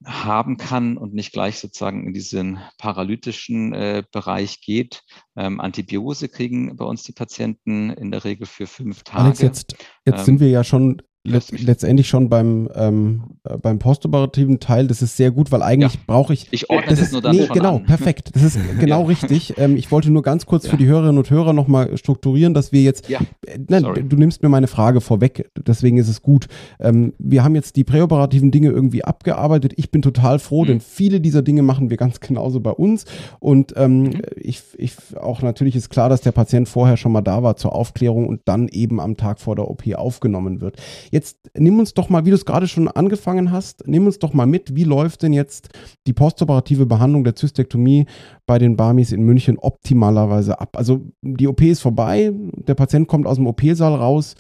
haben 0.04 0.58
kann 0.58 0.98
und 0.98 1.14
nicht 1.14 1.32
gleich 1.32 1.60
sozusagen 1.60 2.08
in 2.08 2.14
diesen 2.14 2.60
paralytischen 2.78 3.74
äh, 3.74 4.04
Bereich 4.12 4.62
geht. 4.62 5.04
Ähm, 5.36 5.62
Antibiose 5.62 6.28
kriegen 6.28 6.76
bei 6.76 6.86
uns 6.86 7.04
die 7.04 7.12
Patienten 7.12 7.92
in 7.92 8.12
der 8.12 8.24
Regel 8.24 8.48
für 8.48 8.66
fünf 8.66 9.04
Tage. 9.04 9.26
Alex, 9.26 9.42
jetzt, 9.42 9.76
jetzt 10.06 10.20
ähm, 10.20 10.26
sind 10.26 10.40
wir 10.40 10.50
ja 10.50 10.64
schon 10.64 11.02
let 11.24 11.52
letztendlich 11.62 12.08
schon 12.08 12.30
beim, 12.30 12.70
ähm, 12.74 13.24
äh, 13.44 13.58
beim 13.58 13.78
postoperativen 13.78 14.60
Teil, 14.60 14.88
das 14.88 15.02
ist 15.02 15.18
sehr 15.18 15.30
gut, 15.30 15.52
weil 15.52 15.62
eigentlich 15.62 15.94
ja. 15.94 16.00
brauche 16.08 16.34
ich. 16.34 16.48
Ich 16.52 16.70
ordne 16.70 16.88
das, 16.88 17.00
das 17.00 17.08
ist, 17.08 17.12
nur 17.14 17.22
dann 17.22 17.36
nee, 17.36 17.48
Genau, 17.54 17.76
an. 17.78 17.86
perfekt. 17.86 18.32
Das 18.34 18.42
ist 18.42 18.58
genau 18.80 19.02
ja. 19.02 19.08
richtig. 19.08 19.54
Ähm, 19.58 19.78
ich 19.78 19.92
wollte 19.92 20.10
nur 20.10 20.24
ganz 20.24 20.46
kurz 20.46 20.66
ja. 20.66 20.72
für 20.72 20.78
die 20.78 20.88
Hörerinnen 20.88 21.18
und 21.18 21.30
Hörer 21.30 21.54
nochmal 21.54 21.96
strukturieren, 21.98 22.54
dass 22.54 22.72
wir 22.72 22.82
jetzt. 22.82 23.10
Äh, 23.10 23.20
nein, 23.68 23.84
Sorry. 23.84 24.04
du 24.04 24.16
nimmst 24.16 24.42
mir 24.42 24.50
meine 24.50 24.68
Frage 24.68 25.00
vorweg, 25.00 25.50
deswegen 25.56 25.98
ist 25.98 26.08
es 26.08 26.22
gut. 26.22 26.48
Ähm, 26.80 27.14
wir 27.20 27.44
haben 27.44 27.54
jetzt 27.54 27.76
die 27.76 27.84
präoperativen 27.84 28.50
Dinge 28.50 28.70
irgendwie 28.70 29.04
abgearbeitet. 29.04 29.74
Ich 29.76 29.92
bin 29.92 30.02
total 30.02 30.40
froh, 30.40 30.64
mhm. 30.64 30.68
denn 30.68 30.80
viele 30.82 31.22
dieser 31.22 31.44
Dinge 31.44 31.62
machen 31.62 31.92
wir 31.92 31.98
ganz 31.98 32.20
genauso 32.20 32.60
bei 32.62 32.72
uns. 32.72 33.06
Und 33.40 33.74
ähm, 33.78 34.04
mhm. 34.04 34.22
ich, 34.38 34.64
ich 34.78 34.94
auch 35.20 35.44
natürlich 35.44 35.76
ist 35.76 35.90
klar, 35.90 36.10
dass 36.10 36.22
der 36.22 36.32
Patient 36.32 36.68
vorher 36.68 36.98
schon 36.98 37.12
mal 37.12 37.22
da 37.22 37.44
war 37.44 37.58
zur 37.58 37.76
Aufklärung 37.76 38.28
und 38.28 38.42
dann 38.46 38.68
eben 38.70 39.00
am 39.00 39.18
Tag 39.18 39.40
vor 39.40 39.56
der 39.56 39.70
OP 39.70 39.84
aufgenommen 39.94 40.62
wird. 40.62 40.78
Jetzt 41.12 41.38
nimm 41.56 41.78
uns 41.78 41.94
doch 41.94 42.10
mal, 42.10 42.26
wie 42.26 42.30
du 42.30 42.36
es 42.36 42.46
gerade 42.46 42.68
schon 42.68 42.88
angefangen 42.88 43.52
hast, 43.52 43.86
nimm 43.86 44.06
uns 44.06 44.18
doch 44.18 44.34
mal 44.34 44.46
mit, 44.48 44.76
wie 44.76 44.86
läuft 44.86 45.24
denn 45.24 45.34
jetzt 45.34 45.70
die 46.08 46.14
postoperative 46.14 46.86
Behandlung 46.86 47.24
der 47.24 47.36
Zystektomie 47.36 48.06
bei 48.46 48.58
den 48.58 48.78
Barmis 48.78 49.12
in 49.12 49.24
München 49.24 49.60
optimalerweise 49.60 50.60
ab? 50.60 50.78
Also 50.78 51.02
die 51.22 51.48
OP 51.48 51.62
ist 51.62 51.82
vorbei, 51.82 52.32
der 52.34 52.76
Patient 52.76 53.08
kommt 53.08 53.28
aus 53.28 53.36
dem 53.36 53.48
OP-Saal 53.48 53.96
raus. 53.96 54.36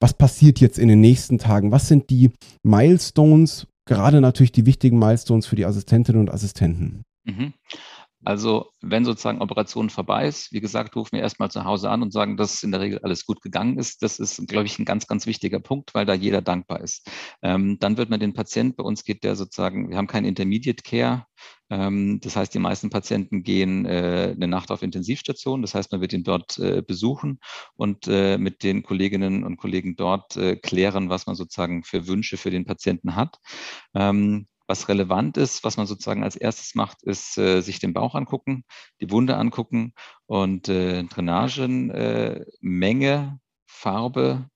Was 0.00 0.14
passiert 0.14 0.60
jetzt 0.60 0.78
in 0.78 0.88
den 0.88 1.00
nächsten 1.00 1.38
Tagen? 1.38 1.72
Was 1.72 1.88
sind 1.88 2.08
die 2.08 2.30
Milestones, 2.62 3.66
gerade 3.84 4.20
natürlich 4.20 4.52
die 4.52 4.66
wichtigen 4.66 4.98
Milestones 4.98 5.46
für 5.46 5.56
die 5.56 5.66
Assistentinnen 5.66 6.20
und 6.20 6.30
Assistenten? 6.30 7.02
Mhm. 7.24 7.52
Also 8.24 8.70
wenn 8.80 9.04
sozusagen 9.04 9.40
Operation 9.40 9.90
vorbei 9.90 10.26
ist, 10.26 10.52
wie 10.52 10.60
gesagt, 10.60 10.96
rufen 10.96 11.12
wir 11.12 11.20
erstmal 11.20 11.50
zu 11.50 11.64
Hause 11.64 11.88
an 11.88 12.02
und 12.02 12.12
sagen, 12.12 12.36
dass 12.36 12.62
in 12.62 12.72
der 12.72 12.80
Regel 12.80 12.98
alles 13.00 13.24
gut 13.24 13.40
gegangen 13.42 13.78
ist. 13.78 14.02
Das 14.02 14.18
ist, 14.18 14.46
glaube 14.48 14.66
ich, 14.66 14.78
ein 14.78 14.84
ganz, 14.84 15.06
ganz 15.06 15.26
wichtiger 15.26 15.60
Punkt, 15.60 15.94
weil 15.94 16.04
da 16.04 16.14
jeder 16.14 16.42
dankbar 16.42 16.80
ist. 16.80 17.08
Ähm, 17.42 17.78
dann 17.78 17.96
wird 17.96 18.10
man 18.10 18.18
den 18.18 18.34
Patienten, 18.34 18.76
bei 18.76 18.82
uns 18.82 19.04
geht 19.04 19.22
der 19.22 19.36
sozusagen, 19.36 19.90
wir 19.90 19.96
haben 19.96 20.08
kein 20.08 20.24
Intermediate 20.24 20.82
Care. 20.82 21.26
Ähm, 21.70 22.18
das 22.20 22.34
heißt, 22.34 22.52
die 22.54 22.58
meisten 22.58 22.90
Patienten 22.90 23.42
gehen 23.44 23.86
äh, 23.86 24.32
eine 24.34 24.48
Nacht 24.48 24.70
auf 24.72 24.82
Intensivstation. 24.82 25.62
Das 25.62 25.74
heißt, 25.74 25.92
man 25.92 26.00
wird 26.00 26.12
ihn 26.12 26.24
dort 26.24 26.58
äh, 26.58 26.82
besuchen 26.82 27.38
und 27.74 28.08
äh, 28.08 28.36
mit 28.38 28.64
den 28.64 28.82
Kolleginnen 28.82 29.44
und 29.44 29.58
Kollegen 29.58 29.94
dort 29.94 30.36
äh, 30.36 30.56
klären, 30.56 31.08
was 31.08 31.26
man 31.26 31.36
sozusagen 31.36 31.84
für 31.84 32.08
Wünsche 32.08 32.36
für 32.36 32.50
den 32.50 32.64
Patienten 32.64 33.14
hat. 33.14 33.36
Ähm, 33.94 34.48
was 34.68 34.88
relevant 34.88 35.36
ist, 35.36 35.64
was 35.64 35.76
man 35.76 35.86
sozusagen 35.86 36.22
als 36.22 36.36
erstes 36.36 36.76
macht, 36.76 37.02
ist 37.02 37.36
äh, 37.38 37.60
sich 37.62 37.80
den 37.80 37.94
Bauch 37.94 38.14
angucken, 38.14 38.64
die 39.00 39.10
Wunde 39.10 39.36
angucken 39.36 39.94
und 40.26 40.68
äh, 40.68 41.02
Drainagenmenge, 41.04 42.52
äh, 42.62 43.38
Farbe 43.66 44.48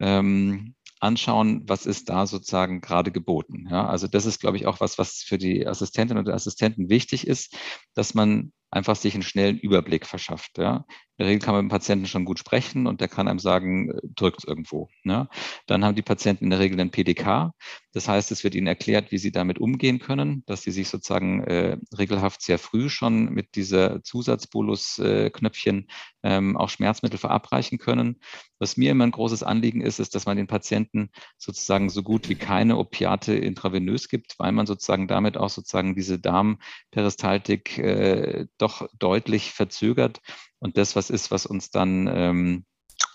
ähm, 0.00 0.74
anschauen, 1.00 1.62
was 1.66 1.86
ist 1.86 2.08
da 2.08 2.26
sozusagen 2.26 2.80
gerade 2.80 3.10
geboten. 3.12 3.68
Ja, 3.70 3.86
also 3.86 4.06
das 4.06 4.26
ist, 4.26 4.40
glaube 4.40 4.56
ich, 4.56 4.66
auch 4.66 4.80
was, 4.80 4.98
was 4.98 5.22
für 5.22 5.38
die 5.38 5.66
Assistentinnen 5.66 6.24
und 6.24 6.32
Assistenten 6.32 6.88
wichtig 6.88 7.26
ist, 7.26 7.56
dass 7.94 8.14
man 8.14 8.52
einfach 8.70 8.96
sich 8.96 9.14
einen 9.14 9.22
schnellen 9.22 9.58
Überblick 9.58 10.06
verschafft. 10.06 10.58
Ja. 10.58 10.84
In 11.18 11.24
der 11.24 11.32
Regel 11.32 11.44
kann 11.44 11.54
man 11.54 11.64
mit 11.64 11.70
dem 11.72 11.76
Patienten 11.76 12.06
schon 12.06 12.24
gut 12.24 12.38
sprechen 12.38 12.86
und 12.86 13.00
der 13.00 13.08
kann 13.08 13.26
einem 13.26 13.40
sagen, 13.40 13.92
drückt 14.14 14.44
irgendwo. 14.44 14.88
Ja. 15.02 15.28
Dann 15.66 15.84
haben 15.84 15.96
die 15.96 16.02
Patienten 16.02 16.44
in 16.44 16.50
der 16.50 16.60
Regel 16.60 16.80
ein 16.80 16.92
PDK. 16.92 17.52
Das 17.92 18.06
heißt, 18.06 18.30
es 18.30 18.44
wird 18.44 18.54
ihnen 18.54 18.68
erklärt, 18.68 19.10
wie 19.10 19.18
sie 19.18 19.32
damit 19.32 19.58
umgehen 19.58 19.98
können, 19.98 20.44
dass 20.46 20.62
sie 20.62 20.70
sich 20.70 20.88
sozusagen 20.88 21.42
äh, 21.42 21.76
regelhaft 21.98 22.42
sehr 22.42 22.60
früh 22.60 22.88
schon 22.88 23.32
mit 23.34 23.56
dieser 23.56 24.00
Zusatzbolus-Knöpfchen 24.04 25.88
äh, 26.22 26.36
ähm, 26.36 26.56
auch 26.56 26.68
Schmerzmittel 26.68 27.18
verabreichen 27.18 27.78
können. 27.78 28.20
Was 28.60 28.76
mir 28.76 28.92
immer 28.92 29.04
ein 29.04 29.10
großes 29.10 29.42
Anliegen 29.42 29.80
ist, 29.80 29.98
ist, 29.98 30.14
dass 30.14 30.26
man 30.26 30.36
den 30.36 30.46
Patienten 30.46 31.10
sozusagen 31.36 31.90
so 31.90 32.04
gut 32.04 32.28
wie 32.28 32.36
keine 32.36 32.76
Opiate 32.76 33.34
intravenös 33.34 34.08
gibt, 34.08 34.38
weil 34.38 34.52
man 34.52 34.66
sozusagen 34.66 35.08
damit 35.08 35.36
auch 35.36 35.50
sozusagen 35.50 35.96
diese 35.96 36.20
Darmperistaltik 36.20 37.78
äh, 37.78 38.46
doch 38.58 38.88
deutlich 38.98 39.52
verzögert 39.52 40.20
und 40.60 40.76
das 40.76 40.96
was 40.96 41.10
ist, 41.10 41.30
was 41.30 41.46
uns 41.46 41.70
dann 41.70 42.08
ähm, 42.12 42.64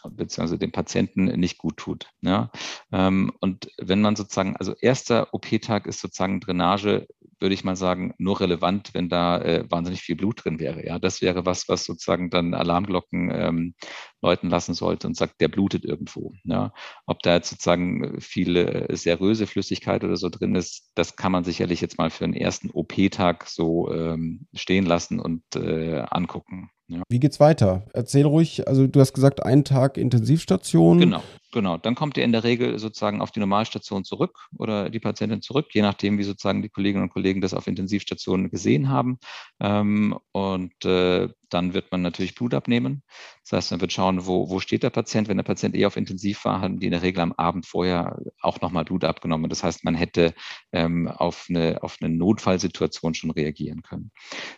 beziehungsweise 0.09 0.57
dem 0.57 0.71
Patienten 0.71 1.25
nicht 1.25 1.57
gut 1.57 1.77
tut. 1.77 2.07
Ja? 2.21 2.51
Ähm, 2.91 3.31
und 3.39 3.69
wenn 3.77 4.01
man 4.01 4.15
sozusagen, 4.15 4.55
also 4.57 4.73
erster 4.79 5.33
OP-Tag 5.33 5.87
ist 5.87 5.99
sozusagen 5.99 6.39
Drainage, 6.39 7.07
würde 7.39 7.55
ich 7.55 7.63
mal 7.63 7.75
sagen, 7.75 8.13
nur 8.17 8.39
relevant, 8.39 8.93
wenn 8.93 9.09
da 9.09 9.41
äh, 9.41 9.65
wahnsinnig 9.69 10.01
viel 10.01 10.15
Blut 10.15 10.43
drin 10.45 10.59
wäre. 10.59 10.85
Ja, 10.85 10.99
das 10.99 11.21
wäre 11.21 11.45
was, 11.45 11.67
was 11.67 11.83
sozusagen 11.83 12.29
dann 12.29 12.53
Alarmglocken 12.53 13.31
ähm, 13.33 13.75
läuten 14.21 14.49
lassen 14.49 14.73
sollte 14.73 15.07
und 15.07 15.17
sagt, 15.17 15.41
der 15.41 15.49
blutet 15.49 15.83
irgendwo. 15.83 16.33
Ja? 16.43 16.73
Ob 17.05 17.21
da 17.21 17.35
jetzt 17.35 17.49
sozusagen 17.49 18.21
viele 18.21 18.89
äh, 18.89 18.95
seröse 18.95 19.47
Flüssigkeit 19.47 20.03
oder 20.03 20.15
so 20.15 20.29
drin 20.29 20.55
ist, 20.55 20.91
das 20.95 21.15
kann 21.15 21.31
man 21.31 21.43
sicherlich 21.43 21.81
jetzt 21.81 21.97
mal 21.97 22.09
für 22.09 22.23
den 22.23 22.33
ersten 22.33 22.69
OP-Tag 22.71 23.47
so 23.47 23.91
ähm, 23.91 24.47
stehen 24.53 24.85
lassen 24.85 25.19
und 25.19 25.43
äh, 25.55 25.99
angucken. 26.09 26.69
Ja. 26.87 27.03
Wie 27.09 27.19
geht's 27.19 27.39
weiter? 27.39 27.83
Erzähl 27.93 28.25
ruhig, 28.25 28.67
also 28.67 28.87
du 28.87 28.99
hast 28.99 29.13
gesagt, 29.13 29.43
einen 29.43 29.63
Tag 29.63 29.97
Intensivstation. 29.97 30.99
Genau, 30.99 31.23
genau. 31.53 31.77
Dann 31.77 31.95
kommt 31.95 32.17
ihr 32.17 32.25
in 32.25 32.33
der 32.33 32.43
Regel 32.43 32.77
sozusagen 32.79 33.21
auf 33.21 33.31
die 33.31 33.39
Normalstation 33.39 34.03
zurück 34.03 34.47
oder 34.57 34.89
die 34.89 34.99
Patientin 34.99 35.41
zurück, 35.41 35.67
je 35.71 35.81
nachdem, 35.81 36.17
wie 36.17 36.23
sozusagen 36.23 36.61
die 36.61 36.69
Kolleginnen 36.69 37.03
und 37.03 37.13
Kollegen 37.13 37.39
das 37.39 37.53
auf 37.53 37.67
Intensivstationen 37.67 38.49
gesehen 38.49 38.89
haben. 38.89 39.19
Ähm, 39.61 40.17
und 40.33 40.83
äh, 40.83 41.29
dann 41.53 41.73
wird 41.73 41.91
man 41.91 42.01
natürlich 42.01 42.35
Blut 42.35 42.53
abnehmen. 42.53 43.03
Das 43.43 43.57
heißt, 43.57 43.71
man 43.71 43.81
wird 43.81 43.93
schauen, 43.93 44.25
wo, 44.25 44.49
wo 44.49 44.59
steht 44.59 44.83
der 44.83 44.89
Patient. 44.89 45.27
Wenn 45.27 45.37
der 45.37 45.43
Patient 45.43 45.75
eh 45.75 45.85
auf 45.85 45.97
Intensiv 45.97 46.43
war, 46.45 46.61
haben 46.61 46.79
die 46.79 46.87
in 46.87 46.91
der 46.91 47.03
Regel 47.03 47.21
am 47.21 47.33
Abend 47.33 47.65
vorher 47.65 48.19
auch 48.41 48.59
nochmal 48.61 48.85
Blut 48.85 49.03
abgenommen. 49.03 49.49
Das 49.49 49.63
heißt, 49.63 49.83
man 49.83 49.95
hätte 49.95 50.33
ähm, 50.71 51.07
auf, 51.07 51.45
eine, 51.49 51.83
auf 51.83 51.97
eine 52.01 52.13
Notfallsituation 52.13 53.13
schon 53.13 53.31
reagieren 53.31 53.83
können. 53.83 54.11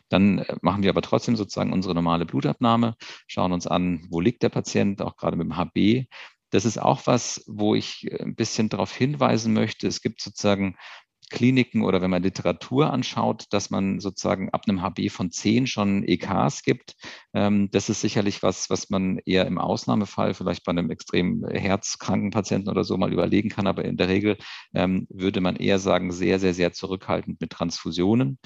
Dann 0.10 0.46
machen 0.62 0.84
wir 0.84 0.90
aber 0.90 1.02
trotzdem 1.02 1.36
sozusagen 1.36 1.74
unsere 1.74 1.94
normale 1.94 2.26
Blutabnahme, 2.26 2.96
schauen 3.28 3.52
uns 3.52 3.68
an, 3.68 4.08
wo 4.10 4.22
liegt 4.22 4.44
der 4.44 4.50
Patient, 4.50 5.02
auch 5.02 5.18
gerade 5.18 5.36
mit 5.36 5.46
dem 5.46 5.58
HB. 5.58 6.06
Das 6.56 6.64
ist 6.64 6.82
auch 6.82 7.06
was, 7.06 7.44
wo 7.48 7.76
ich 7.76 8.08
ein 8.18 8.34
bisschen 8.34 8.70
darauf 8.70 8.96
hinweisen 8.96 9.52
möchte. 9.52 9.88
Es 9.88 10.02
gibt 10.02 10.22
sozusagen 10.22 10.78
Kliniken 11.30 11.84
oder 11.84 12.02
wenn 12.02 12.10
man 12.12 12.24
Literatur 12.24 12.94
anschaut, 12.94 13.48
dass 13.50 13.72
man 13.72 14.00
sozusagen 14.00 14.52
ab 14.52 14.62
einem 14.66 14.82
HB 14.82 15.10
von 15.10 15.32
10 15.32 15.68
schon 15.68 16.04
EKs 16.08 16.64
gibt. 16.64 16.96
Ähm, 17.34 17.70
das 17.72 17.90
ist 17.90 18.00
sicherlich 18.00 18.42
was, 18.42 18.70
was 18.70 18.90
man 18.90 19.20
eher 19.26 19.46
im 19.48 19.58
Ausnahmefall 19.58 20.34
vielleicht 20.34 20.64
bei 20.64 20.70
einem 20.70 20.92
extrem 20.92 21.46
herzkranken 21.46 22.32
Patienten 22.32 22.70
oder 22.70 22.86
so 22.86 22.96
mal 22.96 23.12
überlegen 23.12 23.50
kann. 23.50 23.68
Aber 23.68 23.84
in 23.84 23.98
der 23.98 24.08
Regel 24.08 24.38
ähm, 24.74 25.08
würde 25.10 25.42
man 25.42 25.58
eher 25.58 25.80
sagen, 25.80 26.14
sehr, 26.14 26.40
sehr, 26.40 26.54
sehr 26.54 26.72
zurückhaltend 26.72 27.42
mit 27.42 27.50
Transfusionen. 27.50 28.40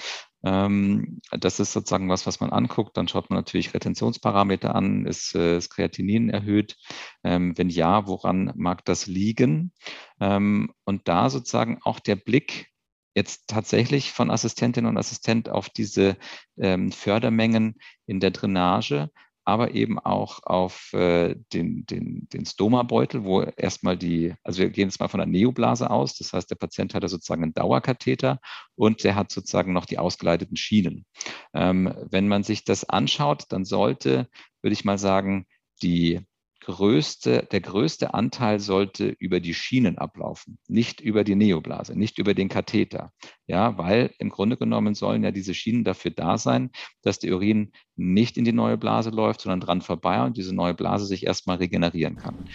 Ähm, 0.44 1.20
das 1.32 1.60
ist 1.60 1.74
sozusagen 1.74 2.10
was, 2.10 2.26
was 2.26 2.40
man 2.40 2.52
anguckt. 2.52 2.96
Dann 2.98 3.08
schaut 3.08 3.30
man 3.30 3.38
natürlich 3.38 3.74
Retentionsparameter 3.74 4.76
an. 4.76 5.06
Ist 5.06 5.36
äh, 5.36 5.56
das 5.56 5.70
Kreatinin 5.70 6.30
erhöht? 6.30 6.78
wenn 7.22 7.70
ja, 7.70 8.08
woran 8.08 8.54
mag 8.56 8.86
das 8.86 9.06
liegen? 9.06 9.74
und 10.22 11.02
da 11.06 11.30
sozusagen 11.30 11.80
auch 11.84 12.00
der 12.00 12.16
Blick 12.16 12.70
jetzt 13.16 13.48
tatsächlich 13.48 14.12
von 14.12 14.32
Assistentinnen 14.32 14.90
und 14.90 14.98
Assistent 14.98 15.50
auf 15.50 15.70
diese 15.70 16.18
ähm, 16.58 16.92
Fördermengen 16.92 17.76
in 18.06 18.20
der 18.20 18.32
Drainage, 18.32 19.10
aber 19.50 19.74
eben 19.74 19.97
auch 20.00 20.39
auf 20.43 20.93
äh, 20.93 21.36
den, 21.54 21.86
den, 21.88 22.28
den 22.32 22.45
Stoma-Beutel, 22.45 23.24
wo 23.24 23.41
erstmal 23.41 23.97
die, 23.97 24.34
also 24.43 24.60
wir 24.60 24.70
gehen 24.70 24.89
jetzt 24.89 25.00
mal 25.00 25.08
von 25.08 25.18
der 25.18 25.28
Neoblase 25.28 25.89
aus, 25.89 26.16
das 26.16 26.34
heißt, 26.34 26.50
der 26.52 26.56
Patient 26.56 26.93
hat 26.93 27.08
sozusagen 27.10 27.43
einen 27.43 27.54
Dauerkatheter 27.54 28.39
und 28.76 29.04
der 29.04 29.16
hat 29.16 29.32
sozusagen 29.32 29.74
noch 29.74 29.86
die 29.86 29.97
ausgeleiteten 29.97 30.56
Schienen. 30.56 31.06
Ähm, 31.54 31.93
wenn 32.12 32.28
man 32.28 32.43
sich 32.43 32.64
das 32.64 32.88
anschaut, 32.88 33.45
dann 33.50 33.66
sollte, 33.66 34.28
würde 34.62 34.74
ich 34.74 34.86
mal 34.86 35.00
sagen, 35.00 35.45
die 35.82 36.22
größte, 36.62 37.47
der 37.51 37.62
größte 37.62 38.14
Anteil 38.14 38.60
sollte 38.60 39.07
über 39.20 39.39
die 39.39 39.53
Schienen 39.53 39.97
ablaufen, 39.97 40.60
nicht 40.68 41.01
über 41.01 41.24
die 41.24 41.36
Neoblase, 41.36 41.97
nicht 41.97 42.18
über 42.18 42.34
den 42.34 42.49
Katheter. 42.49 43.12
Ja, 43.47 43.78
weil 43.78 44.14
im 44.20 44.30
Grunde 44.30 44.57
genommen 44.57 44.93
sollen 44.93 45.24
ja 45.24 45.32
diese 45.32 45.53
Schienen 45.53 45.84
dafür 45.84 46.12
da 46.12 46.38
sein, 46.38 46.72
dass 47.01 47.20
der 47.20 47.34
Urin 47.34 47.72
nicht 47.95 48.38
in 48.38 48.45
die 48.45 48.51
neue 48.51 48.78
Blase 48.78 49.10
läuft, 49.10 49.41
sondern 49.41 49.62
dran 49.62 49.82
vorbei 49.82 50.22
und 50.24 50.38
diese 50.38 50.53
neue 50.53 50.74
Blase 50.74 51.05
sich 51.05 51.26
erstmal 51.26 51.57
regenerieren 51.57 52.16
kann. 52.16 52.49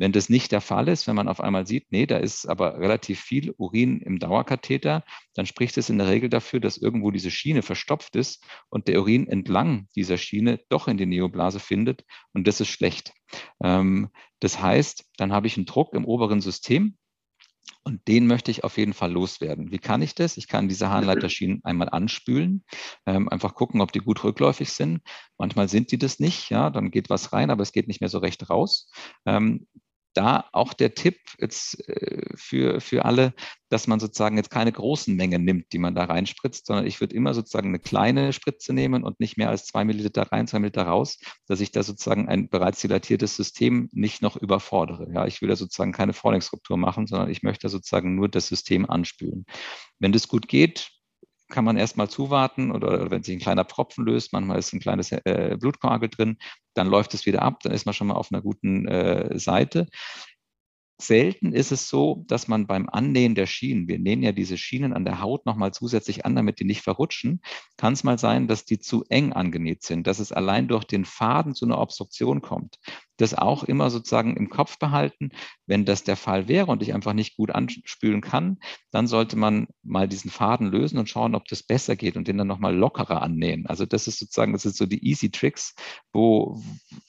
Wenn 0.00 0.12
das 0.12 0.30
nicht 0.30 0.50
der 0.50 0.62
Fall 0.62 0.88
ist, 0.88 1.06
wenn 1.06 1.14
man 1.14 1.28
auf 1.28 1.42
einmal 1.42 1.66
sieht, 1.66 1.92
nee, 1.92 2.06
da 2.06 2.16
ist 2.16 2.46
aber 2.46 2.78
relativ 2.78 3.20
viel 3.20 3.52
Urin 3.58 4.00
im 4.00 4.18
Dauerkatheter, 4.18 5.04
dann 5.34 5.44
spricht 5.44 5.76
es 5.76 5.90
in 5.90 5.98
der 5.98 6.08
Regel 6.08 6.30
dafür, 6.30 6.58
dass 6.58 6.78
irgendwo 6.78 7.10
diese 7.10 7.30
Schiene 7.30 7.60
verstopft 7.60 8.16
ist 8.16 8.42
und 8.70 8.88
der 8.88 8.98
Urin 8.98 9.28
entlang 9.28 9.88
dieser 9.94 10.16
Schiene 10.16 10.58
doch 10.70 10.88
in 10.88 10.96
die 10.96 11.04
Neoblase 11.04 11.60
findet 11.60 12.06
und 12.32 12.48
das 12.48 12.62
ist 12.62 12.68
schlecht. 12.68 13.12
Ähm, 13.62 14.08
das 14.38 14.62
heißt, 14.62 15.04
dann 15.18 15.32
habe 15.32 15.48
ich 15.48 15.58
einen 15.58 15.66
Druck 15.66 15.92
im 15.92 16.06
oberen 16.06 16.40
System, 16.40 16.96
und 17.82 18.06
den 18.08 18.26
möchte 18.26 18.50
ich 18.50 18.62
auf 18.62 18.76
jeden 18.76 18.92
Fall 18.92 19.10
loswerden. 19.10 19.70
Wie 19.72 19.78
kann 19.78 20.02
ich 20.02 20.14
das? 20.14 20.36
Ich 20.36 20.48
kann 20.48 20.68
diese 20.68 20.90
Harnleiterschienen 20.90 21.60
einmal 21.64 21.88
anspülen, 21.88 22.64
ähm, 23.06 23.28
einfach 23.28 23.54
gucken, 23.54 23.80
ob 23.80 23.90
die 23.92 24.00
gut 24.00 24.22
rückläufig 24.22 24.70
sind. 24.70 25.00
Manchmal 25.38 25.68
sind 25.68 25.90
die 25.90 25.98
das 25.98 26.20
nicht, 26.20 26.50
ja, 26.50 26.68
dann 26.68 26.90
geht 26.90 27.08
was 27.08 27.32
rein, 27.32 27.50
aber 27.50 27.62
es 27.62 27.72
geht 27.72 27.88
nicht 27.88 28.00
mehr 28.00 28.10
so 28.10 28.18
recht 28.18 28.50
raus. 28.50 28.90
Ähm, 29.24 29.66
da 30.14 30.48
auch 30.52 30.72
der 30.72 30.94
Tipp 30.94 31.16
jetzt 31.38 31.88
äh, 31.88 32.22
für, 32.34 32.80
für 32.80 33.04
alle, 33.04 33.34
dass 33.68 33.86
man 33.86 34.00
sozusagen 34.00 34.36
jetzt 34.36 34.50
keine 34.50 34.72
großen 34.72 35.14
Mengen 35.14 35.44
nimmt, 35.44 35.72
die 35.72 35.78
man 35.78 35.94
da 35.94 36.04
reinspritzt, 36.04 36.66
sondern 36.66 36.86
ich 36.86 37.00
würde 37.00 37.14
immer 37.14 37.34
sozusagen 37.34 37.68
eine 37.68 37.78
kleine 37.78 38.32
Spritze 38.32 38.72
nehmen 38.72 39.04
und 39.04 39.20
nicht 39.20 39.36
mehr 39.36 39.48
als 39.48 39.66
zwei 39.66 39.84
Milliliter 39.84 40.22
rein, 40.32 40.46
zwei 40.46 40.58
Milliliter 40.58 40.84
raus, 40.84 41.18
dass 41.46 41.60
ich 41.60 41.70
da 41.70 41.82
sozusagen 41.82 42.28
ein 42.28 42.48
bereits 42.48 42.80
dilatiertes 42.80 43.36
System 43.36 43.88
nicht 43.92 44.22
noch 44.22 44.36
überfordere. 44.36 45.08
Ja, 45.12 45.26
ich 45.26 45.40
will 45.40 45.48
da 45.48 45.56
sozusagen 45.56 45.92
keine 45.92 46.12
Vorlingsstruktur 46.12 46.76
machen, 46.76 47.06
sondern 47.06 47.30
ich 47.30 47.42
möchte 47.42 47.68
sozusagen 47.68 48.14
nur 48.16 48.28
das 48.28 48.48
System 48.48 48.88
anspülen. 48.88 49.46
Wenn 49.98 50.12
das 50.12 50.28
gut 50.28 50.48
geht, 50.48 50.90
kann 51.50 51.64
man 51.64 51.76
erstmal 51.76 52.08
zuwarten 52.08 52.70
oder 52.70 53.10
wenn 53.10 53.22
sich 53.22 53.36
ein 53.36 53.40
kleiner 53.40 53.64
Pfropfen 53.64 54.04
löst, 54.04 54.32
manchmal 54.32 54.58
ist 54.58 54.72
ein 54.72 54.80
kleines 54.80 55.12
äh, 55.12 55.56
Blutkorgel 55.60 56.08
drin, 56.08 56.38
dann 56.74 56.86
läuft 56.86 57.14
es 57.14 57.26
wieder 57.26 57.42
ab, 57.42 57.60
dann 57.62 57.72
ist 57.72 57.86
man 57.86 57.94
schon 57.94 58.06
mal 58.06 58.14
auf 58.14 58.32
einer 58.32 58.42
guten 58.42 58.86
äh, 58.88 59.38
Seite. 59.38 59.86
selten 61.00 61.52
ist 61.52 61.72
es 61.72 61.88
so, 61.88 62.24
dass 62.28 62.46
man 62.46 62.66
beim 62.66 62.88
Annähen 62.88 63.34
der 63.34 63.46
Schienen, 63.46 63.88
wir 63.88 63.98
nähen 63.98 64.22
ja 64.22 64.32
diese 64.32 64.58
Schienen 64.58 64.92
an 64.92 65.04
der 65.04 65.20
Haut 65.20 65.46
nochmal 65.46 65.72
zusätzlich 65.72 66.26
an, 66.26 66.36
damit 66.36 66.60
die 66.60 66.64
nicht 66.64 66.82
verrutschen, 66.82 67.40
kann 67.76 67.94
es 67.94 68.04
mal 68.04 68.18
sein, 68.18 68.48
dass 68.48 68.64
die 68.66 68.78
zu 68.78 69.04
eng 69.08 69.32
angenäht 69.32 69.82
sind, 69.82 70.06
dass 70.06 70.18
es 70.18 70.32
allein 70.32 70.68
durch 70.68 70.84
den 70.84 71.04
Faden 71.04 71.54
zu 71.54 71.64
einer 71.64 71.78
Obstruktion 71.78 72.42
kommt 72.42 72.78
das 73.20 73.34
auch 73.34 73.64
immer 73.64 73.90
sozusagen 73.90 74.36
im 74.36 74.50
Kopf 74.50 74.78
behalten. 74.78 75.30
Wenn 75.66 75.84
das 75.84 76.04
der 76.04 76.16
Fall 76.16 76.48
wäre 76.48 76.66
und 76.66 76.82
ich 76.82 76.94
einfach 76.94 77.12
nicht 77.12 77.36
gut 77.36 77.50
anspülen 77.50 78.20
kann, 78.20 78.58
dann 78.90 79.06
sollte 79.06 79.36
man 79.36 79.68
mal 79.82 80.08
diesen 80.08 80.30
Faden 80.30 80.68
lösen 80.68 80.98
und 80.98 81.08
schauen, 81.08 81.34
ob 81.34 81.46
das 81.46 81.62
besser 81.62 81.96
geht 81.96 82.16
und 82.16 82.28
den 82.28 82.38
dann 82.38 82.46
nochmal 82.46 82.74
lockerer 82.74 83.22
annähen. 83.22 83.66
Also 83.66 83.86
das 83.86 84.06
ist 84.06 84.18
sozusagen, 84.18 84.52
das 84.52 84.62
sind 84.62 84.76
so 84.76 84.86
die 84.86 85.06
Easy 85.06 85.30
Tricks, 85.30 85.74
wo 86.12 86.62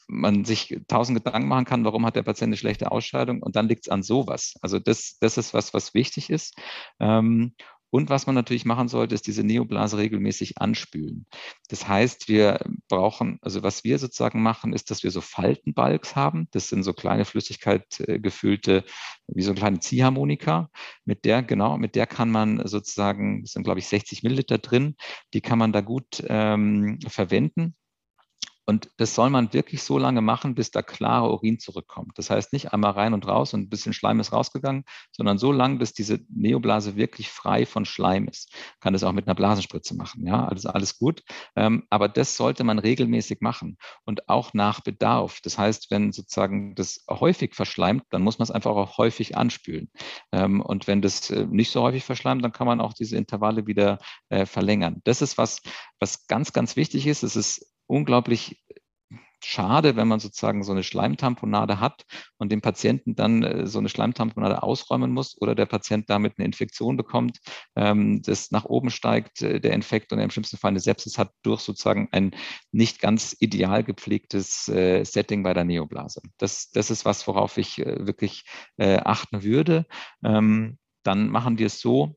man 0.08 0.46
sich 0.46 0.78
tausend 0.88 1.24
Gedanken 1.24 1.48
machen 1.48 1.66
kann, 1.66 1.86
warum 1.86 2.06
hat 2.06 2.16
der 2.16 2.24
Patient 2.24 2.50
eine 2.50 2.58
schlechte 2.58 2.92
Ausscheidung 2.92 3.42
und 3.42 3.56
dann 3.56 3.68
liegt 3.68 3.86
es 3.86 3.92
an 3.92 4.04
sowas. 4.04 4.56
Also 4.62 4.80
das, 4.80 5.18
das 5.20 5.38
ist 5.38 5.54
was, 5.54 5.74
was 5.74 5.94
wichtig 5.94 6.30
ist. 6.30 6.56
Ähm, 7.00 7.54
und 7.92 8.10
was 8.10 8.26
man 8.26 8.36
natürlich 8.36 8.66
machen 8.66 8.88
sollte, 8.88 9.14
ist 9.14 9.28
diese 9.28 9.44
Neoblase 9.44 9.98
regelmäßig 9.98 10.58
anspülen. 10.60 11.28
Das 11.70 11.88
heißt, 11.88 12.30
wir 12.30 12.60
brauchen, 12.88 13.38
also 13.42 13.64
was 13.64 13.84
wir 13.84 14.00
sozusagen 14.00 14.42
machen, 14.42 14.74
ist, 14.74 14.90
dass 14.90 15.04
wir 15.04 15.12
so 15.12 15.22
Faltenbalks 15.22 16.16
haben. 16.16 16.48
Das 16.52 16.70
sind 16.70 16.84
so 16.84 16.94
kleine 16.94 17.26
Flüssigkeit 17.26 18.00
äh, 18.00 18.20
gefüllte, 18.20 18.86
wie 19.28 19.44
so 19.44 19.52
eine 19.52 19.60
kleine 19.60 19.80
Ziehharmonika. 19.80 20.70
Mit 21.06 21.26
der, 21.26 21.44
genau, 21.44 21.78
mit 21.78 21.96
der 21.96 22.08
kann 22.08 22.32
man 22.32 22.66
sozusagen, 22.66 23.44
das 23.44 23.52
sind 23.52 23.64
glaube 23.64 23.80
ich 23.80 23.88
60 23.88 24.24
Milliliter 24.24 24.58
drin, 24.58 24.96
die 25.34 25.42
kann 25.42 25.60
man 25.60 25.74
da 25.74 25.82
gut 25.82 26.24
ähm, 26.28 26.98
verwenden. 27.08 27.76
Und 28.66 28.90
das 28.98 29.16
soll 29.16 29.30
man 29.30 29.54
wirklich 29.54 29.84
so 29.84 29.98
lange 29.98 30.22
machen, 30.22 30.56
bis 30.56 30.72
da 30.72 30.82
klarer 30.82 31.32
Urin 31.32 31.60
zurückkommt. 31.60 32.18
Das 32.18 32.30
heißt 32.30 32.54
nicht 32.54 32.74
einmal 32.74 32.92
rein 32.92 33.14
und 33.14 33.28
raus 33.28 33.54
und 33.54 33.62
ein 33.62 33.70
bisschen 33.70 33.94
Schleim 33.94 34.20
ist 34.20 34.32
rausgegangen, 34.34 34.84
sondern 35.12 35.38
so 35.38 35.52
lange, 35.52 35.78
bis 35.78 35.94
diese 35.94 36.20
Neoblase 36.30 36.96
wirklich 36.96 37.30
frei 37.30 37.66
von 37.66 37.86
Schleim 37.86 38.28
ist. 38.28 38.54
Kann 38.80 38.94
das 38.94 39.04
auch 39.04 39.12
mit 39.14 39.28
einer 39.28 39.36
Blasenspritze 39.36 39.96
machen. 39.96 40.26
Ja, 40.26 40.46
also 40.46 40.70
alles 40.70 40.98
gut. 41.00 41.24
Ähm, 41.56 41.86
aber 41.90 42.08
das 42.08 42.38
sollte 42.38 42.64
man 42.64 42.80
regelmäßig 42.80 43.42
machen 43.42 43.78
und 44.06 44.30
auch 44.30 44.54
nach 44.54 44.82
Bedarf. 44.82 45.40
Das 45.42 45.58
heißt, 45.58 45.90
wenn 45.90 46.12
sozusagen 46.12 46.76
das 46.76 47.04
häufig 47.10 47.56
verschleimt, 47.56 48.04
dann 48.12 48.22
muss 48.22 48.40
man 48.40 48.44
es 48.44 48.52
einfach 48.52 48.72
auch 48.72 48.98
häufig 48.98 49.38
anspülen. 49.38 49.90
Ähm, 50.32 50.62
und 50.62 50.88
wenn 50.88 51.02
das 51.02 51.30
äh, 51.32 51.46
nicht 51.46 51.72
so 51.72 51.82
häufig 51.82 52.04
verschleimt, 52.04 52.44
dann 52.44 52.52
kann 52.52 52.68
man 52.68 52.82
auch 52.82 52.94
diese 52.94 53.18
Intervalle 53.18 53.68
wieder 53.68 53.98
äh, 54.30 54.46
verlängern. 54.46 55.02
Das 55.04 55.22
ist 55.22 55.38
was, 55.38 55.62
was 56.00 56.28
ganz, 56.28 56.54
ganz 56.54 56.76
wichtig 56.76 57.08
ist. 57.08 57.24
Es 57.24 57.36
ist 57.36 57.71
unglaublich 57.92 58.64
schade, 59.44 59.96
wenn 59.96 60.08
man 60.08 60.20
sozusagen 60.20 60.64
so 60.64 60.72
eine 60.72 60.84
Schleimtamponade 60.84 61.80
hat 61.80 62.06
und 62.38 62.52
dem 62.52 62.62
Patienten 62.62 63.16
dann 63.16 63.44
äh, 63.44 63.68
so 63.68 63.80
eine 63.80 63.90
Schleimtamponade 63.90 64.64
ausräumen 64.64 65.12
muss 65.12 65.40
oder 65.42 65.56
der 65.56 65.66
Patient 65.66 66.10
damit 66.10 66.34
eine 66.38 66.46
Infektion 66.46 66.98
bekommt, 66.98 67.40
ähm, 67.76 68.22
das 68.22 68.52
nach 68.52 68.66
oben 68.66 68.92
steigt, 68.92 69.42
äh, 69.42 69.60
der 69.60 69.74
Infekt 69.74 70.14
und 70.14 70.20
im 70.20 70.30
schlimmsten 70.30 70.58
Fall 70.58 70.70
eine 70.70 70.80
Sepsis 70.80 71.18
hat 71.18 71.32
durch 71.44 71.62
sozusagen 71.62 72.08
ein 72.12 72.36
nicht 72.72 73.00
ganz 73.00 73.36
ideal 73.40 73.84
gepflegtes 73.84 74.68
äh, 74.68 75.04
Setting 75.04 75.44
bei 75.44 75.54
der 75.54 75.66
Neoblase. 75.66 76.22
Das, 76.38 76.70
das 76.70 76.92
ist 76.92 77.06
was, 77.06 77.28
worauf 77.28 77.58
ich 77.58 77.78
wirklich 77.78 78.46
achten 78.78 79.44
würde. 79.44 79.86
Ähm, 80.24 80.78
dann 81.04 81.30
machen 81.30 81.58
wir 81.58 81.68
es 81.68 81.80
so, 81.80 82.16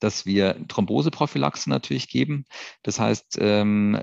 dass 0.00 0.26
wir 0.26 0.66
Thromboseprophylaxe 0.68 1.70
natürlich 1.70 2.08
geben. 2.08 2.44
Das 2.82 2.98
heißt, 2.98 3.38
ähm, 3.40 4.00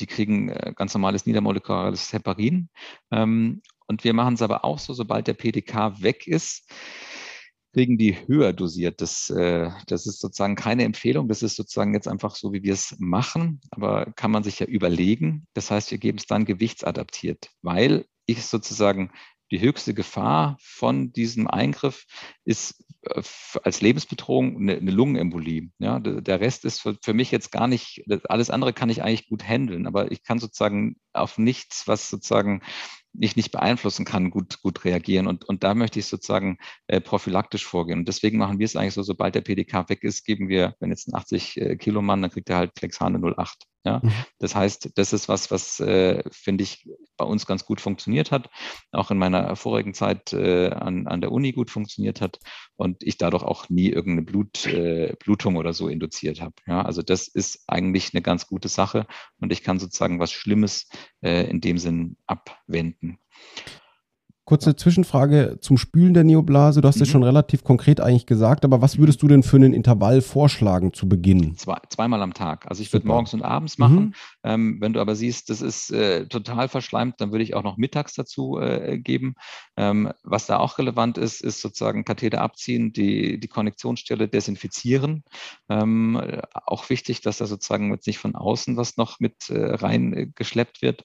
die 0.00 0.06
kriegen 0.06 0.48
äh, 0.48 0.72
ganz 0.74 0.94
normales 0.94 1.26
niedermolekulales 1.26 2.12
Heparin. 2.12 2.68
Ähm, 3.10 3.62
und 3.86 4.04
wir 4.04 4.14
machen 4.14 4.34
es 4.34 4.42
aber 4.42 4.64
auch 4.64 4.78
so, 4.78 4.94
sobald 4.94 5.26
der 5.26 5.34
PDK 5.34 6.02
weg 6.02 6.26
ist, 6.26 6.70
kriegen 7.74 7.98
die 7.98 8.16
höher 8.26 8.52
dosiert. 8.52 9.00
Das, 9.00 9.28
äh, 9.30 9.68
das 9.88 10.06
ist 10.06 10.20
sozusagen 10.20 10.54
keine 10.54 10.84
Empfehlung. 10.84 11.28
Das 11.28 11.42
ist 11.42 11.56
sozusagen 11.56 11.92
jetzt 11.92 12.08
einfach 12.08 12.36
so, 12.36 12.52
wie 12.52 12.62
wir 12.62 12.72
es 12.72 12.94
machen. 12.98 13.60
Aber 13.70 14.06
kann 14.12 14.30
man 14.30 14.44
sich 14.44 14.60
ja 14.60 14.66
überlegen. 14.66 15.46
Das 15.54 15.70
heißt, 15.70 15.90
wir 15.90 15.98
geben 15.98 16.18
es 16.18 16.26
dann 16.26 16.44
gewichtsadaptiert, 16.44 17.50
weil 17.62 18.06
ich 18.26 18.44
sozusagen 18.46 19.10
die 19.50 19.60
höchste 19.60 19.94
Gefahr 19.94 20.56
von 20.60 21.12
diesem 21.12 21.46
Eingriff 21.46 22.04
ist 22.44 22.84
äh, 23.02 23.22
als 23.62 23.80
Lebensbedrohung 23.80 24.56
eine, 24.56 24.90
Lungenembolie. 24.90 25.70
Ja, 25.78 25.98
der 26.00 26.40
Rest 26.40 26.64
ist 26.64 26.80
für, 26.80 27.14
mich 27.14 27.30
jetzt 27.30 27.52
gar 27.52 27.68
nicht, 27.68 28.04
alles 28.28 28.50
andere 28.50 28.72
kann 28.72 28.90
ich 28.90 29.02
eigentlich 29.02 29.28
gut 29.28 29.46
handeln, 29.46 29.86
aber 29.86 30.10
ich 30.10 30.22
kann 30.22 30.38
sozusagen 30.38 30.96
auf 31.12 31.38
nichts, 31.38 31.86
was 31.86 32.10
sozusagen 32.10 32.62
ich 33.20 33.36
nicht 33.36 33.52
beeinflussen 33.52 34.04
kann, 34.04 34.30
gut, 34.30 34.60
gut 34.62 34.84
reagieren. 34.84 35.26
Und, 35.26 35.44
und 35.44 35.62
da 35.62 35.74
möchte 35.74 35.98
ich 35.98 36.06
sozusagen 36.06 36.58
äh, 36.88 37.00
prophylaktisch 37.00 37.64
vorgehen. 37.64 38.00
Und 38.00 38.08
deswegen 38.08 38.38
machen 38.38 38.58
wir 38.58 38.64
es 38.64 38.76
eigentlich 38.76 38.94
so, 38.94 39.02
sobald 39.02 39.34
der 39.34 39.42
PDK 39.42 39.88
weg 39.88 40.02
ist, 40.02 40.24
geben 40.24 40.48
wir, 40.48 40.74
wenn 40.80 40.90
jetzt 40.90 41.08
ein 41.08 41.14
80 41.14 41.56
äh, 41.58 41.76
dann 41.76 42.30
kriegt 42.30 42.50
er 42.50 42.56
halt 42.56 42.72
Flexane 42.76 43.20
08. 43.20 43.66
Ja, 43.84 44.00
mhm. 44.02 44.12
das 44.38 44.54
heißt, 44.54 44.92
das 44.96 45.12
ist 45.12 45.28
was, 45.28 45.50
was 45.50 45.78
äh, 45.78 46.22
finde 46.32 46.64
ich 46.64 46.88
bei 47.18 47.24
uns 47.26 47.44
ganz 47.44 47.66
gut 47.66 47.82
funktioniert 47.82 48.30
hat, 48.30 48.48
auch 48.92 49.10
in 49.10 49.18
meiner 49.18 49.56
vorigen 49.56 49.92
Zeit 49.92 50.32
äh, 50.32 50.70
an, 50.70 51.06
an 51.06 51.20
der 51.20 51.30
Uni 51.30 51.52
gut 51.52 51.70
funktioniert 51.70 52.22
hat 52.22 52.38
und 52.76 53.02
ich 53.02 53.18
dadurch 53.18 53.42
auch 53.42 53.68
nie 53.68 53.90
irgendeine 53.90 54.24
Blut, 54.24 54.66
äh, 54.66 55.14
Blutung 55.22 55.56
oder 55.56 55.74
so 55.74 55.88
induziert 55.88 56.40
habe. 56.40 56.54
Ja, 56.66 56.80
also 56.80 57.02
das 57.02 57.28
ist 57.28 57.64
eigentlich 57.66 58.14
eine 58.14 58.22
ganz 58.22 58.46
gute 58.46 58.68
Sache 58.68 59.06
und 59.38 59.52
ich 59.52 59.62
kann 59.62 59.78
sozusagen 59.78 60.18
was 60.18 60.32
Schlimmes 60.32 60.88
äh, 61.20 61.44
in 61.50 61.60
dem 61.60 61.76
Sinn 61.76 62.16
abwenden. 62.26 63.18
Kurze 64.46 64.76
Zwischenfrage 64.76 65.56
zum 65.62 65.78
Spülen 65.78 66.12
der 66.12 66.22
Neoblase. 66.22 66.82
Du 66.82 66.88
hast 66.88 67.00
es 67.00 67.08
mhm. 67.08 67.12
schon 67.12 67.22
relativ 67.22 67.64
konkret 67.64 67.98
eigentlich 67.98 68.26
gesagt, 68.26 68.66
aber 68.66 68.82
was 68.82 68.98
würdest 68.98 69.22
du 69.22 69.28
denn 69.28 69.42
für 69.42 69.56
einen 69.56 69.72
Intervall 69.72 70.20
vorschlagen 70.20 70.92
zu 70.92 71.08
Beginn? 71.08 71.56
Zwei, 71.56 71.78
zweimal 71.88 72.20
am 72.20 72.34
Tag. 72.34 72.66
Also 72.68 72.82
ich 72.82 72.92
würde 72.92 73.06
morgens 73.06 73.32
und 73.32 73.40
abends 73.40 73.78
machen. 73.78 73.96
Mhm. 73.96 74.14
Ähm, 74.42 74.76
wenn 74.82 74.92
du 74.92 75.00
aber 75.00 75.16
siehst, 75.16 75.48
das 75.48 75.62
ist 75.62 75.90
äh, 75.92 76.26
total 76.26 76.68
verschleimt, 76.68 77.22
dann 77.22 77.32
würde 77.32 77.42
ich 77.42 77.54
auch 77.54 77.62
noch 77.62 77.78
mittags 77.78 78.12
dazu 78.12 78.58
äh, 78.58 78.98
geben. 78.98 79.34
Ähm, 79.78 80.12
was 80.22 80.44
da 80.44 80.58
auch 80.58 80.76
relevant 80.76 81.16
ist, 81.16 81.40
ist 81.40 81.62
sozusagen 81.62 82.04
Katheter 82.04 82.42
abziehen, 82.42 82.92
die, 82.92 83.40
die 83.40 83.48
Konnektionsstelle 83.48 84.28
desinfizieren. 84.28 85.24
Ähm, 85.70 86.20
auch 86.52 86.90
wichtig, 86.90 87.22
dass 87.22 87.38
da 87.38 87.46
sozusagen 87.46 87.90
jetzt 87.92 88.06
nicht 88.06 88.18
von 88.18 88.34
außen 88.34 88.76
was 88.76 88.98
noch 88.98 89.20
mit 89.20 89.48
äh, 89.48 89.74
reingeschleppt 89.74 90.82
wird. 90.82 91.04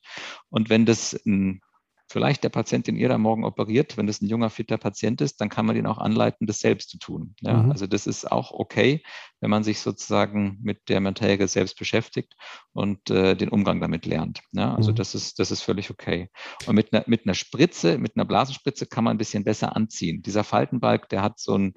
Und 0.49 0.69
wenn 0.69 0.85
das 0.85 1.13
ein 1.25 1.61
vielleicht 2.09 2.43
der 2.43 2.49
Patient, 2.49 2.87
den 2.87 2.95
ihr 2.95 3.07
da 3.07 3.17
morgen 3.17 3.45
operiert, 3.45 3.95
wenn 3.95 4.07
das 4.07 4.21
ein 4.21 4.27
junger, 4.27 4.49
fitter 4.49 4.77
Patient 4.77 5.21
ist, 5.21 5.39
dann 5.39 5.49
kann 5.49 5.65
man 5.65 5.75
ihn 5.75 5.85
auch 5.85 5.99
anleiten, 5.99 6.47
das 6.47 6.59
selbst 6.59 6.89
zu 6.89 6.97
tun. 6.97 7.35
Ja, 7.41 7.61
mhm. 7.61 7.71
Also 7.71 7.85
das 7.87 8.07
ist 8.07 8.29
auch 8.29 8.51
okay, 8.51 9.03
wenn 9.39 9.51
man 9.51 9.63
sich 9.63 9.79
sozusagen 9.79 10.57
mit 10.61 10.89
der 10.89 10.99
Materie 10.99 11.47
selbst 11.47 11.77
beschäftigt 11.77 12.35
und 12.73 13.09
äh, 13.11 13.35
den 13.35 13.49
Umgang 13.49 13.79
damit 13.79 14.05
lernt. 14.05 14.41
Ja, 14.51 14.75
also 14.75 14.91
mhm. 14.91 14.95
das 14.95 15.13
ist, 15.13 15.39
das 15.39 15.51
ist 15.51 15.61
völlig 15.61 15.91
okay. 15.91 16.29
Und 16.65 16.75
mit 16.75 16.91
einer, 16.91 17.03
mit 17.07 17.25
einer 17.25 17.35
Spritze, 17.35 17.99
mit 17.99 18.17
einer 18.17 18.25
Blasenspritze 18.25 18.87
kann 18.87 19.03
man 19.03 19.15
ein 19.15 19.19
bisschen 19.19 19.43
besser 19.43 19.75
anziehen. 19.75 20.23
Dieser 20.23 20.43
Faltenbalg, 20.43 21.09
der 21.09 21.21
hat 21.21 21.39
so 21.39 21.57
ein 21.57 21.73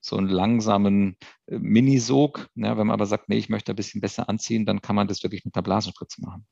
so 0.00 0.16
einen 0.16 0.28
langsamen 0.28 1.16
äh, 1.46 1.58
Minisog. 1.58 2.48
Ja, 2.54 2.78
wenn 2.78 2.86
man 2.86 2.94
aber 2.94 3.06
sagt, 3.06 3.28
nee, 3.28 3.38
ich 3.38 3.48
möchte 3.48 3.72
ein 3.72 3.76
bisschen 3.76 4.00
besser 4.00 4.28
anziehen, 4.28 4.64
dann 4.64 4.80
kann 4.80 4.94
man 4.94 5.08
das 5.08 5.24
wirklich 5.24 5.44
mit 5.44 5.56
einer 5.56 5.64
Blasenspritze 5.64 6.22
machen. 6.22 6.46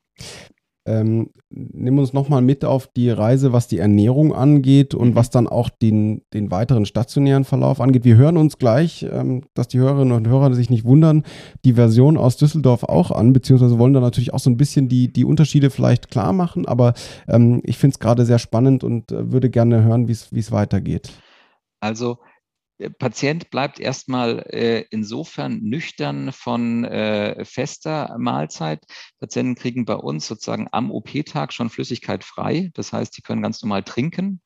Ähm, 0.86 1.30
nimm 1.48 1.98
uns 1.98 2.12
nochmal 2.12 2.42
mit 2.42 2.64
auf 2.64 2.88
die 2.88 3.08
Reise, 3.08 3.52
was 3.52 3.68
die 3.68 3.78
Ernährung 3.78 4.34
angeht 4.34 4.94
und 4.94 5.10
mhm. 5.10 5.14
was 5.14 5.30
dann 5.30 5.46
auch 5.46 5.70
den, 5.70 6.22
den 6.34 6.50
weiteren 6.50 6.84
stationären 6.84 7.44
Verlauf 7.44 7.80
angeht. 7.80 8.04
Wir 8.04 8.16
hören 8.16 8.36
uns 8.36 8.58
gleich, 8.58 9.06
ähm, 9.10 9.44
dass 9.54 9.68
die 9.68 9.78
Hörerinnen 9.78 10.12
und 10.12 10.28
Hörer 10.28 10.52
sich 10.54 10.68
nicht 10.68 10.84
wundern, 10.84 11.24
die 11.64 11.74
Version 11.74 12.18
aus 12.18 12.36
Düsseldorf 12.36 12.84
auch 12.84 13.10
an, 13.10 13.32
beziehungsweise 13.32 13.78
wollen 13.78 13.94
da 13.94 14.00
natürlich 14.00 14.34
auch 14.34 14.38
so 14.40 14.50
ein 14.50 14.58
bisschen 14.58 14.88
die, 14.88 15.12
die 15.12 15.24
Unterschiede 15.24 15.70
vielleicht 15.70 16.10
klar 16.10 16.32
machen. 16.32 16.66
Aber 16.66 16.92
ähm, 17.28 17.62
ich 17.64 17.78
finde 17.78 17.94
es 17.94 17.98
gerade 17.98 18.26
sehr 18.26 18.38
spannend 18.38 18.84
und 18.84 19.10
äh, 19.10 19.32
würde 19.32 19.48
gerne 19.48 19.84
hören, 19.84 20.06
wie 20.08 20.12
es 20.12 20.52
weitergeht. 20.52 21.12
Also 21.80 22.18
Patient 22.98 23.50
bleibt 23.50 23.78
erstmal 23.78 24.40
äh, 24.50 24.84
insofern 24.90 25.60
nüchtern 25.62 26.32
von 26.32 26.84
äh, 26.84 27.44
fester 27.44 28.16
Mahlzeit. 28.18 28.84
Patienten 29.20 29.54
kriegen 29.54 29.84
bei 29.84 29.94
uns 29.94 30.26
sozusagen 30.26 30.68
am 30.72 30.90
OP-Tag 30.90 31.52
schon 31.52 31.70
Flüssigkeit 31.70 32.24
frei. 32.24 32.70
Das 32.74 32.92
heißt, 32.92 33.14
sie 33.14 33.22
können 33.22 33.42
ganz 33.42 33.62
normal 33.62 33.84
trinken. 33.84 34.40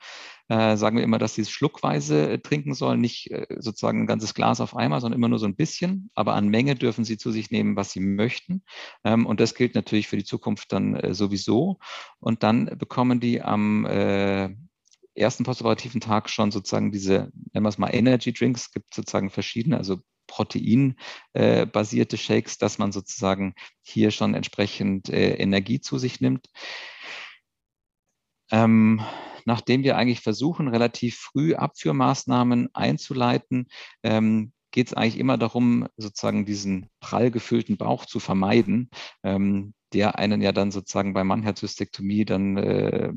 Äh, 0.48 0.76
sagen 0.76 0.96
wir 0.96 1.04
immer, 1.04 1.18
dass 1.18 1.34
sie 1.34 1.42
es 1.42 1.50
schluckweise 1.50 2.30
äh, 2.30 2.38
trinken 2.38 2.72
sollen, 2.72 3.00
nicht 3.00 3.30
äh, 3.30 3.46
sozusagen 3.58 4.02
ein 4.02 4.06
ganzes 4.06 4.32
Glas 4.32 4.62
auf 4.62 4.74
einmal, 4.74 5.00
sondern 5.00 5.18
immer 5.18 5.28
nur 5.28 5.38
so 5.38 5.46
ein 5.46 5.56
bisschen. 5.56 6.10
Aber 6.14 6.34
an 6.34 6.48
Menge 6.48 6.74
dürfen 6.74 7.04
sie 7.04 7.18
zu 7.18 7.30
sich 7.32 7.50
nehmen, 7.50 7.76
was 7.76 7.92
sie 7.92 8.00
möchten. 8.00 8.62
Ähm, 9.04 9.26
und 9.26 9.40
das 9.40 9.54
gilt 9.54 9.74
natürlich 9.74 10.08
für 10.08 10.16
die 10.16 10.24
Zukunft 10.24 10.72
dann 10.72 10.96
äh, 10.96 11.12
sowieso. 11.12 11.78
Und 12.18 12.42
dann 12.42 12.66
bekommen 12.78 13.20
die 13.20 13.42
am 13.42 13.86
ersten 15.18 15.44
postoperativen 15.44 16.00
Tag 16.00 16.30
schon 16.30 16.50
sozusagen 16.50 16.92
diese, 16.92 17.30
nennen 17.52 17.64
wir 17.64 17.68
es 17.68 17.78
mal 17.78 17.94
Energy 17.94 18.32
Drinks, 18.32 18.70
gibt 18.70 18.94
sozusagen 18.94 19.30
verschiedene, 19.30 19.76
also 19.76 20.00
proteinbasierte 20.26 22.16
äh, 22.16 22.18
Shakes, 22.18 22.58
dass 22.58 22.78
man 22.78 22.92
sozusagen 22.92 23.54
hier 23.82 24.10
schon 24.10 24.34
entsprechend 24.34 25.08
äh, 25.08 25.34
Energie 25.34 25.80
zu 25.80 25.98
sich 25.98 26.20
nimmt. 26.20 26.48
Ähm, 28.50 29.02
nachdem 29.44 29.82
wir 29.82 29.96
eigentlich 29.96 30.20
versuchen, 30.20 30.68
relativ 30.68 31.16
früh 31.16 31.54
Abführmaßnahmen 31.54 32.68
einzuleiten, 32.74 33.68
ähm, 34.02 34.52
geht 34.70 34.88
es 34.88 34.94
eigentlich 34.94 35.18
immer 35.18 35.38
darum, 35.38 35.88
sozusagen 35.96 36.44
diesen 36.44 36.88
prall 37.00 37.30
gefüllten 37.30 37.76
Bauch 37.76 38.04
zu 38.06 38.20
vermeiden, 38.20 38.90
ähm, 39.22 39.74
der 39.92 40.18
einen 40.18 40.40
ja 40.42 40.52
dann 40.52 40.70
sozusagen 40.70 41.14
bei 41.14 41.24
Mannherzystektomie 41.24 42.24
dann 42.24 42.56
äh, 42.56 43.12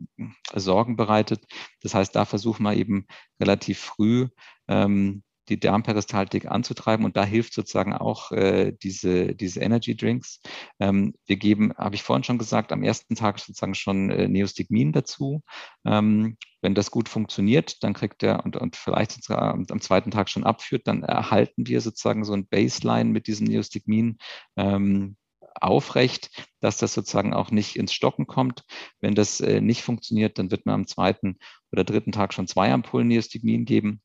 Sorgen 0.56 0.96
bereitet. 0.96 1.44
Das 1.82 1.94
heißt, 1.94 2.16
da 2.16 2.26
versuchen 2.26 2.64
wir 2.64 2.76
eben 2.76 3.06
relativ 3.40 3.80
früh 3.80 4.28
ähm, 4.68 5.24
die 5.50 5.60
Darmperistaltik 5.60 6.50
anzutreiben. 6.50 7.06
Und 7.06 7.18
da 7.18 7.26
hilft 7.26 7.54
sozusagen 7.54 7.94
auch 7.94 8.32
äh, 8.32 8.74
diese, 8.82 9.36
diese 9.36 9.60
Energy 9.60 9.96
Drinks. 9.96 10.42
Ähm, 10.80 11.14
wir 11.26 11.36
geben, 11.36 11.74
habe 11.78 11.96
ich 11.96 12.04
vorhin 12.04 12.24
schon 12.24 12.38
gesagt, 12.38 12.72
am 12.72 12.84
ersten 12.84 13.16
Tag 13.16 13.40
sozusagen 13.40 13.76
schon 13.76 14.10
äh, 14.10 14.28
Neostigmin 14.28 14.94
dazu. 14.94 15.44
Ähm, 15.86 16.38
wenn 16.62 16.76
das 16.76 16.92
gut 16.92 17.10
funktioniert, 17.10 17.84
dann 17.84 17.94
kriegt 17.94 18.24
er 18.24 18.46
und, 18.46 18.56
und 18.56 18.76
vielleicht 18.76 19.12
sozusagen 19.12 19.42
am, 19.42 19.66
am, 19.70 19.82
zweiten 19.82 20.12
Tag 20.12 20.30
schon 20.30 20.44
abführt, 20.44 20.88
dann 20.88 21.04
erhalten 21.04 21.68
wir 21.68 21.82
sozusagen 21.82 22.24
so 22.24 22.34
ein 22.34 22.48
Baseline 22.48 23.10
mit 23.10 23.28
diesem 23.28 23.48
Neostigmin. 23.48 24.18
Ähm, 24.58 25.18
aufrecht, 25.60 26.30
dass 26.60 26.78
das 26.78 26.94
sozusagen 26.94 27.34
auch 27.34 27.52
nicht 27.52 27.76
ins 27.76 27.94
Stocken 27.94 28.28
kommt. 28.28 28.64
Wenn 29.00 29.16
das 29.16 29.40
äh, 29.40 29.62
nicht 29.62 29.84
funktioniert, 29.84 30.38
dann 30.38 30.52
wird 30.52 30.66
man 30.66 30.76
am 30.76 30.88
zweiten 30.88 31.38
oder 31.72 31.84
dritten 31.84 32.12
Tag 32.12 32.34
schon 32.34 32.48
zwei 32.48 32.72
Ampullen 32.72 33.08
Neostigmin 33.08 33.66
geben. 33.66 34.02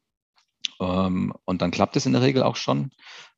Ähm, 0.80 1.32
und 1.44 1.62
dann 1.62 1.70
klappt 1.70 1.96
es 1.96 2.06
in 2.06 2.12
der 2.12 2.22
Regel 2.22 2.42
auch 2.42 2.56
schon. 2.56 2.90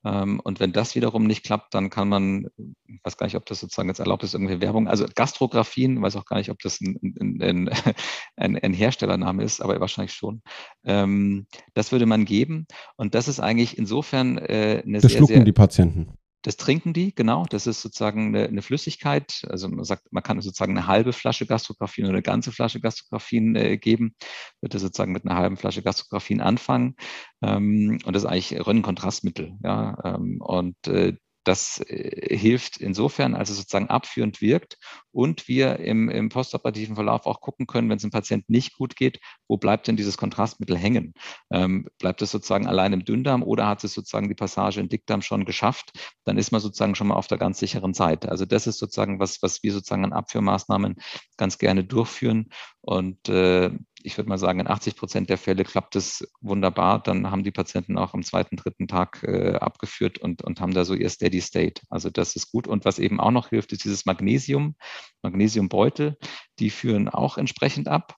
Ähm, 0.05 0.41
und 0.41 0.61
wenn 0.61 0.73
das 0.73 0.95
wiederum 0.95 1.27
nicht 1.27 1.45
klappt, 1.45 1.75
dann 1.75 1.91
kann 1.91 2.09
man, 2.09 2.47
ich 2.57 3.01
weiß 3.05 3.17
gar 3.17 3.27
nicht, 3.27 3.37
ob 3.37 3.47
das 3.47 3.61
sozusagen 3.61 3.89
jetzt 3.89 3.99
erlaubt 3.99 4.23
ist, 4.23 4.35
irgendwie 4.35 4.61
Werbung, 4.61 4.89
also 4.89 5.07
Gastrographien, 5.15 6.01
weiß 6.01 6.17
auch 6.17 6.25
gar 6.25 6.39
nicht, 6.39 6.51
ob 6.51 6.59
das 6.61 6.81
ein, 6.81 7.41
ein, 7.41 7.71
ein, 8.37 8.59
ein 8.59 8.73
Herstellername 8.73 9.43
ist, 9.43 9.61
aber 9.61 9.81
wahrscheinlich 9.81 10.15
schon. 10.15 10.43
Ähm, 10.85 11.47
das 11.75 11.93
würde 11.93 12.07
man 12.07 12.25
geben. 12.25 12.67
Und 12.97 13.15
das 13.15 13.29
ist 13.29 13.41
eigentlich 13.41 13.77
insofern 13.79 14.39
äh, 14.39 14.83
eine 14.85 15.01
das 15.01 15.11
sehr, 15.11 15.19
schlucken 15.19 15.35
sehr, 15.35 15.45
die 15.45 15.53
Patienten. 15.53 16.13
Das 16.43 16.57
trinken 16.57 16.93
die, 16.93 17.15
genau. 17.15 17.47
Das 17.51 17.67
ist 17.67 17.83
sozusagen 17.83 18.29
eine, 18.29 18.47
eine, 18.47 18.63
Flüssigkeit. 18.63 19.43
Also 19.49 19.69
man 19.69 19.85
sagt, 19.85 20.13
man 20.13 20.23
kann 20.23 20.41
sozusagen 20.41 20.77
eine 20.77 20.87
halbe 20.87 21.13
Flasche 21.13 21.47
Gastrographien 21.47 22.07
oder 22.07 22.15
eine 22.15 22.23
ganze 22.23 22.53
Flasche 22.53 22.81
Gastrographien 22.81 23.57
äh, 23.57 23.77
geben. 23.77 24.15
Würde 24.61 24.79
sozusagen 24.79 25.13
mit 25.13 25.25
einer 25.25 25.37
halben 25.37 25.57
Flasche 25.57 25.83
Gastrographien 25.83 26.41
anfangen. 26.41 26.95
Ähm, 27.43 27.99
und 28.05 28.15
das 28.15 28.23
ist 28.23 28.29
eigentlich 28.29 28.55
Röntgenkontrastmittel. 28.55 29.55
Ja, 29.65 29.97
ähm, 30.05 30.41
und 30.41 30.77
äh, 30.87 31.17
das 31.49 31.81
äh, 31.81 32.37
hilft 32.37 32.77
insofern, 32.77 33.35
als 33.35 33.49
es 33.51 33.57
sozusagen 33.57 33.89
abführend 33.89 34.41
wirkt 34.41 34.79
und 35.11 35.49
wir 35.49 35.81
im, 35.81 36.09
im 36.11 36.29
postoperativen 36.29 36.95
Verlauf 36.95 37.27
auch 37.27 37.41
gucken 37.41 37.67
können, 37.67 37.89
wenn 37.89 37.97
es 37.97 38.03
dem 38.03 38.11
Patient 38.11 38.49
nicht 38.49 38.77
gut 38.77 38.97
geht, 38.97 39.19
wo 39.49 39.57
bleibt 39.57 39.89
denn 39.89 39.97
dieses 39.97 40.19
Kontrastmittel 40.19 40.77
hängen? 40.77 41.15
Ähm, 41.51 41.89
bleibt 41.99 42.21
es 42.23 42.31
sozusagen 42.31 42.67
allein 42.67 42.93
im 42.93 43.05
Dünndarm 43.05 43.43
oder 43.43 43.67
hat 43.67 43.83
es 43.83 43.95
sozusagen 43.95 44.29
die 44.29 44.35
Passage 44.35 44.81
in 44.81 44.89
Dickdarm 44.89 45.23
schon 45.23 45.47
geschafft? 45.47 45.91
Dann 46.25 46.37
ist 46.37 46.53
man 46.53 46.61
sozusagen 46.61 46.95
schon 46.95 47.09
mal 47.09 47.17
auf 47.17 47.27
der 47.27 47.39
ganz 47.39 47.59
sicheren 47.59 47.95
Seite. 47.95 48.31
Also 48.31 48.45
das 48.45 48.67
ist 48.67 48.79
sozusagen 48.79 49.19
was, 49.19 49.43
was 49.43 49.63
wir 49.63 49.73
sozusagen 49.73 50.05
an 50.05 50.13
Abführmaßnahmen 50.13 50.97
ganz 51.39 51.57
gerne 51.57 51.83
durchführen. 51.83 52.51
Und 52.83 53.29
äh, 53.29 53.71
ich 54.03 54.17
würde 54.17 54.29
mal 54.29 54.39
sagen, 54.39 54.61
in 54.61 54.69
80 54.69 54.97
Prozent 54.97 55.31
der 55.31 55.39
Fälle 55.39 55.65
klappt 55.65 55.97
es 55.97 56.27
wunderbar. 56.41 57.03
Dann 57.03 57.31
haben 57.31 57.43
die 57.43 57.51
Patienten 57.51 57.99
auch 57.99 58.15
am 58.15 58.23
zweiten, 58.23 58.57
dritten 58.57 58.89
Tag 58.89 59.23
äh, 59.23 59.55
abgeführt 59.55 60.19
und, 60.19 60.43
und 60.43 60.61
haben 60.61 60.75
da 60.75 60.85
so 60.85 60.95
ihr 60.95 61.09
Steady 61.09 61.41
State. 61.41 61.83
Also 61.89 62.11
das 62.11 62.37
ist 62.37 62.51
gut. 62.51 62.67
Und 62.67 62.85
was 62.85 62.99
eben 62.99 63.21
auch 63.21 63.31
noch 63.31 63.49
hilft, 63.49 63.73
ist 63.73 63.85
dieses 63.85 64.07
Magnesium, 64.07 64.77
Magnesiumbeutel. 65.23 66.17
Die 66.59 66.71
führen 66.71 67.09
auch 67.09 67.39
entsprechend 67.39 67.89
ab. 67.89 68.17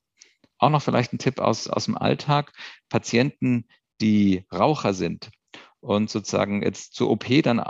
Auch 0.59 0.71
noch 0.71 0.83
vielleicht 0.83 1.13
ein 1.13 1.19
Tipp 1.19 1.39
aus, 1.39 1.69
aus 1.69 1.87
dem 1.87 1.97
Alltag. 1.97 2.53
Patienten, 2.89 3.67
die 4.01 4.45
Raucher 4.53 4.95
sind, 4.95 5.31
und 5.81 6.11
sozusagen 6.11 6.63
jetzt 6.63 6.95
zur 6.95 7.11
OP 7.11 7.27
dann 7.43 7.63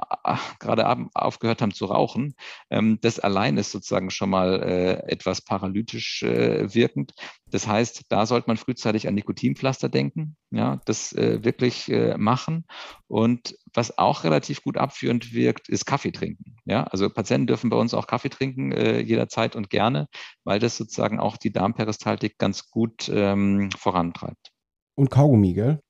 gerade 0.59 1.09
aufgehört 1.15 1.63
haben 1.63 1.73
zu 1.73 1.87
rauchen, 1.87 2.35
ähm, 2.71 2.99
das 3.01 3.21
allein 3.21 3.57
ist 3.57 3.71
sozusagen 3.71 4.11
schon 4.11 4.31
mal 4.31 4.63
äh, 4.63 5.11
etwas 5.11 5.43
paralytisch 5.43 6.23
äh, 6.23 6.75
wirkend. 6.75 7.13
Das 7.47 7.67
heißt, 7.67 8.05
da 8.09 8.27
sollte 8.27 8.49
man 8.49 8.57
frühzeitig 8.57 9.09
an 9.09 9.15
Nikotinpflaster 9.15 9.89
denken, 9.89 10.37
ja, 10.51 10.81
das 10.85 11.13
äh, 11.13 11.45
wirklich 11.45 11.91
machen. 12.17 12.65
Und 13.07 13.57
was 13.73 13.99
auch 13.99 14.25
relativ 14.25 14.63
gut 14.63 14.77
abführend 14.77 15.33
wirkt, 15.33 15.69
ist 15.69 15.87
Kaffee 15.87 16.13
trinken. 16.13 16.57
Ja, 16.65 16.85
also 16.85 17.09
Patienten 17.11 17.47
dürfen 17.47 17.71
bei 17.71 17.77
uns 17.77 17.95
auch 17.95 18.07
Kaffee 18.07 18.29
trinken, 18.29 18.73
jederzeit 18.73 19.57
und 19.57 19.71
gerne, 19.71 20.09
weil 20.45 20.59
das 20.59 20.77
sozusagen 20.77 21.19
auch 21.19 21.37
die 21.37 21.53
Darmperistaltik 21.53 22.39
ganz 22.39 22.71
gut 22.71 23.11
ähm, 23.13 23.71
vorantreibt. 23.77 24.53
Und 24.95 25.11
Kaugummi, 25.11 25.55
gell? 25.55 25.81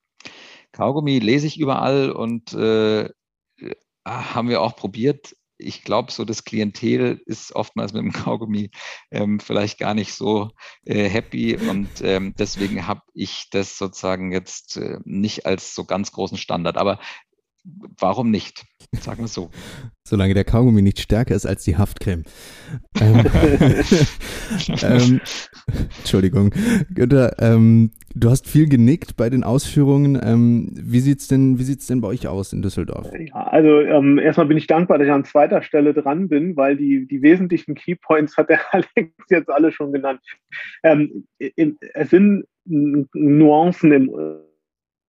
Kaugummi 0.72 1.18
lese 1.18 1.46
ich 1.46 1.58
überall 1.58 2.10
und 2.10 2.52
äh, 2.52 3.08
haben 4.06 4.48
wir 4.48 4.62
auch 4.62 4.76
probiert. 4.76 5.36
Ich 5.58 5.84
glaube, 5.84 6.10
so 6.10 6.24
das 6.24 6.44
Klientel 6.44 7.20
ist 7.26 7.54
oftmals 7.54 7.92
mit 7.92 8.02
dem 8.02 8.12
Kaugummi 8.24 8.70
ähm, 9.10 9.40
vielleicht 9.40 9.78
gar 9.78 9.94
nicht 9.94 10.14
so 10.14 10.50
äh, 10.84 11.08
happy 11.08 11.56
und 11.56 11.88
ähm, 12.02 12.34
deswegen 12.38 12.86
habe 12.86 13.02
ich 13.12 13.48
das 13.50 13.76
sozusagen 13.76 14.32
jetzt 14.32 14.78
äh, 14.78 14.98
nicht 15.04 15.46
als 15.46 15.74
so 15.74 15.84
ganz 15.84 16.12
großen 16.12 16.38
Standard. 16.38 16.78
Aber 16.78 16.98
warum 17.98 18.30
nicht? 18.30 18.64
Sagen 19.00 19.18
wir 19.18 19.24
es 19.26 19.34
so. 19.34 19.50
Solange 20.04 20.34
der 20.34 20.44
Kaugummi 20.44 20.82
nicht 20.82 20.98
stärker 20.98 21.34
ist 21.34 21.46
als 21.46 21.62
die 21.62 21.76
Haftcreme. 21.76 22.24
ähm, 23.00 23.24
ähm, 24.82 25.20
Entschuldigung. 25.98 26.52
Günther, 26.92 27.36
ähm, 27.38 27.92
du 28.14 28.30
hast 28.30 28.48
viel 28.48 28.68
genickt 28.68 29.16
bei 29.16 29.30
den 29.30 29.44
Ausführungen. 29.44 30.18
Ähm, 30.20 30.70
wie 30.72 30.98
sieht's 30.98 31.28
denn, 31.28 31.58
wie 31.58 31.62
sieht's 31.62 31.86
denn 31.86 32.00
bei 32.00 32.08
euch 32.08 32.26
aus 32.26 32.52
in 32.52 32.62
Düsseldorf? 32.62 33.08
Ja, 33.16 33.34
also 33.34 33.80
ähm, 33.80 34.18
erstmal 34.18 34.46
bin 34.46 34.56
ich 34.56 34.66
dankbar, 34.66 34.98
dass 34.98 35.06
ich 35.06 35.12
an 35.12 35.24
zweiter 35.24 35.62
Stelle 35.62 35.94
dran 35.94 36.28
bin, 36.28 36.56
weil 36.56 36.76
die, 36.76 37.06
die 37.06 37.22
wesentlichen 37.22 37.76
Keypoints 37.76 38.36
hat 38.36 38.50
der 38.50 38.60
Alex 38.72 39.12
jetzt 39.28 39.50
alle 39.50 39.70
schon 39.70 39.92
genannt. 39.92 40.20
Ähm, 40.82 41.26
in, 41.38 41.78
es 41.94 42.10
sind 42.10 42.44
Nuancen 42.64 43.92
im 43.92 44.10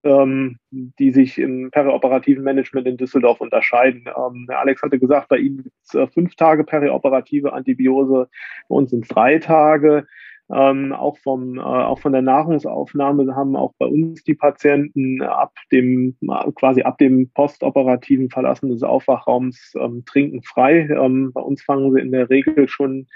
ähm, 0.04 0.58
die 0.70 1.10
sich 1.10 1.38
im 1.38 1.70
perioperativen 1.70 2.42
Management 2.42 2.86
in 2.86 2.96
Düsseldorf 2.96 3.40
unterscheiden. 3.40 4.04
Ähm, 4.06 4.46
Alex 4.48 4.82
hatte 4.82 4.98
gesagt, 4.98 5.28
bei 5.28 5.38
Ihnen 5.38 5.62
gibt 5.64 5.76
es 5.84 5.94
äh, 5.94 6.06
fünf 6.06 6.34
Tage 6.36 6.64
perioperative 6.64 7.52
Antibiose, 7.52 8.28
bei 8.68 8.76
uns 8.76 8.90
sind 8.90 9.02
es 9.02 9.08
drei 9.08 9.38
Tage. 9.38 10.06
Ähm, 10.52 10.92
auch, 10.92 11.16
vom, 11.18 11.58
äh, 11.58 11.60
auch 11.60 12.00
von 12.00 12.12
der 12.12 12.22
Nahrungsaufnahme 12.22 13.36
haben 13.36 13.54
auch 13.54 13.72
bei 13.78 13.86
uns 13.86 14.24
die 14.24 14.34
Patienten 14.34 15.22
ab 15.22 15.54
dem, 15.70 16.16
quasi 16.56 16.82
ab 16.82 16.98
dem 16.98 17.30
postoperativen 17.30 18.30
Verlassen 18.30 18.68
des 18.68 18.82
Aufwachraums 18.82 19.74
ähm, 19.78 20.02
trinken 20.06 20.42
frei. 20.42 20.88
Ähm, 20.90 21.30
bei 21.32 21.40
uns 21.40 21.62
fangen 21.62 21.92
sie 21.92 22.00
in 22.00 22.10
der 22.10 22.30
Regel 22.30 22.66
schon 22.66 23.06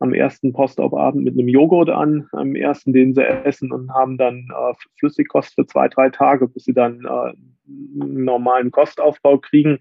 am 0.00 0.14
ersten 0.14 0.52
Postopabend 0.52 1.24
mit 1.24 1.34
einem 1.34 1.48
Joghurt 1.48 1.90
an, 1.90 2.26
am 2.32 2.56
ersten, 2.56 2.92
den 2.92 3.14
sie 3.14 3.22
essen 3.22 3.70
und 3.70 3.92
haben 3.92 4.16
dann 4.16 4.48
äh, 4.50 4.74
Flüssigkost 4.98 5.54
für 5.54 5.66
zwei, 5.66 5.88
drei 5.88 6.08
Tage, 6.08 6.48
bis 6.48 6.64
sie 6.64 6.74
dann 6.74 7.04
äh, 7.04 7.32
einen 8.02 8.24
normalen 8.24 8.70
Kostaufbau 8.70 9.38
kriegen. 9.38 9.78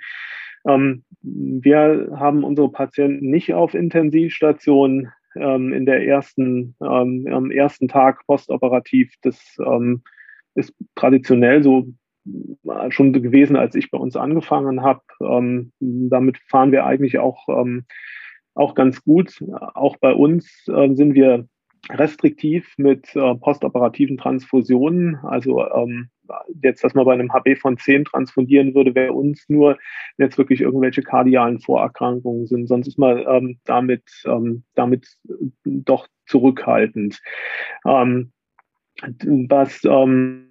Ähm, 0.67 1.03
wir 1.21 2.11
haben 2.15 2.43
unsere 2.43 2.69
Patienten 2.69 3.29
nicht 3.29 3.53
auf 3.53 3.73
Intensivstationen 3.73 5.11
ähm, 5.35 5.71
in 5.71 5.85
der 5.85 6.05
ersten, 6.05 6.75
ähm, 6.81 7.27
am 7.31 7.49
ersten 7.49 7.87
Tag 7.87 8.25
postoperativ. 8.27 9.13
Das 9.21 9.55
ähm, 9.65 10.03
ist 10.55 10.73
traditionell 10.95 11.63
so 11.63 11.87
äh, 12.67 12.91
schon 12.91 13.13
gewesen, 13.13 13.55
als 13.55 13.73
ich 13.75 13.89
bei 13.89 13.97
uns 13.97 14.17
angefangen 14.17 14.81
habe. 14.81 15.01
Ähm, 15.21 15.71
damit 15.79 16.39
fahren 16.49 16.73
wir 16.73 16.85
eigentlich 16.85 17.19
auch 17.19 17.47
ähm, 17.47 17.85
auch 18.55 18.75
ganz 18.75 19.03
gut. 19.03 19.43
Auch 19.73 19.97
bei 19.97 20.13
uns 20.13 20.67
äh, 20.67 20.93
sind 20.93 21.13
wir 21.13 21.47
restriktiv 21.89 22.73
mit 22.77 23.15
äh, 23.15 23.35
postoperativen 23.35 24.17
Transfusionen. 24.17 25.15
Also 25.23 25.65
ähm, 25.71 26.09
jetzt, 26.61 26.83
dass 26.83 26.93
man 26.93 27.05
bei 27.05 27.13
einem 27.13 27.31
HB 27.31 27.57
von 27.57 27.77
10 27.77 28.05
transfundieren 28.05 28.75
würde, 28.75 28.93
wäre 28.95 29.13
uns 29.13 29.45
nur, 29.47 29.77
jetzt 30.17 30.37
wirklich 30.37 30.61
irgendwelche 30.61 31.01
kardialen 31.01 31.59
Vorerkrankungen 31.59 32.47
sind. 32.47 32.67
Sonst 32.67 32.87
ist 32.87 32.99
man 32.99 33.23
ähm, 33.27 33.59
damit, 33.65 34.03
ähm, 34.25 34.63
damit 34.75 35.07
doch 35.63 36.07
zurückhaltend. 36.25 37.19
Ähm, 37.85 38.31
was, 39.01 39.81
ähm, 39.85 40.49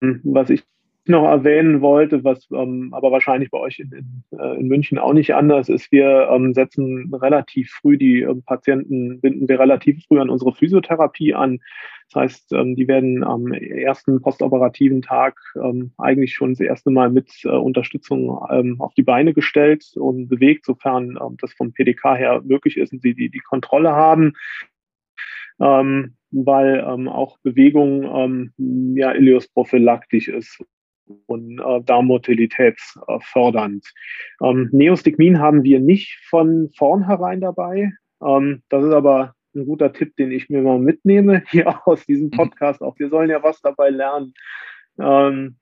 was 0.00 0.50
ich 0.50 0.64
noch 1.06 1.24
erwähnen 1.24 1.80
wollte, 1.80 2.24
was 2.24 2.46
ähm, 2.52 2.92
aber 2.92 3.10
wahrscheinlich 3.10 3.50
bei 3.50 3.58
euch 3.58 3.78
in, 3.78 3.92
in, 3.92 4.38
äh, 4.38 4.60
in, 4.60 4.68
München 4.68 4.98
auch 4.98 5.12
nicht 5.12 5.34
anders 5.34 5.68
ist, 5.68 5.90
wir 5.90 6.28
ähm, 6.30 6.52
setzen 6.52 7.12
relativ 7.14 7.70
früh 7.70 7.96
die 7.96 8.22
äh, 8.22 8.34
Patienten, 8.44 9.20
binden 9.20 9.48
wir 9.48 9.58
relativ 9.58 10.04
früh 10.06 10.20
an 10.20 10.30
unsere 10.30 10.52
Physiotherapie 10.52 11.34
an. 11.34 11.60
Das 12.12 12.22
heißt, 12.22 12.52
ähm, 12.52 12.76
die 12.76 12.86
werden 12.86 13.24
am 13.24 13.52
ersten 13.52 14.20
postoperativen 14.20 15.00
Tag 15.00 15.40
ähm, 15.56 15.92
eigentlich 15.96 16.34
schon 16.34 16.50
das 16.50 16.60
erste 16.60 16.90
Mal 16.90 17.10
mit 17.10 17.30
äh, 17.44 17.48
Unterstützung 17.48 18.38
ähm, 18.50 18.80
auf 18.80 18.92
die 18.94 19.02
Beine 19.02 19.32
gestellt 19.32 19.84
und 19.94 20.28
bewegt, 20.28 20.66
sofern 20.66 21.18
ähm, 21.20 21.36
das 21.40 21.52
vom 21.54 21.72
PDK 21.72 22.16
her 22.16 22.42
möglich 22.44 22.76
ist 22.76 22.92
und 22.92 23.00
sie 23.00 23.14
die, 23.14 23.30
die 23.30 23.38
Kontrolle 23.38 23.92
haben. 23.92 24.34
Ähm, 25.60 26.14
weil 26.32 26.84
ähm, 26.86 27.08
auch 27.08 27.38
Bewegung 27.42 28.04
ähm, 28.58 28.94
ja 28.96 29.12
ileusprophylaktisch 29.12 30.28
ist 30.28 30.64
und 31.26 31.58
äh, 31.58 31.82
darmmotilitätsfördernd. 31.82 33.84
Ähm, 34.42 34.68
Neostigmin 34.72 35.38
haben 35.38 35.64
wir 35.64 35.80
nicht 35.80 36.18
von 36.28 36.70
vornherein 36.76 37.40
dabei. 37.40 37.92
Ähm, 38.22 38.62
das 38.68 38.84
ist 38.84 38.92
aber 38.92 39.34
ein 39.54 39.66
guter 39.66 39.92
Tipp, 39.92 40.16
den 40.16 40.32
ich 40.32 40.48
mir 40.48 40.62
mal 40.62 40.78
mitnehme 40.78 41.42
hier 41.48 41.86
aus 41.86 42.04
diesem 42.06 42.26
mhm. 42.26 42.32
Podcast. 42.32 42.82
Auch 42.82 42.98
wir 42.98 43.08
sollen 43.08 43.30
ja 43.30 43.42
was 43.42 43.60
dabei 43.60 43.90
lernen. 43.90 44.34
Ähm, 44.98 45.56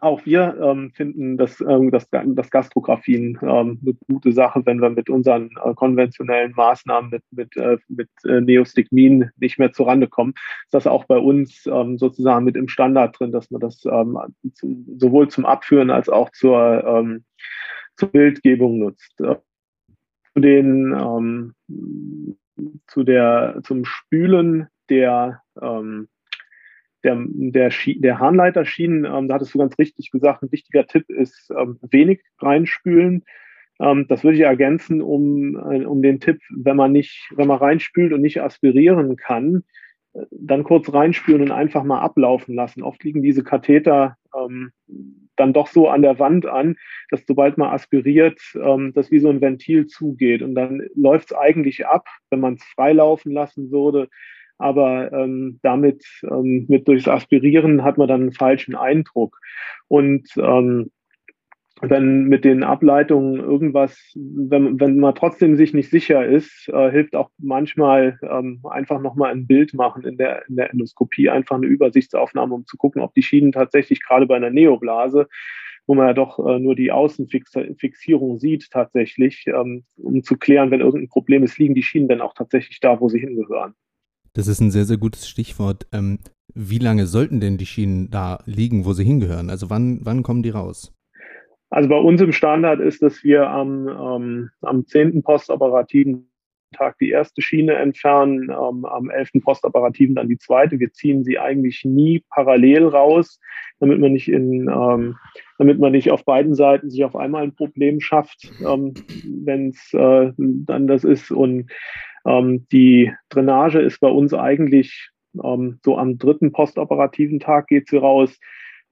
auch 0.00 0.24
wir 0.24 0.56
ähm, 0.60 0.90
finden 0.92 1.36
das, 1.36 1.60
ähm, 1.60 1.90
das, 1.90 2.08
das 2.10 2.50
Gastrographien 2.50 3.38
ähm, 3.42 3.80
eine 3.82 3.94
gute 4.08 4.32
Sache, 4.32 4.62
wenn 4.64 4.80
wir 4.80 4.90
mit 4.90 5.10
unseren 5.10 5.50
äh, 5.64 5.74
konventionellen 5.74 6.52
Maßnahmen 6.52 7.10
mit, 7.10 7.22
mit, 7.30 7.56
äh, 7.56 7.78
mit 7.88 8.08
äh, 8.24 8.40
Neostigmin 8.40 9.30
nicht 9.38 9.58
mehr 9.58 9.72
zurande 9.72 10.08
kommen. 10.08 10.34
Ist 10.64 10.74
das 10.74 10.86
auch 10.86 11.04
bei 11.04 11.18
uns 11.18 11.66
ähm, 11.66 11.98
sozusagen 11.98 12.44
mit 12.44 12.56
im 12.56 12.68
Standard 12.68 13.18
drin, 13.18 13.32
dass 13.32 13.50
man 13.50 13.60
das 13.60 13.84
ähm, 13.84 14.18
zu, 14.54 14.84
sowohl 14.96 15.28
zum 15.28 15.46
Abführen 15.46 15.90
als 15.90 16.08
auch 16.08 16.30
zur, 16.30 16.84
ähm, 16.84 17.24
zur 17.96 18.10
Bildgebung 18.10 18.78
nutzt. 18.78 19.20
Äh, 19.20 19.36
zu 20.34 20.40
den 20.40 20.94
ähm, 20.98 21.54
zu 22.86 23.04
der 23.04 23.60
zum 23.64 23.84
Spülen 23.84 24.68
der 24.88 25.42
ähm, 25.60 26.08
der, 27.04 27.18
der, 27.28 27.70
der 27.70 28.18
Harnleiterschienen, 28.18 29.04
ähm, 29.04 29.28
da 29.28 29.34
hattest 29.34 29.54
du 29.54 29.58
ganz 29.58 29.78
richtig 29.78 30.10
gesagt, 30.10 30.42
ein 30.42 30.52
wichtiger 30.52 30.86
Tipp 30.86 31.08
ist 31.08 31.50
ähm, 31.56 31.78
wenig 31.90 32.20
reinspülen. 32.38 33.24
Ähm, 33.80 34.06
das 34.08 34.24
würde 34.24 34.36
ich 34.36 34.42
ergänzen 34.42 35.00
um, 35.00 35.56
äh, 35.56 35.84
um 35.84 36.02
den 36.02 36.20
Tipp, 36.20 36.40
wenn 36.54 36.76
man 36.76 36.92
nicht, 36.92 37.30
wenn 37.34 37.48
man 37.48 37.58
reinspült 37.58 38.12
und 38.12 38.20
nicht 38.20 38.42
aspirieren 38.42 39.16
kann, 39.16 39.64
äh, 40.12 40.24
dann 40.30 40.64
kurz 40.64 40.92
reinspülen 40.92 41.42
und 41.42 41.50
einfach 41.50 41.84
mal 41.84 42.00
ablaufen 42.00 42.54
lassen. 42.54 42.82
Oft 42.82 43.02
liegen 43.04 43.22
diese 43.22 43.42
Katheter 43.42 44.16
ähm, 44.36 44.72
dann 45.36 45.52
doch 45.54 45.68
so 45.68 45.88
an 45.88 46.02
der 46.02 46.18
Wand 46.18 46.46
an, 46.46 46.76
dass 47.10 47.24
sobald 47.26 47.56
man 47.56 47.70
aspiriert, 47.70 48.38
ähm, 48.54 48.92
das 48.94 49.10
wie 49.10 49.20
so 49.20 49.30
ein 49.30 49.40
Ventil 49.40 49.86
zugeht. 49.86 50.42
Und 50.42 50.54
dann 50.54 50.86
läuft 50.94 51.30
es 51.30 51.36
eigentlich 51.36 51.86
ab, 51.86 52.06
wenn 52.28 52.40
man 52.40 52.54
es 52.54 52.64
freilaufen 52.64 53.32
lassen 53.32 53.70
würde, 53.70 54.08
aber 54.60 55.12
ähm, 55.12 55.58
damit 55.62 56.04
ähm, 56.22 56.66
mit 56.68 56.86
durchs 56.86 57.08
Aspirieren 57.08 57.82
hat 57.82 57.98
man 57.98 58.08
dann 58.08 58.20
einen 58.22 58.32
falschen 58.32 58.76
Eindruck. 58.76 59.38
Und 59.88 60.28
ähm, 60.36 60.90
wenn 61.82 62.24
mit 62.24 62.44
den 62.44 62.62
Ableitungen 62.62 63.40
irgendwas, 63.40 64.12
wenn, 64.14 64.78
wenn 64.78 64.98
man 64.98 65.14
trotzdem 65.14 65.56
sich 65.56 65.72
nicht 65.72 65.88
sicher 65.88 66.26
ist, 66.26 66.68
äh, 66.68 66.90
hilft 66.90 67.16
auch 67.16 67.30
manchmal 67.38 68.18
ähm, 68.22 68.60
einfach 68.68 69.00
nochmal 69.00 69.32
ein 69.32 69.46
Bild 69.46 69.72
machen 69.72 70.04
in 70.04 70.18
der, 70.18 70.46
in 70.48 70.56
der 70.56 70.70
Endoskopie, 70.70 71.30
einfach 71.30 71.56
eine 71.56 71.66
Übersichtsaufnahme, 71.66 72.54
um 72.54 72.66
zu 72.66 72.76
gucken, 72.76 73.00
ob 73.00 73.14
die 73.14 73.22
Schienen 73.22 73.52
tatsächlich 73.52 74.04
gerade 74.04 74.26
bei 74.26 74.36
einer 74.36 74.50
Neoblase 74.50 75.26
wo 75.90 75.94
man 75.94 76.06
ja 76.06 76.12
doch 76.12 76.38
äh, 76.38 76.60
nur 76.60 76.76
die 76.76 76.92
Außenfixierung 76.92 78.38
sieht 78.38 78.70
tatsächlich, 78.70 79.44
ähm, 79.48 79.82
um 79.96 80.22
zu 80.22 80.36
klären, 80.36 80.70
wenn 80.70 80.80
irgendein 80.80 81.08
Problem 81.08 81.42
ist, 81.42 81.58
liegen 81.58 81.74
die 81.74 81.82
Schienen 81.82 82.06
dann 82.06 82.20
auch 82.20 82.32
tatsächlich 82.32 82.78
da, 82.78 83.00
wo 83.00 83.08
sie 83.08 83.18
hingehören. 83.18 83.74
Das 84.32 84.46
ist 84.46 84.60
ein 84.60 84.70
sehr, 84.70 84.84
sehr 84.84 84.98
gutes 84.98 85.28
Stichwort. 85.28 85.86
Ähm, 85.92 86.18
wie 86.54 86.78
lange 86.78 87.06
sollten 87.06 87.40
denn 87.40 87.58
die 87.58 87.66
Schienen 87.66 88.10
da 88.10 88.42
liegen, 88.46 88.84
wo 88.84 88.92
sie 88.92 89.04
hingehören? 89.04 89.50
Also 89.50 89.70
wann, 89.70 90.00
wann 90.02 90.22
kommen 90.22 90.42
die 90.42 90.50
raus? 90.50 90.92
Also 91.70 91.88
bei 91.88 91.98
uns 91.98 92.20
im 92.20 92.32
Standard 92.32 92.80
ist, 92.80 93.02
dass 93.02 93.22
wir 93.22 93.48
am, 93.48 93.86
ähm, 93.88 94.50
am 94.60 94.86
10. 94.86 95.22
postoperativen 95.22 96.30
Tag 96.72 96.98
die 96.98 97.10
erste 97.10 97.42
Schiene 97.42 97.74
entfernen, 97.74 98.50
ähm, 98.50 98.84
am 98.84 99.10
11. 99.10 99.40
postoperativen 99.42 100.14
dann 100.14 100.28
die 100.28 100.38
zweite. 100.38 100.78
Wir 100.78 100.92
ziehen 100.92 101.24
sie 101.24 101.38
eigentlich 101.38 101.84
nie 101.84 102.24
parallel 102.30 102.86
raus, 102.86 103.40
damit 103.80 103.98
man 103.98 104.12
nicht 104.12 104.28
in, 104.28 104.68
ähm, 104.68 105.16
damit 105.58 105.78
man 105.78 105.92
nicht 105.92 106.10
auf 106.10 106.24
beiden 106.24 106.54
Seiten 106.54 106.90
sich 106.90 107.04
auf 107.04 107.16
einmal 107.16 107.42
ein 107.42 107.54
Problem 107.54 108.00
schafft, 108.00 108.52
ähm, 108.64 108.94
wenn 109.44 109.70
es 109.70 109.92
äh, 109.94 110.32
dann 110.36 110.86
das 110.86 111.04
ist. 111.04 111.30
Und 111.30 111.70
ähm, 112.26 112.66
die 112.72 113.12
Drainage 113.28 113.80
ist 113.80 114.00
bei 114.00 114.08
uns 114.08 114.34
eigentlich 114.34 115.10
ähm, 115.42 115.78
so 115.84 115.96
am 115.96 116.18
dritten 116.18 116.52
postoperativen 116.52 117.40
Tag 117.40 117.68
geht 117.68 117.88
sie 117.88 117.96
raus. 117.96 118.38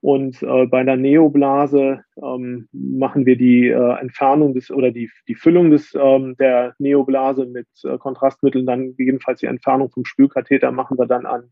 Und 0.00 0.42
äh, 0.44 0.66
bei 0.66 0.78
einer 0.78 0.96
Neoblase 0.96 2.02
ähm, 2.22 2.68
machen 2.72 3.26
wir 3.26 3.36
die 3.36 3.66
äh, 3.66 4.00
Entfernung 4.00 4.54
des 4.54 4.70
oder 4.70 4.92
die, 4.92 5.10
die 5.26 5.34
Füllung 5.34 5.70
des, 5.70 5.92
ähm, 6.00 6.36
der 6.38 6.74
Neoblase 6.78 7.46
mit 7.46 7.66
äh, 7.82 7.98
Kontrastmitteln, 7.98 8.64
dann 8.64 8.96
gegebenenfalls 8.96 9.40
die 9.40 9.46
Entfernung 9.46 9.90
vom 9.90 10.04
Spülkatheter 10.04 10.70
machen 10.70 10.98
wir 10.98 11.06
dann 11.06 11.26
an 11.26 11.50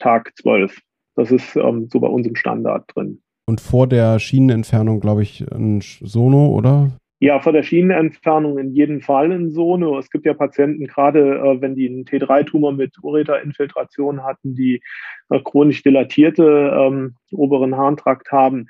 Tag 0.00 0.32
12. 0.36 0.76
Das 1.14 1.30
ist 1.30 1.54
ähm, 1.54 1.88
so 1.88 2.00
bei 2.00 2.08
uns 2.08 2.26
im 2.26 2.34
Standard 2.34 2.84
drin. 2.92 3.22
Und 3.46 3.60
vor 3.60 3.86
der 3.86 4.18
Schienenentfernung, 4.18 4.98
glaube 4.98 5.22
ich, 5.22 5.46
ein 5.52 5.80
Sono, 5.80 6.48
oder? 6.48 6.90
Ja, 7.24 7.40
vor 7.40 7.54
der 7.54 7.62
Schienenentfernung 7.62 8.58
in 8.58 8.74
jedem 8.74 9.00
Fall 9.00 9.32
in 9.32 9.50
Sono. 9.50 9.98
Es 9.98 10.10
gibt 10.10 10.26
ja 10.26 10.34
Patienten, 10.34 10.86
gerade 10.86 11.38
äh, 11.38 11.58
wenn 11.62 11.74
die 11.74 11.88
einen 11.88 12.04
T3-Tumor 12.04 12.72
mit 12.72 13.02
Ureterinfiltration 13.02 14.22
hatten, 14.22 14.54
die 14.54 14.82
äh, 15.30 15.40
chronisch 15.40 15.82
dilatierte 15.82 16.44
ähm, 16.78 17.14
oberen 17.32 17.78
Harntrakt 17.78 18.30
haben, 18.30 18.66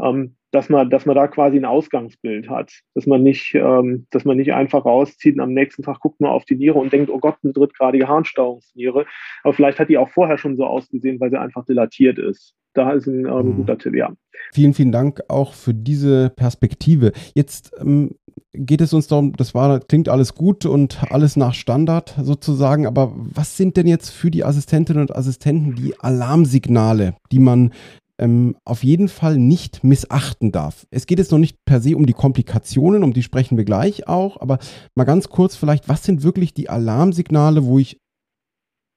ähm, 0.00 0.36
dass 0.52 0.68
man, 0.68 0.88
dass 0.88 1.04
man 1.04 1.16
da 1.16 1.26
quasi 1.26 1.56
ein 1.56 1.64
Ausgangsbild 1.64 2.48
hat, 2.48 2.70
dass 2.94 3.06
man 3.06 3.24
nicht, 3.24 3.56
ähm, 3.56 4.06
dass 4.10 4.24
man 4.24 4.36
nicht 4.36 4.52
einfach 4.54 4.84
rauszieht 4.84 5.34
und 5.34 5.40
am 5.40 5.52
nächsten 5.52 5.82
Tag 5.82 5.98
guckt 5.98 6.20
man 6.20 6.30
auf 6.30 6.44
die 6.44 6.54
Niere 6.54 6.78
und 6.78 6.92
denkt, 6.92 7.10
oh 7.10 7.18
Gott, 7.18 7.38
eine 7.42 7.54
drittgradige 7.54 8.06
Harnstauungsniere. 8.06 9.04
Aber 9.42 9.52
vielleicht 9.52 9.80
hat 9.80 9.88
die 9.88 9.98
auch 9.98 10.10
vorher 10.10 10.38
schon 10.38 10.56
so 10.56 10.64
ausgesehen, 10.64 11.18
weil 11.18 11.30
sie 11.30 11.40
einfach 11.40 11.64
dilatiert 11.64 12.20
ist. 12.20 12.54
Da 12.76 12.92
ist 12.92 13.06
ein 13.06 13.26
ähm, 13.26 13.56
guter 13.56 13.78
Tipp, 13.78 13.94
ja. 13.94 14.12
Vielen, 14.52 14.74
vielen 14.74 14.92
Dank 14.92 15.22
auch 15.28 15.54
für 15.54 15.74
diese 15.74 16.30
Perspektive. 16.30 17.12
Jetzt 17.34 17.72
ähm, 17.78 18.10
geht 18.52 18.80
es 18.80 18.92
uns 18.92 19.06
darum, 19.06 19.32
das 19.32 19.54
war, 19.54 19.80
klingt 19.80 20.08
alles 20.08 20.34
gut 20.34 20.66
und 20.66 21.10
alles 21.10 21.36
nach 21.36 21.54
Standard 21.54 22.14
sozusagen, 22.22 22.86
aber 22.86 23.12
was 23.16 23.56
sind 23.56 23.76
denn 23.76 23.86
jetzt 23.86 24.10
für 24.10 24.30
die 24.30 24.44
Assistentinnen 24.44 25.02
und 25.02 25.16
Assistenten 25.16 25.74
die 25.74 25.98
Alarmsignale, 25.98 27.14
die 27.32 27.38
man 27.38 27.72
ähm, 28.18 28.56
auf 28.64 28.84
jeden 28.84 29.08
Fall 29.08 29.38
nicht 29.38 29.84
missachten 29.84 30.52
darf. 30.52 30.86
Es 30.90 31.06
geht 31.06 31.18
jetzt 31.18 31.32
noch 31.32 31.38
nicht 31.38 31.64
per 31.64 31.80
se 31.80 31.96
um 31.96 32.06
die 32.06 32.14
Komplikationen, 32.14 33.04
um 33.04 33.12
die 33.12 33.22
sprechen 33.22 33.56
wir 33.56 33.64
gleich 33.64 34.06
auch, 34.08 34.40
aber 34.40 34.58
mal 34.94 35.04
ganz 35.04 35.28
kurz 35.28 35.56
vielleicht, 35.56 35.88
was 35.88 36.04
sind 36.04 36.22
wirklich 36.22 36.54
die 36.54 36.70
Alarmsignale, 36.70 37.64
wo 37.64 37.78
ich 37.78 38.00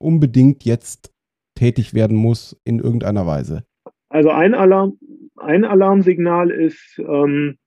unbedingt 0.02 0.64
jetzt 0.64 1.12
tätig 1.56 1.94
werden 1.94 2.16
muss 2.16 2.56
in 2.64 2.80
irgendeiner 2.80 3.26
Weise? 3.26 3.64
Also 4.10 4.32
ein 4.32 4.56
Alarm, 4.56 4.98
ein 5.38 5.64
Alarmsignal 5.64 6.50
ist, 6.50 7.00
ähm, 7.00 7.58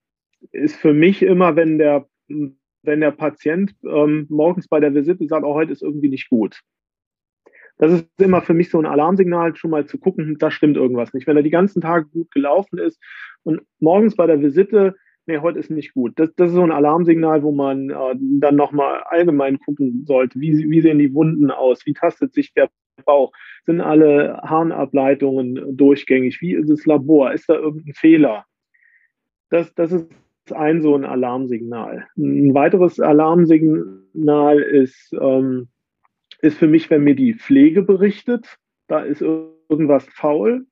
ist 0.50 0.76
für 0.76 0.92
mich 0.92 1.22
immer, 1.22 1.54
wenn 1.56 1.78
der, 1.78 2.08
wenn 2.28 3.00
der 3.00 3.12
Patient 3.12 3.74
ähm, 3.84 4.26
morgens 4.28 4.68
bei 4.68 4.80
der 4.80 4.92
Visite 4.94 5.26
sagt, 5.28 5.44
oh, 5.44 5.54
heute 5.54 5.72
ist 5.72 5.82
irgendwie 5.82 6.08
nicht 6.08 6.28
gut. 6.28 6.60
Das 7.78 7.92
ist 7.92 8.08
immer 8.18 8.42
für 8.42 8.54
mich 8.54 8.70
so 8.70 8.78
ein 8.78 8.86
Alarmsignal, 8.86 9.56
schon 9.56 9.70
mal 9.70 9.86
zu 9.86 9.98
gucken, 9.98 10.36
da 10.38 10.50
stimmt 10.50 10.76
irgendwas 10.76 11.14
nicht. 11.14 11.26
Wenn 11.26 11.36
er 11.36 11.42
die 11.42 11.50
ganzen 11.50 11.80
Tage 11.80 12.06
gut 12.06 12.30
gelaufen 12.30 12.78
ist 12.78 13.00
und 13.44 13.62
morgens 13.80 14.16
bei 14.16 14.26
der 14.26 14.40
Visite, 14.40 14.94
nee, 15.26 15.38
heute 15.38 15.58
ist 15.58 15.70
nicht 15.70 15.94
gut. 15.94 16.12
Das, 16.16 16.34
das 16.34 16.48
ist 16.48 16.54
so 16.54 16.62
ein 16.62 16.72
Alarmsignal, 16.72 17.42
wo 17.42 17.52
man 17.52 17.90
äh, 17.90 18.14
dann 18.40 18.56
nochmal 18.56 19.02
allgemein 19.04 19.58
gucken 19.58 20.04
sollte. 20.06 20.40
Wie, 20.40 20.70
wie 20.70 20.80
sehen 20.80 20.98
die 20.98 21.14
Wunden 21.14 21.50
aus? 21.50 21.86
Wie 21.86 21.92
tastet 21.92 22.34
sich 22.34 22.52
der 22.52 22.68
Bauch? 23.04 23.32
Sind 23.64 23.80
alle 23.80 24.40
Harnableitungen 24.42 25.76
durchgängig? 25.76 26.40
Wie 26.40 26.54
ist 26.54 26.70
das 26.70 26.86
Labor? 26.86 27.32
Ist 27.32 27.48
da 27.48 27.54
irgendein 27.54 27.94
Fehler? 27.94 28.44
Das, 29.50 29.74
das 29.74 29.92
ist 29.92 30.08
ein 30.52 30.82
so 30.82 30.94
ein 30.94 31.04
Alarmsignal. 31.04 32.06
Ein 32.16 32.54
weiteres 32.54 33.00
Alarmsignal 33.00 34.58
ist, 34.60 35.12
ähm, 35.20 35.68
ist 36.40 36.58
für 36.58 36.66
mich, 36.66 36.90
wenn 36.90 37.04
mir 37.04 37.14
die 37.14 37.34
Pflege 37.34 37.82
berichtet, 37.82 38.56
da 38.88 39.00
ist 39.00 39.22
irgendwas 39.22 40.06
faul. 40.06 40.66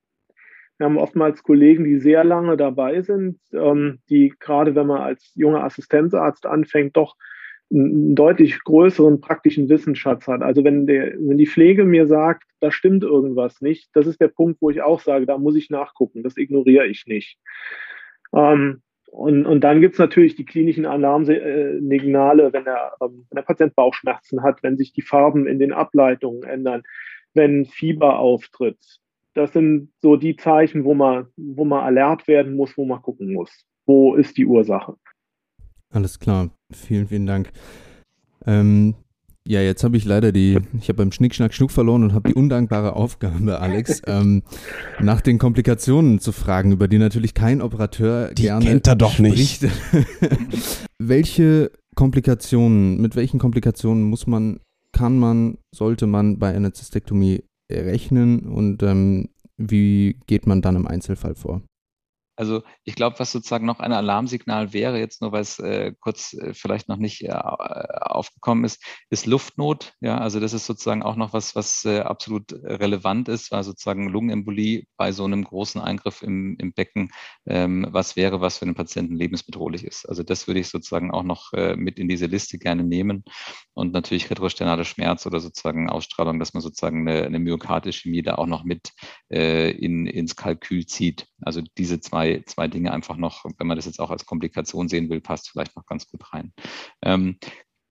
Wir 0.78 0.86
haben 0.86 0.98
oftmals 0.98 1.42
Kollegen, 1.42 1.84
die 1.84 1.98
sehr 1.98 2.24
lange 2.24 2.56
dabei 2.56 3.02
sind, 3.02 3.38
ähm, 3.52 4.00
die 4.08 4.34
gerade 4.40 4.74
wenn 4.74 4.86
man 4.86 5.02
als 5.02 5.32
junger 5.34 5.62
Assistenzarzt 5.62 6.46
anfängt, 6.46 6.96
doch 6.96 7.16
einen 7.72 8.14
deutlich 8.14 8.62
größeren 8.64 9.20
praktischen 9.20 9.68
Wissensschatz 9.68 10.26
hat. 10.26 10.42
Also 10.42 10.64
wenn, 10.64 10.86
der, 10.86 11.14
wenn 11.18 11.38
die 11.38 11.46
Pflege 11.46 11.84
mir 11.84 12.06
sagt, 12.06 12.44
da 12.60 12.70
stimmt 12.70 13.04
irgendwas 13.04 13.60
nicht, 13.60 13.90
das 13.94 14.06
ist 14.06 14.20
der 14.20 14.28
Punkt, 14.28 14.60
wo 14.60 14.70
ich 14.70 14.82
auch 14.82 15.00
sage, 15.00 15.26
da 15.26 15.38
muss 15.38 15.54
ich 15.54 15.70
nachgucken, 15.70 16.22
das 16.22 16.36
ignoriere 16.36 16.86
ich 16.86 17.06
nicht. 17.06 17.38
Ähm, 18.34 18.82
und, 19.10 19.44
und 19.46 19.62
dann 19.62 19.80
gibt 19.80 19.94
es 19.94 19.98
natürlich 19.98 20.36
die 20.36 20.44
klinischen 20.44 20.86
Alarmsignale, 20.86 22.52
wenn 22.52 22.64
der, 22.64 22.92
ähm, 23.00 23.26
wenn 23.28 23.36
der 23.36 23.42
Patient 23.42 23.74
Bauchschmerzen 23.74 24.42
hat, 24.42 24.62
wenn 24.62 24.76
sich 24.76 24.92
die 24.92 25.02
Farben 25.02 25.46
in 25.46 25.58
den 25.58 25.72
Ableitungen 25.72 26.42
ändern, 26.44 26.82
wenn 27.34 27.66
Fieber 27.66 28.18
auftritt. 28.18 28.78
Das 29.34 29.52
sind 29.52 29.92
so 30.00 30.16
die 30.16 30.36
Zeichen, 30.36 30.84
wo 30.84 30.94
man, 30.94 31.26
wo 31.36 31.64
man 31.64 31.84
alert 31.84 32.26
werden 32.26 32.56
muss, 32.56 32.76
wo 32.76 32.84
man 32.84 33.02
gucken 33.02 33.32
muss. 33.32 33.64
Wo 33.86 34.14
ist 34.14 34.36
die 34.36 34.46
Ursache? 34.46 34.96
Alles 35.90 36.18
klar. 36.18 36.50
Vielen, 36.72 37.08
vielen 37.08 37.26
Dank. 37.26 37.50
Ähm, 38.46 38.94
Ja, 39.48 39.60
jetzt 39.62 39.82
habe 39.84 39.96
ich 39.96 40.04
leider 40.04 40.32
die, 40.32 40.58
ich 40.78 40.88
habe 40.88 40.98
beim 40.98 41.12
Schnick, 41.12 41.34
Schnack, 41.34 41.54
Schnuck 41.54 41.70
verloren 41.70 42.04
und 42.04 42.12
habe 42.12 42.28
die 42.28 42.34
undankbare 42.34 42.94
Aufgabe, 42.94 43.58
Alex, 43.58 44.02
ähm, 44.06 44.42
nach 45.00 45.22
den 45.22 45.38
Komplikationen 45.38 46.20
zu 46.20 46.32
fragen, 46.32 46.72
über 46.72 46.88
die 46.88 46.98
natürlich 46.98 47.32
kein 47.32 47.62
Operateur 47.62 48.32
die 48.34 48.42
gerne 48.42 48.64
kennt 48.64 48.86
er 48.86 48.96
doch 48.96 49.18
nicht. 49.18 49.66
Welche 50.98 51.72
Komplikationen, 51.96 53.00
mit 53.00 53.16
welchen 53.16 53.40
Komplikationen 53.40 54.04
muss 54.04 54.26
man, 54.26 54.60
kann 54.92 55.18
man, 55.18 55.56
sollte 55.74 56.06
man 56.06 56.38
bei 56.38 56.54
einer 56.54 56.72
Zystektomie 56.72 57.42
rechnen 57.72 58.40
und 58.46 58.82
ähm, 58.82 59.30
wie 59.56 60.18
geht 60.26 60.46
man 60.46 60.62
dann 60.62 60.76
im 60.76 60.86
Einzelfall 60.86 61.34
vor? 61.34 61.62
Also 62.40 62.62
ich 62.84 62.94
glaube, 62.94 63.18
was 63.18 63.32
sozusagen 63.32 63.66
noch 63.66 63.80
ein 63.80 63.92
Alarmsignal 63.92 64.72
wäre, 64.72 64.98
jetzt 64.98 65.20
nur 65.20 65.30
weil 65.30 65.42
es 65.42 65.58
äh, 65.58 65.92
kurz 66.00 66.32
äh, 66.32 66.54
vielleicht 66.54 66.88
noch 66.88 66.96
nicht 66.96 67.22
äh, 67.22 67.32
aufgekommen 67.32 68.64
ist, 68.64 68.82
ist 69.10 69.26
Luftnot. 69.26 69.92
Ja, 70.00 70.16
also 70.16 70.40
das 70.40 70.54
ist 70.54 70.64
sozusagen 70.64 71.02
auch 71.02 71.16
noch 71.16 71.34
was, 71.34 71.54
was 71.54 71.84
äh, 71.84 72.00
absolut 72.00 72.54
relevant 72.54 73.28
ist, 73.28 73.52
weil 73.52 73.62
sozusagen 73.62 74.08
Lungenembolie 74.08 74.84
bei 74.96 75.12
so 75.12 75.26
einem 75.26 75.44
großen 75.44 75.82
Eingriff 75.82 76.22
im, 76.22 76.56
im 76.58 76.72
Becken 76.72 77.10
ähm, 77.46 77.86
was 77.90 78.16
wäre, 78.16 78.40
was 78.40 78.56
für 78.56 78.64
den 78.64 78.74
Patienten 78.74 79.16
lebensbedrohlich 79.16 79.84
ist. 79.84 80.08
Also 80.08 80.22
das 80.22 80.46
würde 80.46 80.60
ich 80.60 80.68
sozusagen 80.68 81.10
auch 81.10 81.24
noch 81.24 81.52
äh, 81.52 81.76
mit 81.76 81.98
in 81.98 82.08
diese 82.08 82.24
Liste 82.24 82.56
gerne 82.56 82.84
nehmen 82.84 83.22
und 83.74 83.92
natürlich 83.92 84.30
retrosternale 84.30 84.86
Schmerz 84.86 85.26
oder 85.26 85.40
sozusagen 85.40 85.90
Ausstrahlung, 85.90 86.38
dass 86.38 86.54
man 86.54 86.62
sozusagen 86.62 87.06
eine, 87.06 87.26
eine 87.26 87.38
Myokardische 87.38 88.10
da 88.22 88.36
auch 88.36 88.46
noch 88.46 88.64
mit 88.64 88.92
äh, 89.30 89.72
in, 89.72 90.06
ins 90.06 90.36
Kalkül 90.36 90.86
zieht. 90.86 91.26
Also 91.42 91.62
diese 91.76 92.00
zwei 92.00 92.29
zwei, 92.44 92.68
Dinge 92.68 92.92
einfach 92.92 93.16
noch, 93.16 93.44
wenn 93.58 93.66
man 93.66 93.76
das 93.76 93.86
jetzt 93.86 94.00
auch 94.00 94.10
als 94.10 94.26
Komplikation 94.26 94.88
sehen 94.88 95.10
will, 95.10 95.20
passt 95.20 95.50
vielleicht 95.50 95.76
noch 95.76 95.86
ganz 95.86 96.08
gut 96.08 96.32
rein. 96.32 96.52
Ähm, 97.02 97.38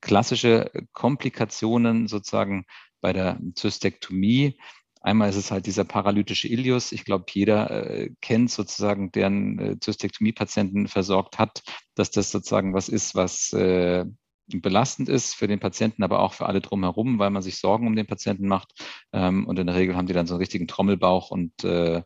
klassische 0.01 0.71
Komplikationen 0.93 2.07
sozusagen 2.07 2.65
bei 3.01 3.13
der 3.13 3.39
Zystektomie. 3.55 4.59
Einmal 5.01 5.29
ist 5.29 5.37
es 5.37 5.51
halt 5.51 5.65
dieser 5.65 5.85
paralytische 5.85 6.49
Ilius. 6.49 6.91
Ich 6.91 7.05
glaube, 7.05 7.25
jeder 7.31 7.69
äh, 7.71 8.09
kennt 8.21 8.51
sozusagen, 8.51 9.11
der 9.11 9.27
einen 9.27 9.59
äh, 9.59 9.79
Zystektomie-Patienten 9.79 10.87
versorgt 10.87 11.39
hat, 11.39 11.63
dass 11.95 12.11
das 12.11 12.31
sozusagen 12.31 12.73
was 12.73 12.89
ist, 12.89 13.15
was 13.15 13.53
äh, 13.53 14.05
belastend 14.47 15.09
ist 15.09 15.35
für 15.35 15.47
den 15.47 15.59
Patienten, 15.59 16.03
aber 16.03 16.19
auch 16.19 16.33
für 16.33 16.47
alle 16.47 16.59
drumherum, 16.59 17.19
weil 17.19 17.29
man 17.29 17.41
sich 17.41 17.57
Sorgen 17.57 17.87
um 17.87 17.95
den 17.95 18.07
Patienten 18.07 18.47
macht. 18.47 18.73
Ähm, 19.13 19.45
und 19.47 19.59
in 19.59 19.67
der 19.67 19.75
Regel 19.75 19.95
haben 19.95 20.07
die 20.07 20.13
dann 20.13 20.27
so 20.27 20.33
einen 20.33 20.41
richtigen 20.41 20.67
Trommelbauch 20.67 21.31
und 21.31 21.63
äh, 21.63 22.03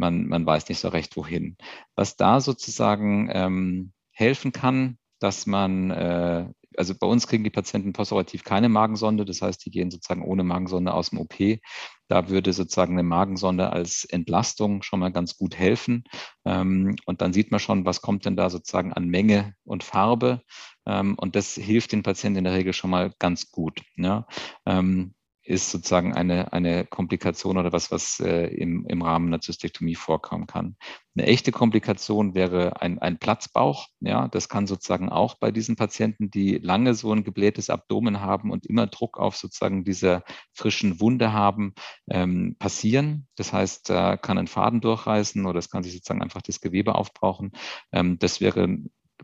man, 0.00 0.26
man 0.26 0.44
weiß 0.44 0.68
nicht 0.68 0.80
so 0.80 0.88
recht, 0.88 1.16
wohin. 1.16 1.56
Was 1.94 2.16
da 2.16 2.40
sozusagen 2.40 3.30
ähm, 3.32 3.92
helfen 4.10 4.50
kann, 4.50 4.98
dass 5.20 5.46
man, 5.46 5.90
äh, 5.90 6.48
also 6.76 6.94
bei 6.98 7.06
uns 7.06 7.26
kriegen 7.26 7.44
die 7.44 7.50
Patienten 7.50 7.92
postoperativ 7.92 8.42
keine 8.42 8.68
Magensonde, 8.68 9.24
das 9.24 9.42
heißt, 9.42 9.64
die 9.64 9.70
gehen 9.70 9.90
sozusagen 9.90 10.24
ohne 10.24 10.42
Magensonde 10.42 10.92
aus 10.92 11.10
dem 11.10 11.18
OP. 11.18 11.60
Da 12.08 12.28
würde 12.28 12.52
sozusagen 12.52 12.94
eine 12.94 13.02
Magensonde 13.02 13.70
als 13.70 14.04
Entlastung 14.04 14.82
schon 14.82 15.00
mal 15.00 15.12
ganz 15.12 15.36
gut 15.36 15.56
helfen. 15.56 16.04
Ähm, 16.44 16.96
und 17.04 17.20
dann 17.20 17.32
sieht 17.32 17.50
man 17.50 17.60
schon, 17.60 17.84
was 17.84 18.00
kommt 18.00 18.24
denn 18.24 18.36
da 18.36 18.50
sozusagen 18.50 18.92
an 18.92 19.08
Menge 19.08 19.54
und 19.64 19.84
Farbe. 19.84 20.40
Ähm, 20.86 21.14
und 21.18 21.36
das 21.36 21.54
hilft 21.54 21.92
den 21.92 22.02
Patienten 22.02 22.38
in 22.38 22.44
der 22.44 22.54
Regel 22.54 22.72
schon 22.72 22.90
mal 22.90 23.12
ganz 23.18 23.50
gut. 23.50 23.82
Ja? 23.96 24.26
Ähm, 24.66 25.14
ist 25.42 25.70
sozusagen 25.70 26.14
eine, 26.14 26.52
eine 26.52 26.84
Komplikation 26.84 27.56
oder 27.56 27.72
was, 27.72 27.90
was 27.90 28.20
äh, 28.20 28.46
im, 28.46 28.86
im 28.86 29.02
Rahmen 29.02 29.28
einer 29.28 29.40
Zystektomie 29.40 29.94
vorkommen 29.94 30.46
kann. 30.46 30.76
Eine 31.16 31.26
echte 31.26 31.50
Komplikation 31.50 32.34
wäre 32.34 32.80
ein, 32.80 32.98
ein 32.98 33.18
Platzbauch. 33.18 33.88
Ja, 34.00 34.28
das 34.28 34.48
kann 34.48 34.66
sozusagen 34.66 35.08
auch 35.08 35.36
bei 35.38 35.50
diesen 35.50 35.76
Patienten, 35.76 36.30
die 36.30 36.58
lange 36.58 36.94
so 36.94 37.12
ein 37.12 37.24
geblähtes 37.24 37.70
Abdomen 37.70 38.20
haben 38.20 38.50
und 38.50 38.66
immer 38.66 38.86
Druck 38.86 39.18
auf 39.18 39.36
sozusagen 39.36 39.84
diese 39.84 40.22
frischen 40.52 41.00
Wunde 41.00 41.32
haben, 41.32 41.74
ähm, 42.10 42.56
passieren. 42.58 43.26
Das 43.36 43.52
heißt, 43.52 43.90
da 43.90 44.16
kann 44.16 44.38
ein 44.38 44.46
Faden 44.46 44.80
durchreißen 44.80 45.46
oder 45.46 45.58
es 45.58 45.70
kann 45.70 45.82
sich 45.82 45.94
sozusagen 45.94 46.22
einfach 46.22 46.42
das 46.42 46.60
Gewebe 46.60 46.94
aufbrauchen. 46.94 47.52
Ähm, 47.92 48.18
das 48.18 48.40
wäre 48.40 48.68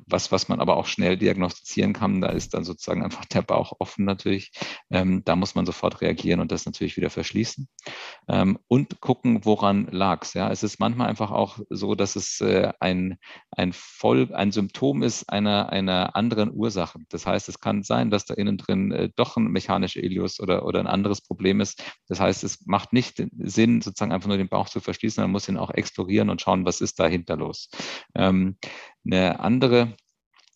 was, 0.07 0.31
was 0.33 0.49
man 0.49 0.61
aber 0.61 0.77
auch 0.77 0.87
schnell 0.87 1.17
diagnostizieren 1.17 1.93
kann, 1.93 2.21
da 2.21 2.29
ist 2.29 2.55
dann 2.55 2.65
sozusagen 2.65 3.03
einfach 3.03 3.25
der 3.25 3.43
Bauch 3.43 3.73
offen 3.79 4.05
natürlich. 4.05 4.53
Ähm, 4.91 5.23
da 5.25 5.37
muss 5.37 5.55
man 5.55 5.67
sofort 5.67 6.01
reagieren 6.01 6.41
und 6.41 6.53
das 6.53 6.65
natürlich 6.65 6.97
wieder 6.97 7.11
verschließen. 7.11 7.69
Ähm, 8.29 8.59
und 8.69 9.01
gucken, 9.01 9.45
woran 9.45 9.87
lag 9.91 10.23
es. 10.23 10.35
Ja? 10.35 10.51
Es 10.51 10.63
ist 10.63 10.79
manchmal 10.79 11.09
einfach 11.09 11.31
auch 11.31 11.59
so, 11.71 11.95
dass 11.95 12.17
es 12.17 12.41
äh, 12.41 12.73
ein, 12.81 13.19
ein, 13.51 13.73
Voll, 13.73 14.33
ein 14.33 14.53
Symptom 14.53 15.03
ist 15.03 15.29
einer, 15.29 15.71
einer 15.71 16.15
anderen 16.15 16.53
Ursache. 16.55 17.01
Das 17.09 17.27
heißt, 17.27 17.49
es 17.49 17.61
kann 17.61 17.83
sein, 17.83 18.11
dass 18.11 18.25
da 18.25 18.35
innen 18.35 18.59
drin 18.59 18.93
äh, 18.93 19.11
doch 19.17 19.37
ein 19.37 19.49
mechanischer 19.49 20.03
Ilius 20.03 20.41
oder, 20.41 20.65
oder 20.65 20.81
ein 20.81 20.87
anderes 20.87 21.21
Problem 21.21 21.61
ist. 21.61 21.83
Das 22.09 22.21
heißt, 22.21 22.45
es 22.45 22.65
macht 22.67 22.93
nicht 22.93 23.27
Sinn, 23.39 23.81
sozusagen 23.81 24.13
einfach 24.13 24.29
nur 24.29 24.39
den 24.39 24.49
Bauch 24.49 24.69
zu 24.69 24.81
verschließen, 24.81 25.23
man 25.23 25.33
muss 25.33 25.49
ihn 25.49 25.57
auch 25.57 25.71
explorieren 25.71 26.31
und 26.31 26.41
schauen, 26.41 26.65
was 26.65 26.81
ist 26.81 27.01
dahinter 27.01 27.37
los. 27.37 27.71
Ähm, 28.15 28.57
eine 29.07 29.41
andere 29.41 29.95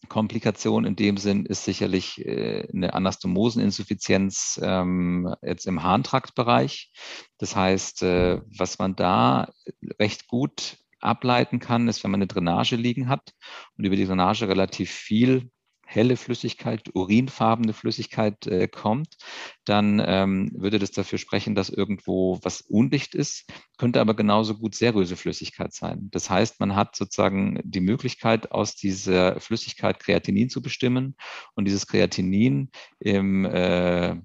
Komplikation 0.08 0.84
in 0.84 0.96
dem 0.96 1.16
Sinn 1.16 1.46
ist 1.46 1.64
sicherlich 1.64 2.24
äh, 2.24 2.66
eine 2.72 2.94
Anastomoseninsuffizienz 2.94 4.60
ähm, 4.62 5.34
jetzt 5.42 5.66
im 5.66 5.82
Harntraktbereich. 5.82 6.90
Das 7.38 7.54
heißt, 7.54 8.02
äh, 8.02 8.40
was 8.46 8.78
man 8.78 8.96
da 8.96 9.52
recht 9.98 10.26
gut 10.26 10.78
ableiten 11.00 11.60
kann, 11.60 11.88
ist, 11.88 12.02
wenn 12.02 12.10
man 12.10 12.18
eine 12.18 12.26
Drainage 12.26 12.76
liegen 12.76 13.08
hat 13.08 13.32
und 13.76 13.84
über 13.84 13.96
die 13.96 14.06
Drainage 14.06 14.48
relativ 14.48 14.90
viel 14.90 15.50
helle 15.90 16.16
Flüssigkeit, 16.16 16.94
urinfarbene 16.94 17.72
Flüssigkeit 17.72 18.46
äh, 18.46 18.68
kommt, 18.68 19.16
dann 19.64 20.00
ähm, 20.04 20.50
würde 20.54 20.78
das 20.78 20.92
dafür 20.92 21.18
sprechen, 21.18 21.56
dass 21.56 21.68
irgendwo 21.68 22.38
was 22.42 22.60
undicht 22.60 23.14
ist, 23.16 23.50
könnte 23.76 24.00
aber 24.00 24.14
genauso 24.14 24.56
gut 24.56 24.76
seröse 24.76 25.16
Flüssigkeit 25.16 25.74
sein. 25.74 26.08
Das 26.12 26.30
heißt, 26.30 26.60
man 26.60 26.76
hat 26.76 26.94
sozusagen 26.94 27.60
die 27.64 27.80
Möglichkeit, 27.80 28.52
aus 28.52 28.76
dieser 28.76 29.40
Flüssigkeit 29.40 29.98
Kreatinin 29.98 30.48
zu 30.48 30.62
bestimmen 30.62 31.16
und 31.54 31.64
dieses 31.64 31.88
Kreatinin 31.88 32.70
im 33.00 33.44
äh, 33.44 34.16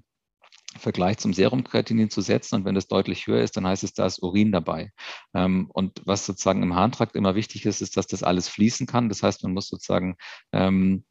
Vergleich 0.78 1.18
zum 1.18 1.32
Serumkreatinin 1.32 2.10
zu 2.10 2.20
setzen. 2.20 2.56
Und 2.56 2.64
wenn 2.64 2.74
das 2.74 2.86
deutlich 2.86 3.26
höher 3.26 3.42
ist, 3.42 3.56
dann 3.56 3.66
heißt 3.66 3.82
es, 3.82 3.92
da 3.92 4.06
ist 4.06 4.22
Urin 4.22 4.52
dabei. 4.52 4.92
Ähm, 5.34 5.68
und 5.72 6.02
was 6.04 6.26
sozusagen 6.26 6.62
im 6.62 6.76
Harntrakt 6.76 7.16
immer 7.16 7.34
wichtig 7.34 7.66
ist, 7.66 7.80
ist, 7.82 7.96
dass 7.96 8.06
das 8.06 8.22
alles 8.22 8.48
fließen 8.48 8.86
kann. 8.86 9.08
Das 9.08 9.22
heißt, 9.22 9.42
man 9.42 9.52
muss 9.52 9.68
sozusagen 9.68 10.16
ähm, 10.52 11.04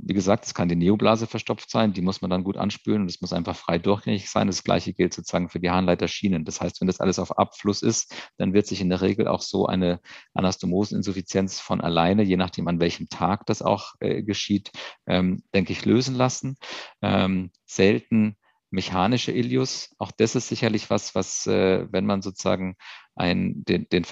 wie 0.00 0.14
gesagt, 0.14 0.44
es 0.44 0.54
kann 0.54 0.68
die 0.68 0.76
Neoblase 0.76 1.26
verstopft 1.26 1.70
sein, 1.70 1.92
die 1.92 2.02
muss 2.02 2.20
man 2.20 2.30
dann 2.30 2.44
gut 2.44 2.56
anspülen 2.56 3.02
und 3.02 3.10
es 3.10 3.20
muss 3.20 3.32
einfach 3.32 3.56
frei 3.56 3.78
durchgängig 3.78 4.30
sein. 4.30 4.46
Das 4.46 4.64
gleiche 4.64 4.92
gilt 4.92 5.14
sozusagen 5.14 5.48
für 5.48 5.60
die 5.60 5.70
Harnleiterschienen. 5.70 6.44
Das 6.44 6.60
heißt, 6.60 6.80
wenn 6.80 6.86
das 6.86 7.00
alles 7.00 7.18
auf 7.18 7.38
Abfluss 7.38 7.82
ist, 7.82 8.14
dann 8.36 8.52
wird 8.52 8.66
sich 8.66 8.80
in 8.80 8.88
der 8.88 9.00
Regel 9.00 9.28
auch 9.28 9.42
so 9.42 9.66
eine 9.66 10.00
Anastomoseninsuffizienz 10.34 11.60
von 11.60 11.80
alleine, 11.80 12.22
je 12.22 12.36
nachdem 12.36 12.68
an 12.68 12.80
welchem 12.80 13.08
Tag 13.08 13.46
das 13.46 13.62
auch 13.62 13.94
äh, 14.00 14.22
geschieht, 14.22 14.70
ähm, 15.06 15.42
denke 15.54 15.72
ich, 15.72 15.84
lösen 15.84 16.14
lassen. 16.14 16.56
Ähm, 17.02 17.50
selten 17.66 18.36
mechanische 18.70 19.32
Ilius, 19.32 19.94
auch 19.98 20.12
das 20.12 20.34
ist 20.34 20.48
sicherlich 20.48 20.90
was, 20.90 21.14
was, 21.14 21.46
äh, 21.46 21.86
wenn 21.90 22.06
man 22.06 22.22
sozusagen 22.22 22.76
ein, 23.14 23.64
den, 23.64 23.88
den, 23.88 24.04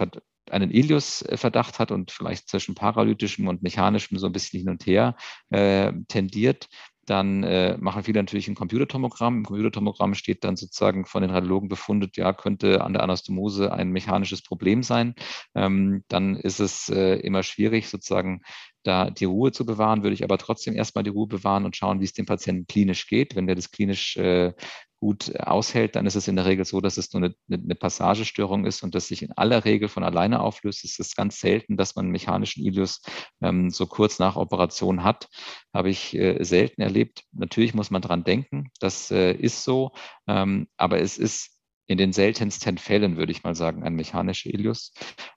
einen 0.53 0.71
Ilius-Verdacht 0.71 1.79
hat 1.79 1.91
und 1.91 2.11
vielleicht 2.11 2.49
zwischen 2.49 2.75
paralytischem 2.75 3.49
und 3.49 3.63
mechanischem 3.63 4.19
so 4.19 4.27
ein 4.27 4.33
bisschen 4.33 4.61
hin 4.61 4.69
und 4.69 4.87
her 4.87 5.17
äh, 5.51 5.93
tendiert, 6.09 6.69
dann 7.07 7.45
äh, 7.45 7.79
machen 7.79 8.03
viele 8.03 8.21
natürlich 8.21 8.49
ein 8.49 8.55
Computertomogramm. 8.57 9.39
Im 9.39 9.45
Computertomogramm 9.45 10.15
steht 10.15 10.45
dann 10.45 10.57
sozusagen 10.57 11.07
von 11.07 11.23
den 11.23 11.31
Radiologen 11.31 11.69
befundet, 11.69 12.17
ja, 12.17 12.33
könnte 12.33 12.85
an 12.85 12.93
der 12.93 13.03
Anastomose 13.03 13.73
ein 13.73 13.91
mechanisches 13.91 14.43
Problem 14.43 14.83
sein. 14.83 15.15
Ähm, 15.55 16.05
dann 16.09 16.37
ist 16.37 16.59
es 16.59 16.89
äh, 16.89 17.15
immer 17.21 17.45
schwierig, 17.45 17.89
sozusagen 17.89 18.43
da 18.83 19.11
die 19.11 19.25
Ruhe 19.25 19.53
zu 19.53 19.65
bewahren, 19.65 20.03
würde 20.03 20.15
ich 20.15 20.25
aber 20.25 20.39
trotzdem 20.39 20.75
erstmal 20.75 21.05
die 21.05 21.11
Ruhe 21.11 21.29
bewahren 21.29 21.65
und 21.65 21.77
schauen, 21.77 22.01
wie 22.01 22.05
es 22.05 22.13
dem 22.13 22.27
Patienten 22.27 22.67
klinisch 22.67 23.07
geht. 23.07 23.37
Wenn 23.37 23.47
der 23.47 23.57
das 23.57 23.71
klinisch 23.71 24.17
äh, 24.17 24.53
gut 24.99 25.39
aushält, 25.41 25.97
dann 25.97 26.07
ist 26.07 26.15
es 26.15 26.29
in 26.29 26.37
der 26.37 26.47
Regel 26.47 26.65
so, 26.65 26.81
dass 26.81 26.97
es 26.97 27.13
nur 27.13 27.23
eine, 27.23 27.35
eine, 27.51 27.75
Passagestörung 27.75 28.65
ist 28.65 28.83
und 28.83 28.95
das 28.95 29.09
sich 29.09 29.23
in 29.23 29.33
aller 29.33 29.65
Regel 29.65 29.89
von 29.89 30.03
alleine 30.03 30.41
auflöst. 30.41 30.85
Es 30.85 30.99
ist 30.99 31.17
ganz 31.17 31.39
selten, 31.39 31.77
dass 31.77 31.97
man 31.97 32.07
einen 32.07 32.13
mechanischen 32.13 32.65
Ilius 32.65 33.03
ähm, 33.43 33.71
so 33.71 33.87
kurz 33.87 34.19
nach 34.19 34.37
Operation 34.37 35.05
hat. 35.05 35.29
Habe 35.75 35.91
ich 35.91 36.15
äh, 36.15 36.43
selten 36.43 36.81
erlebt. 36.81 37.25
Natürlich 37.33 37.75
muss 37.75 37.91
man 37.91 38.03
dran 38.03 38.25
denken, 38.25 38.71
das 38.81 39.11
äh, 39.11 39.33
ist 39.33 39.65
so, 39.65 39.93
ähm, 40.27 40.69
aber 40.77 41.01
es 41.01 41.19
ist 41.19 41.56
in 41.87 41.99
den 41.99 42.13
seltensten 42.13 42.79
Fällen, 42.79 43.17
würde 43.17 43.33
ich 43.33 43.45
mal 43.45 43.55
sagen, 43.55 43.83
ein 43.83 43.95
mechanischer 43.95 44.51
Ilius. 44.51 44.93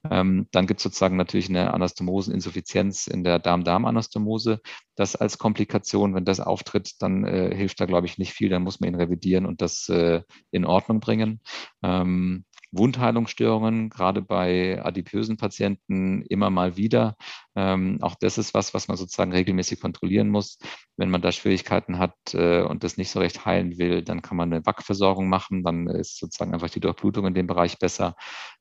Ähm, 0.09 0.47
dann 0.51 0.67
gibt 0.67 0.79
es 0.79 0.83
sozusagen 0.83 1.17
natürlich 1.17 1.49
eine 1.49 1.73
Anastomoseninsuffizienz 1.73 3.07
in 3.07 3.23
der 3.23 3.39
Darm-Darm-Anastomose. 3.39 4.61
Das 4.95 5.15
als 5.15 5.37
Komplikation, 5.37 6.15
wenn 6.15 6.25
das 6.25 6.39
auftritt, 6.39 7.01
dann 7.01 7.23
äh, 7.23 7.55
hilft 7.55 7.79
da, 7.79 7.85
glaube 7.85 8.07
ich, 8.07 8.17
nicht 8.17 8.33
viel. 8.33 8.49
Dann 8.49 8.63
muss 8.63 8.79
man 8.79 8.89
ihn 8.89 8.95
revidieren 8.95 9.45
und 9.45 9.61
das 9.61 9.87
äh, 9.89 10.21
in 10.51 10.65
Ordnung 10.65 10.99
bringen. 10.99 11.41
Ähm, 11.83 12.45
Wundheilungsstörungen, 12.71 13.89
gerade 13.89 14.21
bei 14.21 14.83
adipösen 14.83 15.37
Patienten 15.37 16.21
immer 16.23 16.49
mal 16.49 16.77
wieder. 16.77 17.15
Ähm, 17.55 17.97
auch 18.01 18.15
das 18.19 18.37
ist 18.37 18.53
was, 18.53 18.73
was 18.73 18.87
man 18.87 18.97
sozusagen 18.97 19.33
regelmäßig 19.33 19.79
kontrollieren 19.79 20.29
muss. 20.29 20.59
Wenn 20.97 21.09
man 21.09 21.21
da 21.21 21.31
Schwierigkeiten 21.31 21.97
hat 21.99 22.15
äh, 22.33 22.61
und 22.61 22.83
das 22.83 22.97
nicht 22.97 23.11
so 23.11 23.19
recht 23.19 23.45
heilen 23.45 23.77
will, 23.77 24.03
dann 24.03 24.21
kann 24.21 24.37
man 24.37 24.53
eine 24.53 24.65
Wackversorgung 24.65 25.29
machen. 25.29 25.63
Dann 25.63 25.87
ist 25.87 26.17
sozusagen 26.19 26.53
einfach 26.53 26.69
die 26.69 26.79
Durchblutung 26.79 27.25
in 27.27 27.33
dem 27.33 27.47
Bereich 27.47 27.79
besser. 27.79 28.15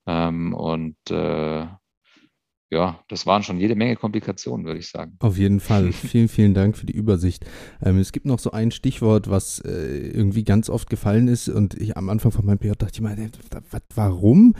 Ähm, 0.07 0.55
und 0.55 0.97
äh, 1.11 1.67
ja, 2.71 3.01
das 3.09 3.27
waren 3.27 3.43
schon 3.43 3.59
jede 3.59 3.75
Menge 3.75 3.97
Komplikationen, 3.97 4.67
würde 4.67 4.81
ich 4.81 4.89
sagen. 4.89 5.17
Auf 5.21 5.39
jeden 5.39 5.61
Fall. 5.61 5.93
vielen, 5.93 6.29
vielen 6.29 6.55
Dank 6.55 6.77
für 6.77 6.87
die 6.87 6.95
Übersicht. 6.95 7.47
Ähm, 7.83 7.99
es 7.99 8.13
gibt 8.13 8.27
noch 8.27 8.39
so 8.39 8.51
ein 8.51 8.71
Stichwort, 8.71 9.31
was 9.31 9.61
äh, 9.61 10.09
irgendwie 10.09 10.45
ganz 10.45 10.69
oft 10.69 10.91
gefallen 10.91 11.29
ist 11.29 11.49
und 11.49 11.75
ich 11.75 11.97
am 11.97 12.09
Anfang 12.09 12.33
von 12.33 12.45
meinem 12.45 12.59
PJ 12.59 12.73
dachte 12.73 12.93
ich 12.95 13.01
mal, 13.01 13.17
warum? 13.95 14.55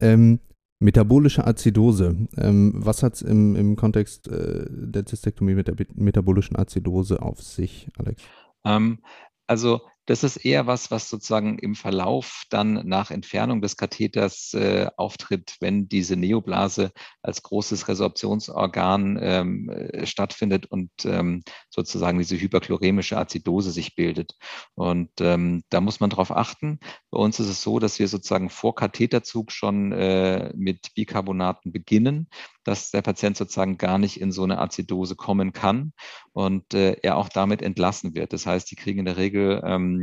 Ähm, 0.00 0.40
metabolische 0.80 1.46
Azidose. 1.46 2.28
Ähm, 2.36 2.72
was 2.74 3.02
hat 3.02 3.14
es 3.14 3.22
im, 3.22 3.54
im 3.54 3.76
Kontext 3.76 4.28
äh, 4.28 4.66
der 4.68 5.06
Zystektomie 5.06 5.54
mit 5.54 5.68
der 5.68 5.76
metabolischen 5.94 6.56
Azidose 6.56 7.22
auf 7.22 7.40
sich, 7.40 7.88
Alex? 7.96 8.22
Ähm, 8.64 8.98
also 9.46 9.80
das 10.06 10.22
ist 10.22 10.36
eher 10.36 10.66
was, 10.66 10.90
was 10.90 11.08
sozusagen 11.08 11.58
im 11.58 11.74
Verlauf 11.74 12.44
dann 12.50 12.86
nach 12.86 13.10
Entfernung 13.10 13.62
des 13.62 13.76
Katheters 13.76 14.52
äh, 14.54 14.88
auftritt, 14.96 15.56
wenn 15.60 15.88
diese 15.88 16.16
Neoblase 16.16 16.92
als 17.22 17.42
großes 17.42 17.88
Resorptionsorgan 17.88 19.18
ähm, 19.20 19.70
äh, 19.70 20.06
stattfindet 20.06 20.66
und 20.66 20.90
ähm, 21.04 21.42
sozusagen 21.70 22.18
diese 22.18 22.38
hyperchloremische 22.38 23.16
Azidose 23.16 23.70
sich 23.70 23.94
bildet. 23.94 24.36
Und 24.74 25.10
ähm, 25.20 25.62
da 25.70 25.80
muss 25.80 26.00
man 26.00 26.10
darauf 26.10 26.30
achten. 26.30 26.80
Bei 27.10 27.18
uns 27.18 27.40
ist 27.40 27.48
es 27.48 27.62
so, 27.62 27.78
dass 27.78 27.98
wir 27.98 28.08
sozusagen 28.08 28.50
vor 28.50 28.74
Katheterzug 28.74 29.52
schon 29.52 29.92
äh, 29.92 30.52
mit 30.54 30.94
Bicarbonaten 30.94 31.72
beginnen, 31.72 32.28
dass 32.64 32.90
der 32.90 33.02
Patient 33.02 33.36
sozusagen 33.36 33.78
gar 33.78 33.98
nicht 33.98 34.20
in 34.20 34.32
so 34.32 34.42
eine 34.42 34.58
Azidose 34.58 35.16
kommen 35.16 35.52
kann 35.52 35.92
und 36.32 36.74
äh, 36.74 36.96
er 37.02 37.16
auch 37.16 37.28
damit 37.28 37.62
entlassen 37.62 38.14
wird. 38.14 38.32
Das 38.32 38.46
heißt, 38.46 38.70
die 38.70 38.76
kriegen 38.76 39.00
in 39.00 39.04
der 39.04 39.16
Regel 39.16 39.62
ähm, 39.64 39.93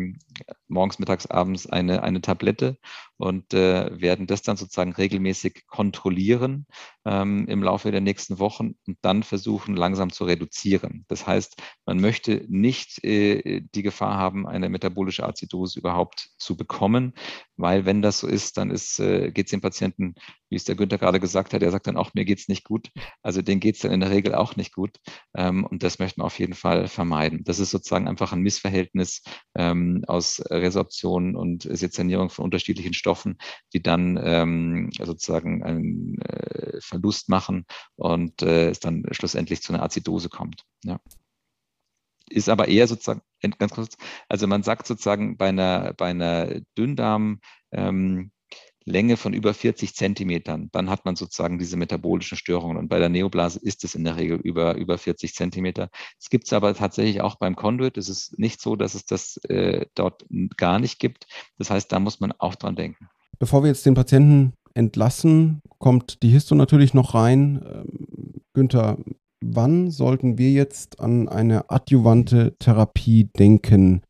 morgens, 0.68 1.00
mittags, 1.00 1.28
abends 1.28 1.68
eine, 1.68 2.04
eine 2.04 2.22
Tablette 2.22 2.78
und 3.22 3.54
äh, 3.54 4.02
werden 4.02 4.26
das 4.26 4.42
dann 4.42 4.58
sozusagen 4.58 4.94
regelmäßig 4.94 5.68
kontrollieren 5.68 6.66
ähm, 7.06 7.46
im 7.48 7.62
Laufe 7.62 7.92
der 7.92 8.02
nächsten 8.02 8.40
Wochen 8.40 8.74
und 8.88 8.98
dann 9.04 9.22
versuchen, 9.22 9.76
langsam 9.76 10.12
zu 10.12 10.26
reduzieren. 10.26 11.06
Das 11.08 11.28
heißt, 11.28 11.62
man 11.86 12.02
möchte 12.02 12.44
nicht 12.50 13.04
äh, 13.04 13.62
die 13.76 13.84
Gefahr 13.84 14.18
haben, 14.18 14.48
eine 14.48 14.70
metabolische 14.70 15.24
Azidose 15.24 15.78
überhaupt 15.80 16.30
zu 16.38 16.58
bekommen, 16.58 17.14
weil 17.58 17.86
wenn 17.86 18.02
das 18.02 18.20
so 18.20 18.28
ist, 18.28 18.58
dann 18.58 18.72
äh, 18.72 19.32
geht 19.32 19.46
es 19.46 19.52
dem 19.52 19.62
Patienten, 19.62 20.16
wie 20.50 20.56
es 20.56 20.66
der 20.66 20.76
Günther 20.76 20.98
gerade 20.98 21.20
gesagt 21.20 21.54
hat, 21.54 21.62
er 21.62 21.72
sagt 21.72 21.88
dann 21.88 21.98
auch, 21.98 22.14
mir 22.14 22.26
geht 22.26 22.40
es 22.40 22.48
nicht 22.48 22.64
gut. 22.64 22.90
Also 23.22 23.42
denen 23.42 23.60
geht 23.60 23.76
es 23.76 23.82
dann 23.82 23.92
in 23.92 24.00
der 24.00 24.10
Regel 24.10 24.34
auch 24.34 24.56
nicht 24.56 24.74
gut. 24.74 24.98
Ähm, 25.36 25.66
und 25.66 25.84
das 25.84 26.00
möchten 26.00 26.22
wir 26.22 26.26
auf 26.26 26.40
jeden 26.40 26.56
Fall 26.56 26.88
vermeiden. 26.88 27.44
Das 27.44 27.60
ist 27.60 27.72
sozusagen 27.72 28.08
einfach 28.08 28.34
ein 28.34 28.42
Missverhältnis 28.42 29.22
ähm, 29.56 30.04
aus 30.08 30.42
Resorption 30.50 31.36
und 31.36 31.64
Sezernierung 31.64 32.30
von 32.30 32.46
unterschiedlichen 32.46 32.94
Stoffen, 32.94 33.11
die 33.74 33.82
dann 33.82 34.20
ähm, 34.22 34.90
sozusagen 34.98 35.64
einen 35.64 36.20
äh, 36.22 36.80
Verlust 36.82 37.30
machen 37.30 37.66
und 37.96 38.42
äh, 38.42 38.70
es 38.70 38.80
dann 38.80 39.04
schlussendlich 39.12 39.62
zu 39.62 39.74
einer 39.74 39.84
Azidose 39.84 40.30
kommt. 40.30 40.64
Ja 40.84 41.00
ist 42.32 42.50
aber 42.50 42.68
eher 42.68 42.88
sozusagen, 42.88 43.22
ganz 43.60 43.74
kurz, 43.74 43.98
also 44.30 44.48
man 44.48 44.64
sagt 44.64 44.88
sozusagen 44.88 45.38
bei 45.38 45.50
einer, 45.50 45.94
bei 45.94 46.08
einer 46.08 46.62
Dünndarm, 46.78 47.42
ähm, 47.72 48.32
Länge 48.86 49.18
von 49.18 49.34
über 49.34 49.54
40 49.54 49.96
Zentimetern, 49.96 50.70
dann 50.72 50.90
hat 50.90 51.06
man 51.06 51.16
sozusagen 51.16 51.60
diese 51.60 51.78
metabolischen 51.78 52.38
Störungen. 52.38 52.78
Und 52.78 52.88
bei 52.88 53.00
der 53.00 53.10
Neoblase 53.10 53.60
ist 53.62 53.84
es 53.84 53.96
in 53.96 54.04
der 54.04 54.18
Regel 54.18 54.40
über, 54.40 54.76
über 54.76 54.98
40 54.98 55.34
Zentimeter. 55.34 55.90
Es 56.20 56.30
gibt 56.30 56.46
es 56.46 56.54
aber 56.54 56.74
tatsächlich 56.74 57.22
auch 57.22 57.36
beim 57.36 57.56
Conduit. 57.56 57.98
Es 57.98 58.10
ist 58.10 58.38
nicht 58.40 58.62
so, 58.62 58.76
dass 58.76 58.96
es 58.96 59.06
das 59.06 59.38
äh, 59.50 59.86
dort 59.96 60.26
gar 60.58 60.80
nicht 60.80 61.00
gibt. 61.00 61.28
Das 61.58 61.70
heißt, 61.70 61.92
da 61.92 62.00
muss 62.00 62.20
man 62.20 62.32
auch 62.34 62.56
dran 62.56 62.76
denken. 62.76 63.08
Bevor 63.40 63.64
wir 63.64 63.70
jetzt 63.70 63.86
den 63.86 63.96
Patienten 63.96 64.54
entlassen, 64.74 65.62
kommt 65.80 66.24
die 66.24 66.30
Histo 66.30 66.56
natürlich 66.56 66.94
noch 66.94 67.14
rein. 67.14 67.64
Ähm, 67.66 68.42
Günther, 68.54 68.98
wann 69.44 69.92
sollten 69.92 70.38
wir 70.38 70.52
jetzt 70.52 71.00
an 71.00 71.30
eine 71.30 71.70
adjuvante 71.70 72.56
Therapie 72.60 73.30
denken? 73.38 74.02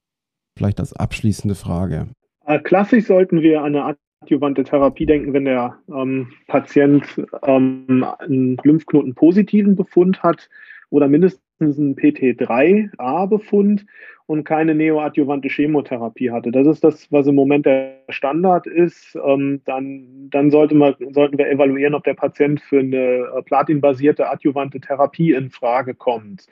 Vielleicht 0.57 0.79
als 0.79 0.93
abschließende 0.93 1.55
Frage. 1.55 2.09
Äh, 2.45 2.59
klassisch 2.59 3.05
sollten 3.05 3.41
wir 3.41 3.61
an 3.61 3.75
eine 3.75 3.97
adjuvante 4.21 4.63
Therapie 4.63 5.05
denken, 5.05 5.33
wenn 5.33 5.45
der 5.45 5.77
ähm, 5.89 6.31
Patient 6.47 7.03
ähm, 7.43 8.05
einen 8.19 8.57
Lymphknoten-positiven 8.63 9.75
Befund 9.75 10.21
hat 10.21 10.49
oder 10.89 11.07
mindestens 11.07 11.77
einen 11.79 11.95
PT3A-Befund 11.95 13.85
und 14.27 14.43
keine 14.43 14.75
neoadjuvante 14.75 15.49
Chemotherapie 15.49 16.31
hatte. 16.31 16.51
Das 16.51 16.67
ist 16.67 16.83
das, 16.83 17.11
was 17.11 17.27
im 17.27 17.35
Moment 17.35 17.65
der 17.65 18.03
Standard 18.09 18.67
ist. 18.67 19.17
Ähm, 19.25 19.61
dann 19.65 20.29
dann 20.29 20.51
sollte 20.51 20.75
man, 20.75 20.95
sollten 21.11 21.37
wir 21.37 21.49
evaluieren, 21.49 21.95
ob 21.95 22.03
der 22.03 22.13
Patient 22.13 22.61
für 22.61 22.79
eine 22.79 22.97
äh, 22.97 23.41
platinbasierte 23.43 24.29
adjuvante 24.29 24.79
Therapie 24.79 25.33
in 25.33 25.49
Frage 25.49 25.95
kommt. 25.95 26.45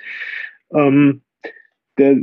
Ähm, 0.74 1.22
der, 2.00 2.18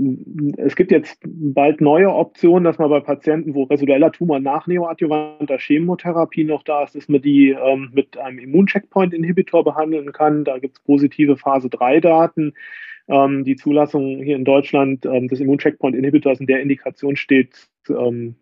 es 0.57 0.75
gibt 0.75 0.91
jetzt 0.91 1.19
bald 1.25 1.81
neue 1.81 2.13
Optionen, 2.13 2.65
dass 2.65 2.79
man 2.79 2.91
bei 2.91 3.01
Patienten, 3.01 3.55
wo 3.55 3.65
residueller 3.65 4.11
Tumor 4.11 4.41
nach 4.41 4.67
neoadjuvanter 4.67 5.59
Chemotherapie 5.59 6.45
noch 6.45 6.63
da 6.63 6.85
ist, 6.85 6.97
dass 6.97 7.09
man 7.09 7.23
die 7.23 7.51
ähm, 7.51 7.91
mit 7.93 8.17
einem 8.17 8.39
Immuncheckpoint-Inhibitor 8.39 9.65
behandeln 9.65 10.13
kann. 10.13 10.45
Da 10.45 10.59
gibt 10.59 10.79
es 10.79 10.85
positive 10.85 11.37
Phase-3-Daten. 11.37 12.55
Ähm, 13.09 13.45
die 13.45 13.57
Zulassung 13.57 14.23
hier 14.23 14.37
in 14.37 14.45
Deutschland 14.45 15.07
ähm, 15.07 15.29
des 15.29 15.41
Immuncheckpoint-Inhibitors 15.41 16.41
in 16.41 16.47
der 16.47 16.61
Indikation 16.61 17.15
steht, 17.17 17.69
ähm, 17.89 18.35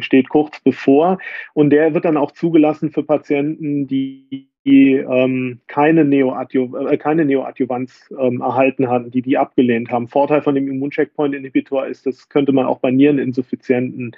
steht 0.00 0.28
kurz 0.28 0.60
bevor. 0.60 1.18
Und 1.52 1.70
der 1.70 1.92
wird 1.92 2.06
dann 2.06 2.16
auch 2.16 2.30
zugelassen 2.30 2.90
für 2.90 3.02
Patienten, 3.02 3.86
die 3.86 4.48
die 4.66 4.94
ähm, 4.94 5.60
keine, 5.68 6.04
Neoadju 6.04 6.76
äh, 6.76 6.96
keine 6.98 7.24
Neoadjuvanz 7.24 8.12
ähm, 8.18 8.40
erhalten 8.40 8.88
hatten, 8.88 9.12
die 9.12 9.22
die 9.22 9.38
abgelehnt 9.38 9.90
haben. 9.90 10.08
Vorteil 10.08 10.42
von 10.42 10.56
dem 10.56 10.68
Immuncheckpoint-Inhibitor 10.68 11.86
ist, 11.86 12.04
das 12.04 12.28
könnte 12.28 12.52
man 12.52 12.66
auch 12.66 12.80
bei 12.80 12.90
niereninsuffizienten 12.90 14.16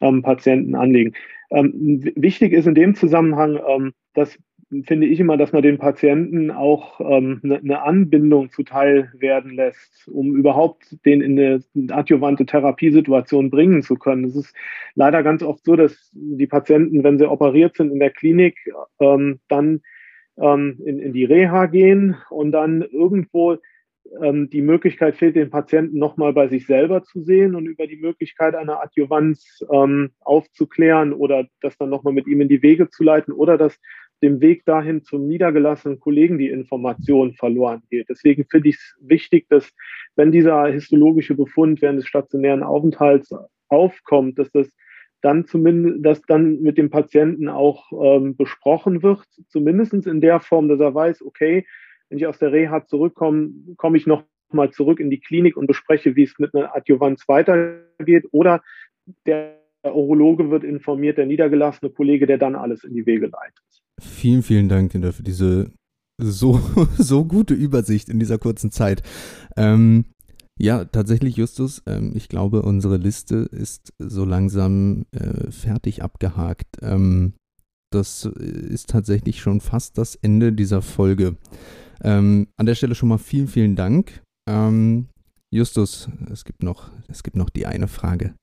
ähm, 0.00 0.22
Patienten 0.22 0.76
anlegen. 0.76 1.14
Ähm, 1.50 2.12
wichtig 2.14 2.52
ist 2.52 2.66
in 2.66 2.76
dem 2.76 2.94
Zusammenhang, 2.94 3.58
ähm, 3.68 3.92
dass 4.14 4.38
finde 4.84 5.06
ich 5.06 5.18
immer, 5.18 5.36
dass 5.36 5.52
man 5.52 5.62
den 5.62 5.78
Patienten 5.78 6.50
auch 6.50 7.00
ähm, 7.00 7.40
eine, 7.42 7.58
eine 7.58 7.82
Anbindung 7.82 8.50
zuteil 8.50 9.10
werden 9.14 9.52
lässt, 9.52 10.08
um 10.08 10.36
überhaupt 10.36 10.96
den 11.06 11.22
in 11.22 11.38
eine 11.38 11.62
adjuvante 11.90 12.44
Therapiesituation 12.44 13.50
bringen 13.50 13.82
zu 13.82 13.96
können. 13.96 14.24
Es 14.24 14.36
ist 14.36 14.54
leider 14.94 15.22
ganz 15.22 15.42
oft 15.42 15.64
so, 15.64 15.74
dass 15.74 16.10
die 16.12 16.46
Patienten, 16.46 17.02
wenn 17.02 17.18
sie 17.18 17.30
operiert 17.30 17.76
sind 17.76 17.92
in 17.92 17.98
der 17.98 18.10
Klinik, 18.10 18.58
ähm, 19.00 19.40
dann 19.48 19.80
ähm, 20.36 20.78
in, 20.84 20.98
in 20.98 21.12
die 21.14 21.24
Reha 21.24 21.66
gehen 21.66 22.16
und 22.28 22.52
dann 22.52 22.82
irgendwo 22.82 23.56
ähm, 24.22 24.50
die 24.50 24.62
Möglichkeit 24.62 25.16
fehlt, 25.16 25.36
den 25.36 25.50
Patienten 25.50 25.98
nochmal 25.98 26.32
bei 26.32 26.48
sich 26.48 26.66
selber 26.66 27.02
zu 27.02 27.22
sehen 27.22 27.54
und 27.54 27.66
über 27.66 27.86
die 27.86 27.96
Möglichkeit 27.96 28.54
einer 28.54 28.82
Adjuvanz 28.82 29.64
ähm, 29.72 30.10
aufzuklären 30.20 31.12
oder 31.12 31.46
das 31.60 31.76
dann 31.78 31.90
nochmal 31.90 32.12
mit 32.12 32.26
ihm 32.26 32.40
in 32.40 32.48
die 32.48 32.62
Wege 32.62 32.88
zu 32.88 33.02
leiten 33.02 33.32
oder 33.32 33.58
dass 33.58 33.78
dem 34.22 34.40
Weg 34.40 34.64
dahin 34.64 35.02
zum 35.02 35.26
niedergelassenen 35.26 36.00
Kollegen 36.00 36.38
die 36.38 36.48
Information 36.48 37.34
verloren 37.34 37.82
geht. 37.90 38.08
Deswegen 38.08 38.44
finde 38.50 38.70
ich 38.70 38.76
es 38.76 38.96
wichtig, 39.00 39.46
dass 39.48 39.72
wenn 40.16 40.32
dieser 40.32 40.66
histologische 40.66 41.34
Befund 41.34 41.80
während 41.82 41.98
des 41.98 42.06
stationären 42.06 42.62
Aufenthalts 42.62 43.32
aufkommt, 43.68 44.38
dass 44.38 44.50
das 44.50 44.68
dann 45.20 45.46
zumindest, 45.46 46.04
dass 46.04 46.22
dann 46.22 46.60
mit 46.60 46.78
dem 46.78 46.90
Patienten 46.90 47.48
auch 47.48 47.92
ähm, 47.92 48.36
besprochen 48.36 49.02
wird, 49.02 49.24
zumindest 49.48 49.94
in 49.94 50.20
der 50.20 50.40
Form, 50.40 50.68
dass 50.68 50.80
er 50.80 50.94
weiß, 50.94 51.22
okay, 51.22 51.66
wenn 52.08 52.18
ich 52.18 52.26
aus 52.26 52.38
der 52.38 52.52
Reha 52.52 52.86
zurückkomme, 52.86 53.50
komme 53.76 53.96
ich 53.96 54.06
noch 54.06 54.24
mal 54.50 54.70
zurück 54.70 55.00
in 55.00 55.10
die 55.10 55.20
Klinik 55.20 55.56
und 55.56 55.66
bespreche, 55.66 56.16
wie 56.16 56.22
es 56.22 56.38
mit 56.38 56.54
einer 56.54 56.74
Adjuvanz 56.74 57.28
weitergeht. 57.28 58.26
Oder 58.30 58.62
der 59.26 59.58
Urologe 59.82 60.50
wird 60.50 60.64
informiert, 60.64 61.18
der 61.18 61.26
niedergelassene 61.26 61.90
Kollege, 61.90 62.26
der 62.26 62.38
dann 62.38 62.54
alles 62.54 62.84
in 62.84 62.94
die 62.94 63.06
Wege 63.06 63.26
leitet. 63.26 63.82
Vielen, 64.00 64.42
vielen 64.42 64.68
Dank, 64.68 64.92
Kinder, 64.92 65.12
für 65.12 65.22
diese 65.22 65.70
so, 66.20 66.60
so 66.98 67.24
gute 67.24 67.54
Übersicht 67.54 68.08
in 68.08 68.18
dieser 68.18 68.38
kurzen 68.38 68.70
Zeit. 68.70 69.02
Ähm, 69.56 70.06
ja, 70.60 70.84
tatsächlich, 70.84 71.36
Justus, 71.36 71.82
ähm, 71.86 72.12
ich 72.16 72.28
glaube, 72.28 72.62
unsere 72.62 72.96
Liste 72.96 73.36
ist 73.36 73.92
so 73.98 74.24
langsam 74.24 75.06
äh, 75.12 75.50
fertig 75.52 76.02
abgehakt. 76.02 76.66
Ähm, 76.82 77.34
das 77.92 78.24
ist 78.24 78.90
tatsächlich 78.90 79.40
schon 79.40 79.60
fast 79.60 79.96
das 79.96 80.16
Ende 80.16 80.52
dieser 80.52 80.82
Folge. 80.82 81.36
Ähm, 82.02 82.48
an 82.56 82.66
der 82.66 82.74
Stelle 82.74 82.94
schon 82.94 83.08
mal 83.08 83.18
vielen, 83.18 83.48
vielen 83.48 83.76
Dank. 83.76 84.22
Ähm, 84.48 85.06
Justus, 85.50 86.08
es 86.30 86.44
gibt 86.44 86.62
noch, 86.62 86.90
es 87.08 87.22
gibt 87.22 87.36
noch 87.36 87.50
die 87.50 87.66
eine 87.66 87.88
Frage. 87.88 88.34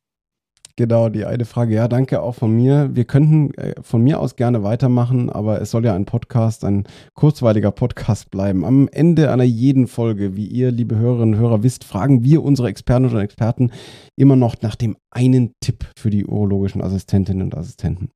Genau, 0.78 1.07
die 1.07 1.23
eine 1.23 1.45
Frage. 1.45 1.73
Ja, 1.73 1.88
danke 1.88 2.21
auch 2.21 2.36
von 2.36 2.53
mir. 2.53 2.89
Wir 2.93 3.05
könnten 3.05 3.53
äh, 3.53 3.82
von 3.82 4.03
mir 4.03 4.19
aus 4.19 4.36
gerne 4.36 4.61
weitermachen, 4.61 5.30
aber 5.30 5.61
es 5.61 5.71
soll 5.71 5.86
ja 5.86 5.95
ein 5.95 6.03
Podcast, 6.03 6.65
ein 6.65 6.86
kurzweiliger 7.13 7.71
Podcast 7.71 8.30
bleiben. 8.30 8.65
Am 8.65 8.89
Ende 8.91 9.32
einer 9.32 9.45
jeden 9.45 9.88
Folge, 9.88 10.36
wie 10.36 10.47
ihr, 10.47 10.71
liebe 10.71 10.97
Hörerinnen 10.97 11.36
und 11.36 11.39
Hörer, 11.39 11.63
wisst, 11.63 11.86
fragen 11.86 12.26
wir 12.26 12.43
unsere 12.43 12.67
Experten 12.67 13.05
und 13.05 13.17
Experten 13.17 13.71
immer 14.17 14.36
noch 14.36 14.61
nach 14.61 14.76
dem 14.76 14.97
einen 15.11 15.53
Tipp 15.61 15.86
für 15.97 16.09
die 16.09 16.26
urologischen 16.26 16.82
Assistentinnen 16.82 17.43
und 17.43 17.55
Assistenten. 17.55 18.09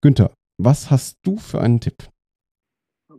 Günther, 0.00 0.30
was 0.56 0.92
hast 0.92 1.18
du 1.24 1.36
für 1.36 1.60
einen 1.60 1.80
Tipp? 1.80 1.96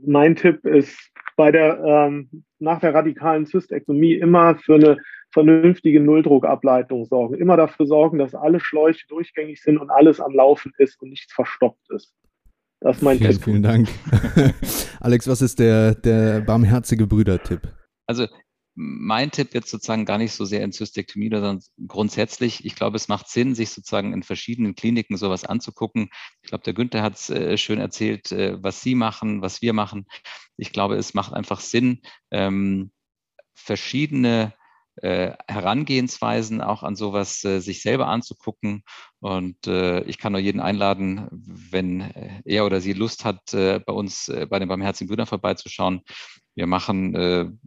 Mein 0.05 0.37
Tipp 0.37 0.65
ist 0.65 0.97
bei 1.35 1.51
der 1.51 1.83
ähm, 1.83 2.43
nach 2.59 2.79
der 2.79 2.93
radikalen 2.93 3.45
Zystektomie 3.45 4.13
immer 4.13 4.55
für 4.55 4.75
eine 4.75 4.97
vernünftige 5.31 5.99
Nulldruckableitung 5.99 7.05
sorgen. 7.05 7.35
Immer 7.35 7.57
dafür 7.57 7.85
sorgen, 7.85 8.17
dass 8.17 8.35
alle 8.35 8.59
Schläuche 8.59 9.05
durchgängig 9.07 9.61
sind 9.61 9.77
und 9.77 9.89
alles 9.89 10.19
am 10.19 10.33
Laufen 10.33 10.73
ist 10.77 11.01
und 11.01 11.09
nichts 11.09 11.33
verstopft 11.33 11.89
ist. 11.89 12.13
Das 12.81 12.97
ist 12.97 13.03
mein 13.03 13.17
vielen, 13.17 13.31
Tipp. 13.31 13.43
Vielen 13.43 13.63
Dank. 13.63 13.89
Alex, 14.99 15.27
was 15.27 15.41
ist 15.41 15.59
der, 15.59 15.95
der 15.95 16.41
barmherzige 16.41 17.07
Brüder-Tipp? 17.07 17.61
Also 18.07 18.27
mein 18.75 19.29
Tipp 19.29 19.53
jetzt 19.53 19.69
sozusagen 19.69 20.05
gar 20.05 20.17
nicht 20.17 20.31
so 20.31 20.45
sehr 20.45 20.63
in 20.63 20.71
Zystektomie, 20.71 21.29
sondern 21.29 21.59
grundsätzlich, 21.85 22.63
ich 22.63 22.75
glaube, 22.75 22.95
es 22.95 23.09
macht 23.09 23.27
Sinn, 23.27 23.53
sich 23.53 23.71
sozusagen 23.71 24.13
in 24.13 24.23
verschiedenen 24.23 24.75
Kliniken 24.75 25.17
sowas 25.17 25.43
anzugucken. 25.43 26.09
Ich 26.41 26.49
glaube, 26.49 26.63
der 26.63 26.73
Günther 26.73 27.01
hat 27.01 27.15
es 27.15 27.29
äh, 27.29 27.57
schön 27.57 27.79
erzählt, 27.79 28.31
äh, 28.31 28.55
was 28.63 28.81
Sie 28.81 28.95
machen, 28.95 29.41
was 29.41 29.61
wir 29.61 29.73
machen. 29.73 30.05
Ich 30.55 30.71
glaube, 30.71 30.95
es 30.95 31.13
macht 31.13 31.33
einfach 31.33 31.59
Sinn, 31.59 32.01
ähm, 32.31 32.91
verschiedene 33.53 34.53
äh, 35.01 35.33
Herangehensweisen 35.47 36.61
auch 36.61 36.83
an 36.83 36.95
sowas 36.95 37.43
äh, 37.45 37.59
sich 37.59 37.81
selber 37.81 38.07
anzugucken. 38.07 38.83
Und 39.19 39.67
äh, 39.67 40.01
ich 40.01 40.17
kann 40.17 40.33
nur 40.33 40.41
jeden 40.41 40.59
einladen, 40.59 41.27
wenn 41.31 42.01
er 42.45 42.65
oder 42.65 42.81
sie 42.81 42.93
Lust 42.93 43.25
hat, 43.25 43.51
bei 43.51 43.93
uns 43.93 44.31
bei 44.49 44.59
den 44.59 44.67
Barmherzigen 44.67 45.09
Brüdern 45.09 45.27
vorbeizuschauen. 45.27 46.01
Wir 46.55 46.67
machen 46.67 47.59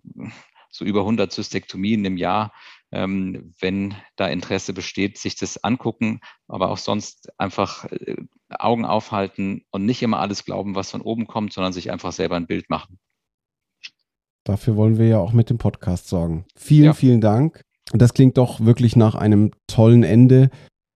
so 0.71 0.85
über 0.85 1.01
100 1.01 1.31
Zystektomien 1.31 2.05
im 2.05 2.17
Jahr. 2.17 2.53
Ähm, 2.91 3.55
wenn 3.61 3.95
da 4.17 4.29
Interesse 4.29 4.73
besteht, 4.73 5.19
sich 5.19 5.37
das 5.37 5.63
angucken, 5.63 6.21
aber 6.47 6.71
auch 6.71 6.79
sonst 6.79 7.31
einfach 7.39 7.87
Augen 8.51 8.85
aufhalten 8.85 9.65
und 9.71 9.85
nicht 9.87 10.03
immer 10.03 10.21
alles 10.21 10.45
glauben, 10.45 10.75
was 10.75 10.91
von 10.91 11.01
oben 11.01 11.27
kommt, 11.27 11.53
sondern 11.53 11.73
sich 11.73 11.91
einfach 11.91 12.13
selber 12.13 12.37
ein 12.37 12.47
Bild 12.47 12.69
machen. 12.71 12.99
Dafür 14.45 14.77
wollen 14.77 14.99
wir 14.99 15.07
ja 15.07 15.19
auch 15.19 15.33
mit 15.33 15.51
dem 15.51 15.59
Podcast 15.59 16.09
sorgen. 16.09 16.45
Vielen, 16.57 16.85
ja. 16.87 16.93
vielen 16.95 17.21
Dank. 17.21 17.63
Das 17.93 18.15
klingt 18.15 18.39
doch 18.39 18.61
wirklich 18.61 18.97
nach 18.97 19.15
einem 19.15 19.51
tollen 19.67 20.03
Ende. 20.03 20.51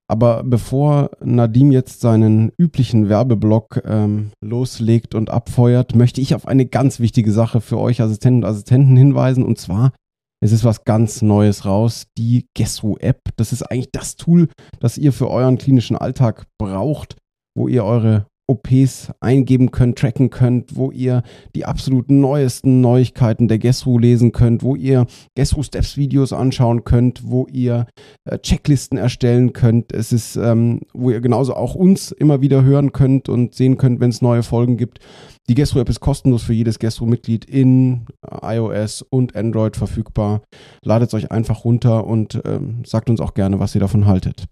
Aber 0.09 0.45
bevor 0.45 1.11
Nadim 1.21 1.73
jetzt 1.73 2.01
seinen 2.01 2.53
üblichen 2.57 3.09
Werbeblock 3.09 3.83
ähm, 3.85 4.31
loslegt 4.41 5.15
und 5.17 5.31
abfeuert, 5.31 5.97
möchte 5.97 6.21
ich 6.21 6.35
auf 6.35 6.47
eine 6.47 6.67
ganz 6.67 7.01
wichtige 7.01 7.33
Sache 7.33 7.61
für 7.61 7.79
euch 7.79 8.01
Assistenten 8.01 8.45
und 8.45 8.51
Assistenten 8.51 8.97
hinweisen. 8.97 9.45
Und 9.45 9.59
zwar, 9.59 9.93
es 10.41 10.53
ist 10.53 10.65
was 10.65 10.85
ganz 10.85 11.23
Neues 11.23 11.65
raus, 11.65 12.07
die 12.17 12.47
Gesru-App. 12.55 13.21
Das 13.37 13.53
ist 13.53 13.65
eigentlich 13.65 13.91
das 13.91 14.15
Tool, 14.15 14.49
das 14.79 14.97
ihr 14.97 15.13
für 15.13 15.29
euren 15.29 15.59
klinischen 15.59 15.97
Alltag 15.97 16.47
braucht, 16.57 17.17
wo 17.57 17.67
ihr 17.67 17.85
eure 17.85 18.27
OPs 18.49 19.11
eingeben 19.21 19.73
könnt, 19.73 19.99
tracken 19.99 20.31
könnt, 20.31 20.77
wo 20.77 20.91
ihr 20.93 21.23
die 21.55 21.65
absolut 21.65 22.11
neuesten 22.11 22.81
Neuigkeiten 22.81 23.49
der 23.49 23.59
Gesru 23.59 23.99
lesen 23.99 24.33
könnt, 24.33 24.63
wo 24.63 24.77
ihr 24.77 25.07
Gesru 25.35 25.63
Steps 25.63 25.97
Videos 25.97 26.33
anschauen 26.33 26.85
könnt, 26.85 27.29
wo 27.29 27.47
ihr 27.51 27.87
äh, 28.25 28.39
Checklisten 28.39 28.99
erstellen 28.99 29.53
könnt. 29.53 29.93
Es 29.93 30.13
ist, 30.13 30.37
ähm, 30.37 30.83
wo 30.95 31.11
ihr 31.11 31.21
genauso 31.21 31.55
auch 31.55 31.75
uns 31.75 32.13
immer 32.13 32.41
wieder 32.41 32.63
hören 32.63 32.93
könnt 32.93 33.29
und 33.29 33.55
sehen 33.55 33.79
könnt, 33.79 34.01
wenn 34.01 34.11
es 34.11 34.23
neue 34.23 34.45
Folgen 34.45 34.77
gibt. 34.77 35.01
Die 35.49 35.55
Gesru 35.55 35.81
App 35.81 35.89
ist 35.89 36.01
kostenlos 36.01 36.43
für 36.43 36.53
jedes 36.53 36.79
Gesru 36.79 37.07
Mitglied 37.07 37.45
in 37.45 38.07
äh, 38.23 38.57
iOS 38.57 39.03
und 39.03 39.35
Android 39.35 39.77
verfügbar. 39.77 40.43
Ladet 40.83 41.09
es 41.09 41.15
euch 41.15 41.33
einfach 41.33 41.65
runter 41.65 42.07
und 42.07 42.41
ähm, 42.45 42.83
sagt 42.85 43.11
uns 43.11 43.21
auch 43.21 43.35
gerne, 43.35 43.59
was 43.59 43.75
ihr 43.75 43.81
davon 43.81 44.07
haltet 44.07 44.47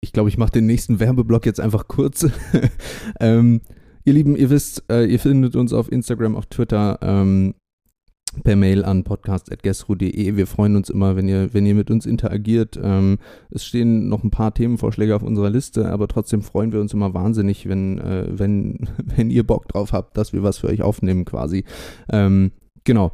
ich 0.00 0.12
glaube, 0.12 0.28
ich 0.28 0.38
mache 0.38 0.52
den 0.52 0.66
nächsten 0.66 1.00
Werbeblock 1.00 1.46
jetzt 1.46 1.60
einfach 1.60 1.88
kurz. 1.88 2.26
ähm, 3.20 3.60
ihr 4.04 4.12
Lieben, 4.12 4.36
ihr 4.36 4.50
wisst, 4.50 4.84
äh, 4.90 5.04
ihr 5.04 5.18
findet 5.18 5.56
uns 5.56 5.72
auf 5.72 5.90
Instagram, 5.90 6.36
auf 6.36 6.46
Twitter, 6.46 6.98
ähm, 7.02 7.54
per 8.44 8.56
Mail 8.56 8.84
an 8.84 9.04
podcast.gesru.de. 9.04 10.36
Wir 10.36 10.46
freuen 10.46 10.76
uns 10.76 10.90
immer, 10.90 11.16
wenn 11.16 11.28
ihr, 11.28 11.52
wenn 11.54 11.66
ihr 11.66 11.74
mit 11.74 11.90
uns 11.90 12.06
interagiert. 12.06 12.78
Ähm, 12.80 13.18
es 13.50 13.64
stehen 13.64 14.08
noch 14.08 14.22
ein 14.22 14.30
paar 14.30 14.54
Themenvorschläge 14.54 15.16
auf 15.16 15.22
unserer 15.22 15.50
Liste, 15.50 15.88
aber 15.90 16.08
trotzdem 16.08 16.42
freuen 16.42 16.72
wir 16.72 16.80
uns 16.80 16.94
immer 16.94 17.14
wahnsinnig, 17.14 17.68
wenn, 17.68 17.98
äh, 17.98 18.26
wenn, 18.30 18.88
wenn 19.04 19.30
ihr 19.30 19.44
Bock 19.44 19.68
drauf 19.68 19.92
habt, 19.92 20.16
dass 20.16 20.32
wir 20.32 20.42
was 20.42 20.58
für 20.58 20.68
euch 20.68 20.82
aufnehmen 20.82 21.24
quasi. 21.24 21.64
Ähm, 22.10 22.52
genau. 22.84 23.12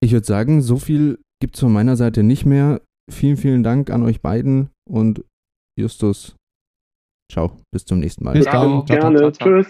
Ich 0.00 0.12
würde 0.12 0.26
sagen, 0.26 0.62
so 0.62 0.76
viel 0.76 1.18
gibt 1.40 1.56
es 1.56 1.60
von 1.60 1.72
meiner 1.72 1.96
Seite 1.96 2.22
nicht 2.22 2.46
mehr. 2.46 2.80
Vielen, 3.10 3.36
vielen 3.36 3.62
Dank 3.62 3.90
an 3.90 4.02
euch 4.02 4.20
beiden 4.20 4.70
und 4.88 5.24
Justus. 5.78 6.34
Ciao, 7.30 7.52
bis 7.72 7.84
zum 7.84 8.00
nächsten 8.00 8.24
Mal. 8.24 8.32
Bis 8.32 8.44
dann, 8.44 8.84
gerne. 8.86 9.32
Tschüss. 9.32 9.68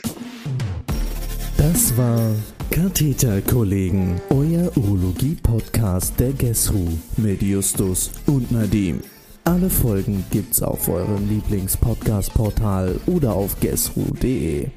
Das 1.57 1.97
war 1.99 2.35
Katheterkollegen, 2.71 4.21
euer 4.31 4.75
Urologie-Podcast 4.77 6.19
der 6.19 6.33
GESRU 6.33 6.89
mit 7.19 7.43
Justus 7.43 8.13
und 8.27 8.51
Nadim. 8.51 9.03
Alle 9.45 9.69
Folgen 9.69 10.25
gibt's 10.31 10.63
auf 10.63 10.89
eurem 10.89 11.29
Lieblings-Podcast-Portal 11.29 13.01
oder 13.07 13.35
auf 13.35 13.59
gesru.de. 13.61 14.69